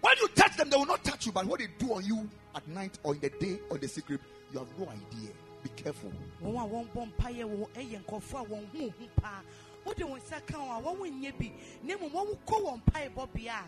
When 0.00 0.16
you 0.20 0.28
touch 0.28 0.56
them, 0.56 0.70
they 0.70 0.76
will 0.76 0.86
not 0.86 1.02
touch 1.02 1.26
you. 1.26 1.32
But 1.32 1.44
what 1.46 1.58
they 1.58 1.66
do 1.78 1.94
on 1.94 2.04
you 2.04 2.28
at 2.54 2.66
night 2.68 2.98
or 3.02 3.14
in 3.14 3.20
the 3.20 3.30
day 3.30 3.58
or 3.68 3.78
the 3.78 3.88
secret, 3.88 4.20
you 4.52 4.58
have 4.60 4.68
no 4.78 4.84
idea. 4.86 5.30
Be 5.64 5.68
careful. 5.70 6.12
wɔn 6.42 6.54
a 6.54 6.68
wɔmbɔ 6.68 7.12
mpaeɛ 7.12 7.44
wɔ 7.44 7.68
ɛyɛ 7.70 8.04
nkɔfoɔ 8.04 8.40
a 8.40 8.44
wɔn 8.44 8.66
ho 8.78 8.90
hu 8.90 9.06
paa 9.16 9.40
wode 9.84 9.96
wɔn 9.98 10.20
nsa 10.22 10.46
ka 10.46 10.56
wɔn 10.58 10.78
a 10.78 10.82
wɔn 10.96 11.20
nyɛ 11.20 11.38
bi 11.38 11.52
na 11.82 11.94
mmom 11.96 12.12
wɔn 12.12 12.38
kɔ 12.46 12.62
wɔn 12.64 12.82
mpaeɛbɔ 12.84 13.32
bea 13.34 13.48
a 13.52 13.64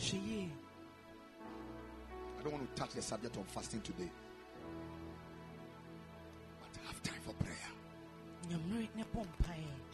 hwɛ 0.00 0.26
yie 0.26 0.50
I 2.38 2.42
don't 2.42 2.52
want 2.52 2.74
to 2.76 2.80
touch 2.82 2.94
the 2.94 3.02
subject 3.02 3.36
of 3.36 3.46
fasting 3.48 3.80
today. 3.82 4.10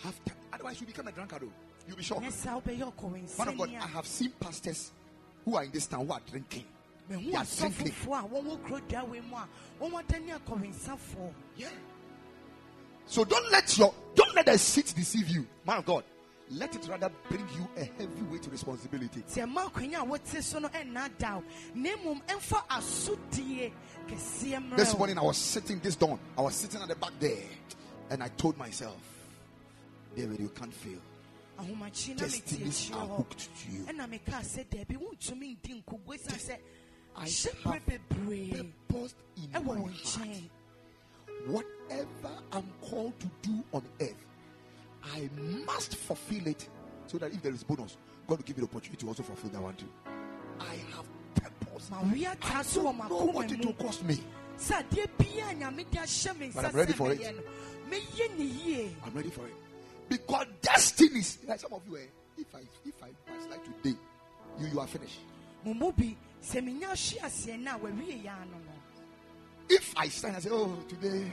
Have 0.03 0.25
time. 0.25 0.37
Otherwise, 0.53 0.81
you 0.81 0.87
become 0.87 1.09
a 1.09 1.13
drunkard. 1.13 1.43
oh. 1.45 1.53
You'll 1.87 1.97
be 1.97 2.03
shocked. 2.03 2.23
nyɛ 2.23 2.33
saa 2.33 2.61
wobɛyɛ 2.61 3.39
Man 3.39 3.49
of 3.49 3.59
God, 3.59 3.71
I 3.75 3.87
have 3.87 4.07
seen 4.07 4.31
pastors 4.39 4.93
who 5.45 5.57
are 5.57 5.65
in 5.65 5.71
this 5.71 5.87
town 5.87 6.07
who 6.07 6.13
are 6.13 6.21
drinking. 6.31 6.65
They 7.09 7.17
are 7.17 7.19
drinking. 7.21 7.93
asɔfofoɔ 7.93 8.25
a 8.25 8.29
wɔwɔ 8.29 8.65
kuro 8.65 8.81
dua 8.81 9.07
mu 9.07 9.37
a 9.37 9.49
wɔn 9.81 10.05
adane 10.05 10.39
akɔwensafoɔ 10.39 11.33
Yeah. 11.57 11.69
So 13.07 13.25
don't 13.25 13.51
let 13.51 13.77
your 13.77 13.93
don't 14.15 14.35
let 14.37 14.47
the 14.47 14.57
seat 14.59 14.93
deceive 14.97 15.29
you, 15.29 15.47
man 15.67 15.79
of 15.79 15.85
God. 15.85 16.05
Let 16.53 16.75
it 16.75 16.87
rather 16.89 17.11
bring 17.29 17.47
you 17.57 17.69
a 17.77 17.85
heavyweight 17.85 18.47
responsibility. 18.51 19.23
sɛ 19.23 19.47
ɛma 19.53 19.71
akonnwa 19.71 20.03
a 20.03 20.07
wɔte 20.19 20.43
so 20.43 20.59
no 20.61 20.69
ɛnna 20.69 21.11
da 21.19 21.39
o 21.39 21.45
na 21.75 21.91
mmom 21.91 22.23
ɛmfa 22.27 22.67
asodie 22.69 23.73
kɛseɛ 24.07 24.71
mmerɛ 24.71 24.77
This 24.77 24.97
morning 24.97 25.19
I 25.19 25.23
was 25.23 25.37
sitting 25.39 25.81
this 25.81 25.97
dawn. 25.97 26.19
I 26.39 26.43
was 26.43 26.55
sitting 26.55 26.81
at 26.81 26.89
the 26.89 26.95
back 26.95 27.13
there, 27.19 27.43
and 28.11 28.23
I 28.23 28.29
told 28.29 28.59
myself, 28.59 28.99
David, 30.17 30.41
you 30.41 30.49
can't 30.49 30.75
fail. 30.75 30.99
Destinies 32.17 32.91
are 32.95 33.07
hooked 33.07 33.49
to 33.63 33.71
you. 33.71 33.85
ɛna 33.85 34.09
mekaa 34.09 34.41
sɛ 34.43 34.65
daabi 34.71 34.97
wontumi 34.97 35.57
ndi 35.59 35.83
nkogbo 35.83 36.17
ɛsiane 36.17 36.41
sɛ 36.41 36.59
I 37.17 37.29
have 37.29 37.87
purposed 38.89 39.17
in 39.37 39.53
my 39.53 39.77
heart. 39.77 40.51
Whatever 41.47 42.31
I'm 42.53 42.73
called 42.81 43.19
to 43.21 43.27
do 43.43 43.65
on 43.73 43.83
earth, 44.01 44.25
I 45.03 45.29
must 45.67 45.97
fulfill 45.97 46.47
it 46.47 46.69
so 47.07 47.19
that 47.19 47.33
if 47.33 47.43
there 47.43 47.53
is 47.53 47.65
bonus, 47.65 47.97
God 48.27 48.39
will 48.39 48.45
give 48.45 48.57
me 48.59 48.63
the 48.65 48.71
opportunity 48.71 49.01
to 49.03 49.09
also 49.09 49.23
fulfill 49.23 49.51
that 49.51 49.63
one 49.63 49.75
too. 49.75 49.89
I 50.61 50.77
have 50.95 51.07
purpose. 51.35 51.91
ma 51.91 52.01
wia 52.03 52.31
I 52.31 52.35
taa 52.37 52.63
so 52.63 52.85
wɔ 52.85 53.09
don't 53.09 53.11
know 53.11 53.25
what 53.33 53.53
it 53.53 53.65
will 53.65 53.73
cost 53.75 54.03
me. 54.05 54.19
sɛ 54.59 54.83
adeɛ 54.83 55.07
biaa 55.19 55.59
nyame 55.59 55.91
de 55.91 55.99
ahyɛ 55.99 56.39
me 56.39 56.51
But 56.55 56.65
I'm 56.67 56.73
ready 56.73 56.93
for 56.93 57.13
it. 57.13 57.21
Mɛyɛ 57.91 58.29
no 58.31 58.37
mɛyɛ 58.37 58.39
ne 58.39 58.45
yie 58.45 58.97
I'm 59.05 59.15
ready 59.15 59.31
for 59.31 59.47
it. 59.47 59.55
Because 60.09 60.47
destinies, 60.63 61.39
like 61.47 61.61
some 61.61 61.73
of 61.73 61.83
you, 61.89 61.97
eh, 61.97 62.07
if 62.39 62.55
I 62.55 62.61
if 62.85 63.03
I 63.03 63.09
backslide 63.27 63.65
today, 63.65 63.97
you 64.59 64.67
you 64.69 64.81
are 64.81 64.87
finished. 64.87 65.21
mo 65.65 65.75
mu 65.75 65.93
bi 65.93 66.17
sɛ 66.43 66.63
menya 66.65 66.89
hwe 66.89 67.19
aseɛ 67.21 67.59
no 67.61 67.77
a 67.77 67.79
wawie 67.79 68.23
yɛ 68.25 68.33
ano 68.43 68.59
no 68.59 68.73
If 69.69 69.95
I 69.97 70.09
stand 70.09 70.35
and 70.35 70.43
say, 70.43 70.51
Oh, 70.51 70.77
today 70.89 71.31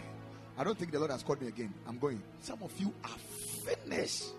I 0.57 0.63
don't 0.63 0.77
think 0.77 0.91
the 0.91 0.99
Lord 0.99 1.11
has 1.11 1.23
called 1.23 1.41
me 1.41 1.47
again. 1.47 1.73
I'm 1.87 1.97
going. 1.99 2.21
Some 2.41 2.61
of 2.63 2.71
you 2.79 2.91
are 3.03 3.17
finished. 3.65 4.33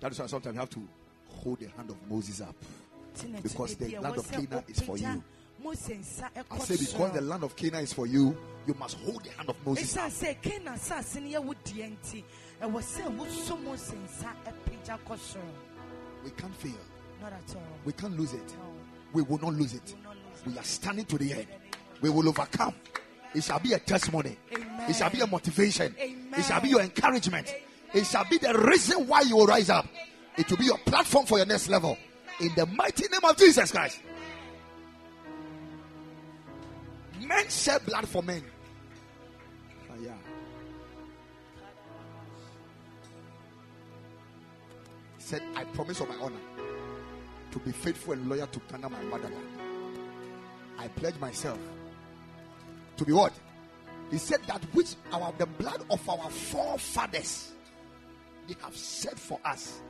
That 0.00 0.12
is 0.12 0.18
why 0.20 0.26
sometimes 0.26 0.54
you 0.54 0.60
have 0.60 0.70
to 0.70 0.88
hold 1.28 1.60
the 1.60 1.68
hand 1.68 1.90
of 1.90 1.96
Moses 2.10 2.40
up. 2.40 2.54
Because 3.42 3.74
the 3.76 3.98
land 4.00 4.16
of 4.16 4.30
Canaan 4.30 4.64
is 4.68 4.80
for 4.80 4.96
you. 4.96 5.22
I 5.66 5.74
say 5.74 6.76
because 6.76 7.12
the 7.12 7.20
land 7.20 7.42
of 7.42 7.56
Canaan 7.56 7.82
is 7.82 7.92
for 7.92 8.06
you, 8.06 8.36
you 8.66 8.74
must 8.74 8.96
hold 8.98 9.24
the 9.24 9.30
hand 9.30 9.48
of 9.48 9.56
Moses. 9.66 9.96
up. 9.96 10.10
ɛsiane 10.10 10.36
sɛ 10.36 10.42
kana 10.42 10.70
asase 10.76 11.20
no 11.20 11.40
yɛ 11.40 11.44
wo 11.44 11.54
deɛ 11.64 11.96
nti 11.96 12.24
ɛwɔ 12.62 12.80
sɛ 12.80 13.16
woso 13.16 13.60
mose 13.64 13.90
nsa 13.92 14.32
apagya 14.46 14.98
kɔ 15.04 15.18
soro 15.18 15.42
We 16.24 16.30
can't 16.30 16.54
fail. 16.54 16.72
not 17.20 17.32
at 17.32 17.56
all 17.56 17.62
We 17.84 17.92
can't 17.92 18.16
lose 18.16 18.34
it. 18.34 18.46
no, 18.56 18.72
We 19.14 19.22
will 19.22 19.38
not 19.38 19.54
lose 19.54 19.74
it. 19.74 19.94
not 20.04 20.14
lose 20.14 20.46
We 20.46 20.58
are 20.58 20.64
standing 20.64 21.06
to 21.06 21.18
the 21.18 21.32
end. 21.32 21.46
We 22.00 22.10
will 22.10 22.28
overcome. 22.28 22.74
It 23.34 23.42
shall 23.42 23.58
be 23.58 23.72
a 23.72 23.78
testimony. 23.80 24.38
It 24.50 24.94
shall 24.94 25.10
be 25.10 25.20
a 25.20 25.26
motivation. 25.26 25.94
It 25.98 26.44
shall 26.44 26.60
be 26.60 26.68
your 26.68 26.82
encouragement. 26.82 27.52
It 27.94 28.04
shall 28.06 28.24
be 28.24 28.38
the 28.38 28.52
reason 28.58 29.06
why 29.06 29.22
you 29.22 29.36
will 29.36 29.46
rise 29.46 29.70
up. 29.70 29.86
It 30.36 30.48
will 30.50 30.58
be 30.58 30.66
your 30.66 30.78
platform 30.78 31.26
for 31.26 31.38
your 31.38 31.46
next 31.46 31.68
level. 31.68 31.96
In 32.40 32.54
the 32.54 32.66
mighty 32.66 33.08
name 33.08 33.24
of 33.24 33.36
Jesus 33.36 33.72
Christ. 33.72 34.00
Men 37.20 37.48
shed 37.48 37.84
blood 37.84 38.08
for 38.08 38.22
men. 38.22 38.44
Yeah. 40.00 40.12
Said, 45.18 45.42
I 45.56 45.64
promise 45.64 46.00
on 46.00 46.08
my 46.08 46.14
honor 46.16 46.36
to 47.50 47.58
be 47.58 47.72
faithful 47.72 48.12
and 48.12 48.28
loyal 48.28 48.46
to 48.46 48.60
Ghana, 48.70 48.88
my 48.88 49.02
motherland. 49.02 49.46
I 50.78 50.86
pledge 50.88 51.18
myself 51.18 51.58
to 52.96 53.04
be 53.04 53.12
what? 53.12 53.32
He 54.10 54.18
said 54.18 54.40
that 54.46 54.62
which 54.72 54.94
our 55.12 55.32
the 55.38 55.46
blood 55.46 55.82
of 55.90 56.08
our 56.08 56.30
forefathers 56.30 57.52
they 58.48 58.56
have 58.62 58.76
said 58.76 59.18
for 59.18 59.38
us. 59.44 59.80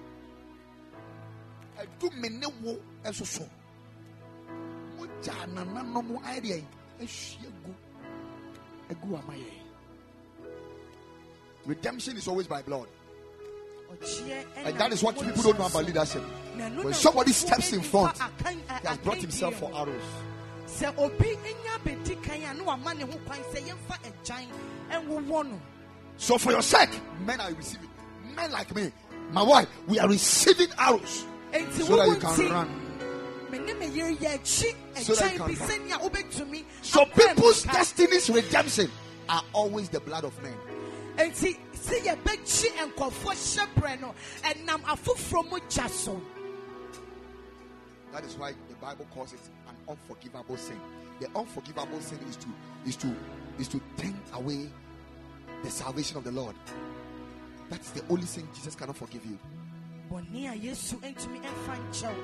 Do 2.01 2.11
mene 2.17 2.45
wo 2.63 2.77
ɛso 3.05 3.25
so. 3.25 3.49
Mogya 4.99 5.47
nananom 5.55 6.21
ayɛ 6.23 6.41
deɛ 6.43 6.65
ahyia 7.01 7.51
gu 7.65 7.75
agu 8.91 9.17
ama 9.17 9.33
yɛn. 9.33 9.63
Redemption 11.67 12.17
is 12.17 12.27
always 12.27 12.49
by 12.49 12.63
blood. 12.63 12.89
And 14.57 14.77
that 14.77 14.93
is 14.93 15.03
what 15.03 15.15
people 15.19 15.43
don't 15.43 15.59
know 15.59 15.67
about 15.67 15.85
leadership. 15.87 16.23
When 16.83 16.93
somebody 16.93 17.33
steps 17.33 17.73
in 17.73 17.81
front, 17.81 18.19
he 18.19 18.87
has 18.87 18.99
brought 18.99 19.19
himself 19.19 19.55
for 19.55 19.71
arrows. 19.75 20.03
sɛ 20.67 20.93
obi 20.99 21.37
nya 21.65 21.79
bɛdi 21.85 22.23
kan 22.23 22.43
a 22.43 22.55
na 22.55 22.65
wama 22.65 22.95
ne 22.97 23.05
ho 23.05 23.19
kwan 23.25 23.39
sɛ 23.55 23.63
yɛmfa 23.63 23.97
agyan 24.05 24.49
ɛwowɔ 24.91 25.51
no 25.51 25.61
So 26.19 26.37
for 26.37 26.51
your 26.51 26.63
sake, 26.63 26.91
men 27.25 27.41
are 27.41 27.53
receiving. 27.53 27.89
Men 28.39 28.53
like 28.53 28.73
me, 28.73 28.93
my 29.33 29.43
wife, 29.43 29.69
we 29.89 29.99
are 29.99 30.09
receiving 30.09 30.69
arrows 30.79 31.27
so 31.73 31.97
that 31.97 32.07
you 32.07 32.17
can 32.17 32.51
run. 32.53 33.51
me 33.51 33.59
ne 33.59 33.73
me 33.75 33.87
yere 33.89 34.15
yɛakyi 34.15 34.75
So 34.97 35.15
that 35.17 35.33
you 35.33 35.39
can 35.41 35.99
wobɛtumi 35.99 36.65
So 36.83 37.05
people's 37.05 37.65
destinies 37.65 38.31
redemption 38.31 38.91
are 39.29 39.43
always 39.53 39.89
the 39.89 39.99
blood 39.99 40.23
of 40.23 40.41
men. 40.41 40.55
enti 41.17 41.59
sɛ 41.75 41.99
yɛbɛkyi 42.05 42.95
nkɔfoɔ 42.95 43.35
hyɛbrɛ 43.35 44.01
no 44.01 44.15
ɛnam 44.43 44.83
afoforɔ 44.83 45.51
mu 45.51 45.59
gya 45.69 45.89
so 45.91 46.21
That 48.13 48.25
is 48.25 48.37
why 48.37 48.53
the 48.69 48.75
Bible 48.77 49.07
calls 49.13 49.33
it 49.33 49.41
an 49.69 49.75
unforgivable 49.89 50.57
sin. 50.57 50.81
The 51.19 51.27
unforgivable 51.35 52.01
sin 52.01 52.21
is 52.29 52.37
to 52.37 52.49
is 52.87 52.97
to 52.97 53.15
is 53.59 53.67
to 53.69 53.81
turn 53.97 54.15
away 54.33 54.71
the 55.65 55.71
salvation 55.71 56.17
of 56.17 56.23
the 56.25 56.31
Lord. 56.31 56.55
That 57.71 57.81
is 57.81 57.91
the 57.93 58.03
only 58.09 58.27
sin 58.27 58.49
Jesus 58.55 58.75
cannot 58.75 58.97
forgive 58.97 59.25
you. 59.27 59.39
bɔne 60.11 60.49
a 60.51 60.57
yesu 60.57 60.97
ntumi 61.01 61.41
ɛmfa 61.43 61.75
nkyɛw 61.77 62.15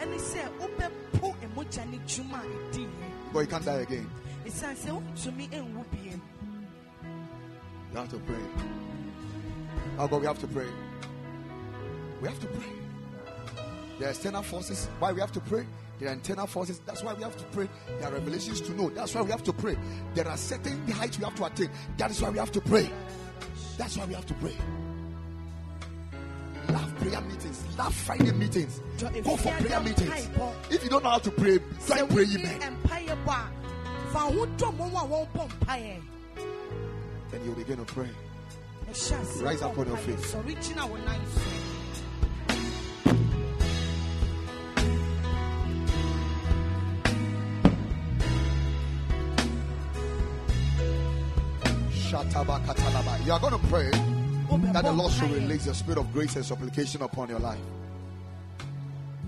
ɛne 0.00 0.18
sɛ 0.18 0.48
wobɛpo 0.58 1.34
mogya 1.54 1.84
ne 1.90 1.98
dwuma 1.98 2.40
a 2.40 2.46
ɛdiiɛ 2.46 3.32
But 3.32 3.40
you 3.40 3.46
can't 3.46 3.64
die 3.64 3.74
again. 3.80 4.10
ɛsiane 4.46 4.76
sɛ 4.76 4.90
wontumi 4.90 5.48
nwu 5.50 5.84
biem 5.92 6.20
You 7.92 8.00
have 8.00 8.10
to 8.10 8.18
pray. 8.18 8.36
Oh 9.98 10.08
God, 10.08 10.20
we 10.20 10.26
have 10.26 10.38
to 10.40 10.48
pray. 10.48 10.66
We 12.20 12.28
have 12.28 12.40
to 12.40 12.46
pray. 12.48 12.66
There 14.00 14.08
are 14.08 14.10
external 14.10 14.42
forces. 14.42 14.88
Why 14.98 15.12
we 15.12 15.20
have 15.20 15.30
to 15.30 15.40
pray? 15.40 15.64
There 16.00 16.08
are 16.08 16.12
internal 16.12 16.48
forces. 16.48 16.80
That's 16.84 17.04
why 17.04 17.12
we 17.14 17.22
have 17.22 17.36
to 17.36 17.44
pray. 17.52 17.68
There 18.00 18.08
are 18.08 18.12
revelations 18.14 18.60
to 18.62 18.72
know. 18.72 18.90
That's 18.90 19.14
why 19.14 19.22
we 19.22 19.30
have 19.30 19.44
to 19.44 19.52
pray. 19.52 19.76
There 20.14 20.26
are 20.26 20.36
certain 20.36 20.90
heights 20.90 21.18
we 21.18 21.24
have 21.24 21.36
to 21.36 21.44
attain. 21.44 21.70
That 21.96 22.10
is 22.10 22.20
why 22.20 22.30
we 22.30 22.38
have 22.38 22.50
to 22.50 22.60
pray. 22.60 22.90
That's 23.78 23.96
why 23.96 24.06
we 24.06 24.14
have 24.14 24.26
to 24.26 24.34
pray. 24.34 24.56
Love 26.74 26.96
prayer 26.98 27.20
meetings. 27.20 27.64
Love 27.78 27.94
Friday 27.94 28.32
meetings. 28.32 28.80
Go 28.98 29.36
for 29.36 29.52
prayer 29.52 29.80
meetings. 29.80 30.28
If 30.70 30.82
you 30.82 30.90
don't 30.90 31.04
know 31.04 31.10
how 31.10 31.18
to 31.18 31.30
pray, 31.30 31.58
try 31.86 32.02
praying, 32.02 32.28
wonni 32.30 32.42
man. 32.60 32.76
mpaeɛ 32.82 33.14
bɔ 33.24 33.34
a 33.34 34.12
fa 34.12 34.18
ho 34.18 34.46
dɔ 34.58 34.76
mo 34.76 34.86
a 34.86 35.02
wɔmpɔ 35.06 35.48
mpaeɛ 35.50 36.00
Then 37.30 37.44
you'll 37.44 37.54
begin 37.54 37.76
to 37.76 37.84
pray. 37.84 38.10
Rise 39.40 39.62
up 39.62 39.78
on 39.78 39.86
your 39.86 39.96
feet. 39.98 40.16
sɔre 40.16 40.54
gyina 40.60 40.88
wo 40.90 40.96
nan 40.96 41.20
so 41.32 41.40
Shatabakatalaba. 52.10 53.24
You 53.26 53.32
are 53.32 53.40
going 53.40 53.52
to 53.52 53.66
pray. 53.68 53.90
That 54.62 54.84
the 54.84 54.92
Lord 54.92 55.12
should 55.12 55.30
release 55.30 55.64
the 55.66 55.74
spirit 55.74 55.98
of 55.98 56.12
grace 56.12 56.36
and 56.36 56.44
supplication 56.44 57.02
upon 57.02 57.28
your 57.28 57.38
life. 57.38 57.58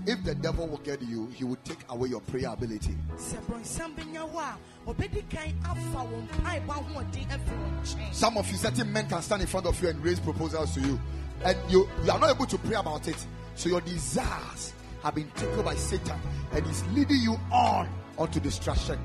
If 0.05 0.23
the 0.23 0.35
devil 0.35 0.67
will 0.67 0.77
get 0.77 1.01
you, 1.01 1.27
he 1.33 1.43
will 1.43 1.57
take 1.65 1.79
away 1.89 2.07
your 2.09 2.21
prayer 2.21 2.47
ability. 2.53 2.95
sɛ 3.17 3.41
brɔnsam 3.45 3.93
bɛnya 3.93 4.29
hɔ 4.31 4.39
a 4.39 4.57
ɔbɛdi 4.89 5.29
kan 5.29 5.53
afa 5.65 6.03
wo 6.05 6.21
mpaebɔ 6.21 6.67
ahoɔden 6.67 7.27
afiri 7.27 7.57
wo 7.57 7.81
nkyɛn 7.81 8.13
Some 8.13 8.37
of 8.37 8.49
you, 8.49 8.55
certain 8.57 8.93
men 8.93 9.09
can 9.09 9.21
stand 9.21 9.41
in 9.41 9.47
front 9.47 9.65
of 9.65 9.81
you 9.81 9.89
and 9.89 10.01
raise 10.01 10.19
proposals 10.21 10.73
to 10.75 10.79
you, 10.79 10.97
and 11.43 11.57
you, 11.69 11.89
you 12.05 12.11
are 12.11 12.19
not 12.19 12.29
able 12.29 12.45
to 12.45 12.57
pray 12.57 12.75
about 12.75 13.05
it. 13.09 13.17
So 13.55 13.67
your 13.67 13.81
desires 13.81 14.71
have 15.03 15.15
been 15.15 15.29
taken 15.31 15.61
by 15.63 15.75
Satan 15.75 16.19
and 16.53 16.65
is 16.67 16.87
leading 16.93 17.17
you 17.17 17.37
on 17.51 17.89
onto 18.17 18.39
destruction. 18.39 18.97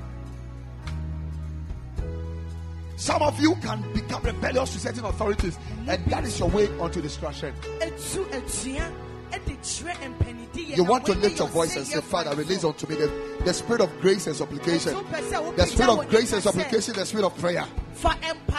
Some 2.95 3.21
of 3.21 3.39
you 3.39 3.55
can 3.55 3.81
become 3.93 4.23
rebellious 4.23 4.73
to 4.73 4.79
certain 4.79 5.05
authorities, 5.05 5.57
and 5.87 6.05
that 6.05 6.23
is 6.23 6.39
your 6.39 6.49
way 6.49 6.67
onto 6.79 7.01
destruction. 7.01 7.53
etu 7.79 8.23
atua 8.31 8.91
ɛde 9.31 9.57
kyerɛ 9.61 10.13
mpanidi 10.13 10.67
yɛ 10.69 10.77
You 10.77 10.83
want 10.83 11.05
to 11.07 11.13
lift 11.15 11.39
your 11.39 11.47
voice 11.47 11.75
and 11.75 11.87
say, 11.87 12.01
Father, 12.01 12.35
release 12.35 12.61
so." 12.61 12.69
unto 12.69 12.87
me 12.87 12.95
the, 12.95 13.11
the 13.45 13.53
spirit 13.53 13.81
of 13.81 13.89
grace 13.99 14.27
and 14.27 14.35
supplication. 14.35 14.93
Nso 14.93 15.03
pɛ 15.05 15.19
sɛ 15.21 15.55
The 15.55 15.65
spirit 15.65 15.89
of 15.89 16.09
grace 16.09 16.33
and 16.33 16.43
supplication, 16.43 16.93
the 16.95 17.05
spirit 17.05 17.25
of 17.25 17.37
prayer. 17.37 17.65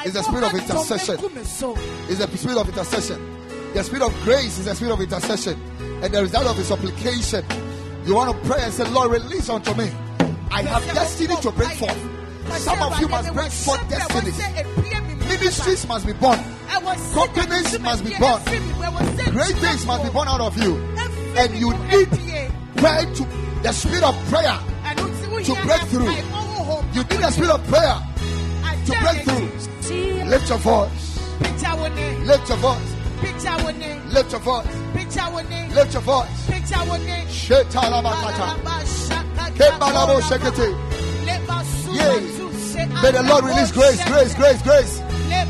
It's 0.04 0.14
the 0.14 0.22
spirit 0.22 0.44
of 0.44 0.54
intercession. 0.54 1.16
egu 1.16 1.34
me 1.34 1.44
so. 1.44 1.76
is 2.08 2.18
the 2.18 2.36
spirit 2.36 2.58
of 2.58 2.68
intercession. 2.68 3.40
The 3.72 3.82
spirit 3.82 4.02
of 4.02 4.14
grace 4.22 4.58
is 4.58 4.64
the 4.66 4.74
spirit 4.74 4.92
of 4.92 5.00
intercession. 5.00 5.60
And 6.02 6.12
the 6.12 6.22
result 6.22 6.46
of 6.46 6.56
his 6.56 6.68
supplication. 6.68 7.44
You 8.04 8.14
want 8.14 8.30
to 8.30 8.48
pray 8.48 8.62
and 8.62 8.72
say, 8.72 8.84
Lord, 8.90 9.12
release 9.12 9.48
unto 9.48 9.74
me. 9.74 9.90
I 10.50 10.62
have 10.62 10.84
destiny 10.94 11.34
to 11.40 11.50
bring 11.50 11.70
forth. 11.70 12.13
Some 12.58 12.82
of 12.82 13.00
you 13.00 13.08
must 13.08 13.32
bring 13.32 13.50
forth 13.50 13.88
destinies. 13.88 14.38
Ministries 15.28 15.86
must 15.88 16.06
be 16.06 16.12
born. 16.12 16.38
Companies 17.12 17.78
must 17.80 18.04
be 18.04 18.14
born. 18.18 18.40
Great 19.30 19.56
things 19.56 19.86
must 19.86 20.04
be 20.04 20.10
born 20.10 20.28
out 20.28 20.40
of 20.40 20.56
you. 20.62 20.76
And 21.36 21.54
you 21.56 21.72
need 21.88 22.08
prayer 22.76 23.04
to 23.14 23.26
the 23.62 23.72
spirit 23.72 24.02
of 24.04 24.14
prayer. 24.28 24.58
to 25.44 25.54
break 25.66 25.82
through. 25.88 26.10
You 26.94 27.02
need 27.02 27.20
the 27.20 27.30
spirit 27.30 27.50
of 27.50 27.64
prayer 27.66 27.96
to 28.86 28.92
break 29.02 29.22
through. 29.24 29.48
Lift 30.28 30.48
your 30.48 30.58
voice. 30.58 31.18
Lift 32.24 32.48
your 32.48 32.58
voice. 32.58 32.94
Lift 34.12 34.30
your 34.32 34.40
voice. 34.40 34.66
Lift 35.74 35.92
your 35.92 36.02
voice. 36.02 36.28
Shetalabakata. 37.28 38.56
Kebalabo 39.56 40.20
shekete. 40.22 40.68
Yea. 41.94 42.33
May 43.02 43.10
the 43.12 43.22
Lord 43.22 43.44
release 43.44 43.72
grace, 43.72 44.02
grace, 44.04 44.34
grace, 44.34 44.62
grace. 44.62 45.00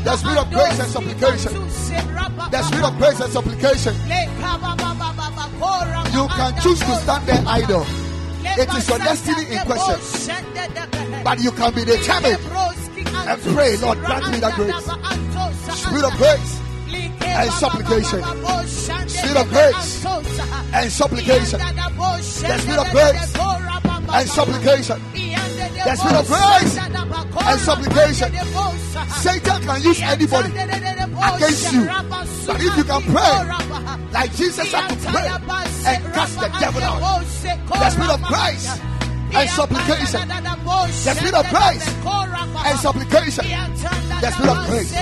The 0.03 0.15
spirit 0.17 0.37
of 0.37 0.49
grace 0.51 0.79
and 0.79 0.89
supplication. 0.91 1.53
The 2.51 2.61
spirit 2.63 2.85
of 2.85 2.97
grace 2.97 3.19
and 3.19 3.31
supplication. 3.33 3.95
You 6.13 6.27
can 6.27 6.61
choose 6.61 6.79
to 6.79 6.95
stand 7.01 7.25
there 7.27 7.43
idle. 7.47 7.85
It 8.57 8.69
is 8.73 8.87
your 8.87 8.99
destiny 8.99 9.45
in 9.51 9.59
question. 9.65 9.99
But 11.23 11.39
you 11.41 11.51
can 11.51 11.73
be 11.73 11.83
determined 11.83 12.39
and 13.27 13.41
pray, 13.41 13.77
Lord, 13.77 13.99
grant 13.99 14.31
me 14.31 14.39
that 14.39 14.55
grace. 14.55 14.85
Spirit 15.79 16.05
of 16.05 16.13
grace 16.17 16.61
and 17.21 17.51
supplication. 17.51 18.23
Spirit 19.07 19.37
of 19.37 19.49
grace 19.49 20.05
and 20.73 20.91
supplication. 20.91 21.59
The 21.59 22.57
spirit 22.59 22.79
of 22.79 22.91
grace 22.91 23.35
and 24.13 24.29
supplication. 24.29 25.01
The 25.73 25.95
spirit 25.95 26.15
of 26.15 26.27
grace 26.27 26.77
and 26.77 27.59
supplication. 27.59 28.29
Satan 29.17 29.61
can 29.63 29.81
use 29.81 30.01
anybody 30.01 30.49
against 30.49 31.73
you. 31.73 31.85
But 32.45 32.61
if 32.61 32.77
you 32.77 32.83
can 32.83 33.01
pray, 33.01 33.35
like 34.11 34.31
Jesus 34.35 34.71
had 34.71 34.89
to 34.89 34.95
pray 35.09 35.27
and 35.85 36.13
cast 36.13 36.39
the 36.39 36.49
devil 36.59 36.83
out. 36.83 37.01
The 37.25 37.89
spirit 37.89 38.11
of 38.11 38.21
grace 38.23 38.79
and 39.33 39.49
supplication. 39.49 40.27
The 40.27 41.13
spirit 41.13 41.33
of 41.33 41.49
grace 41.49 41.87
and 42.65 42.79
supplication. 42.79 43.45
The 44.21 44.31
spirit 44.31 44.51
of 44.51 44.65
grace. 44.67 44.93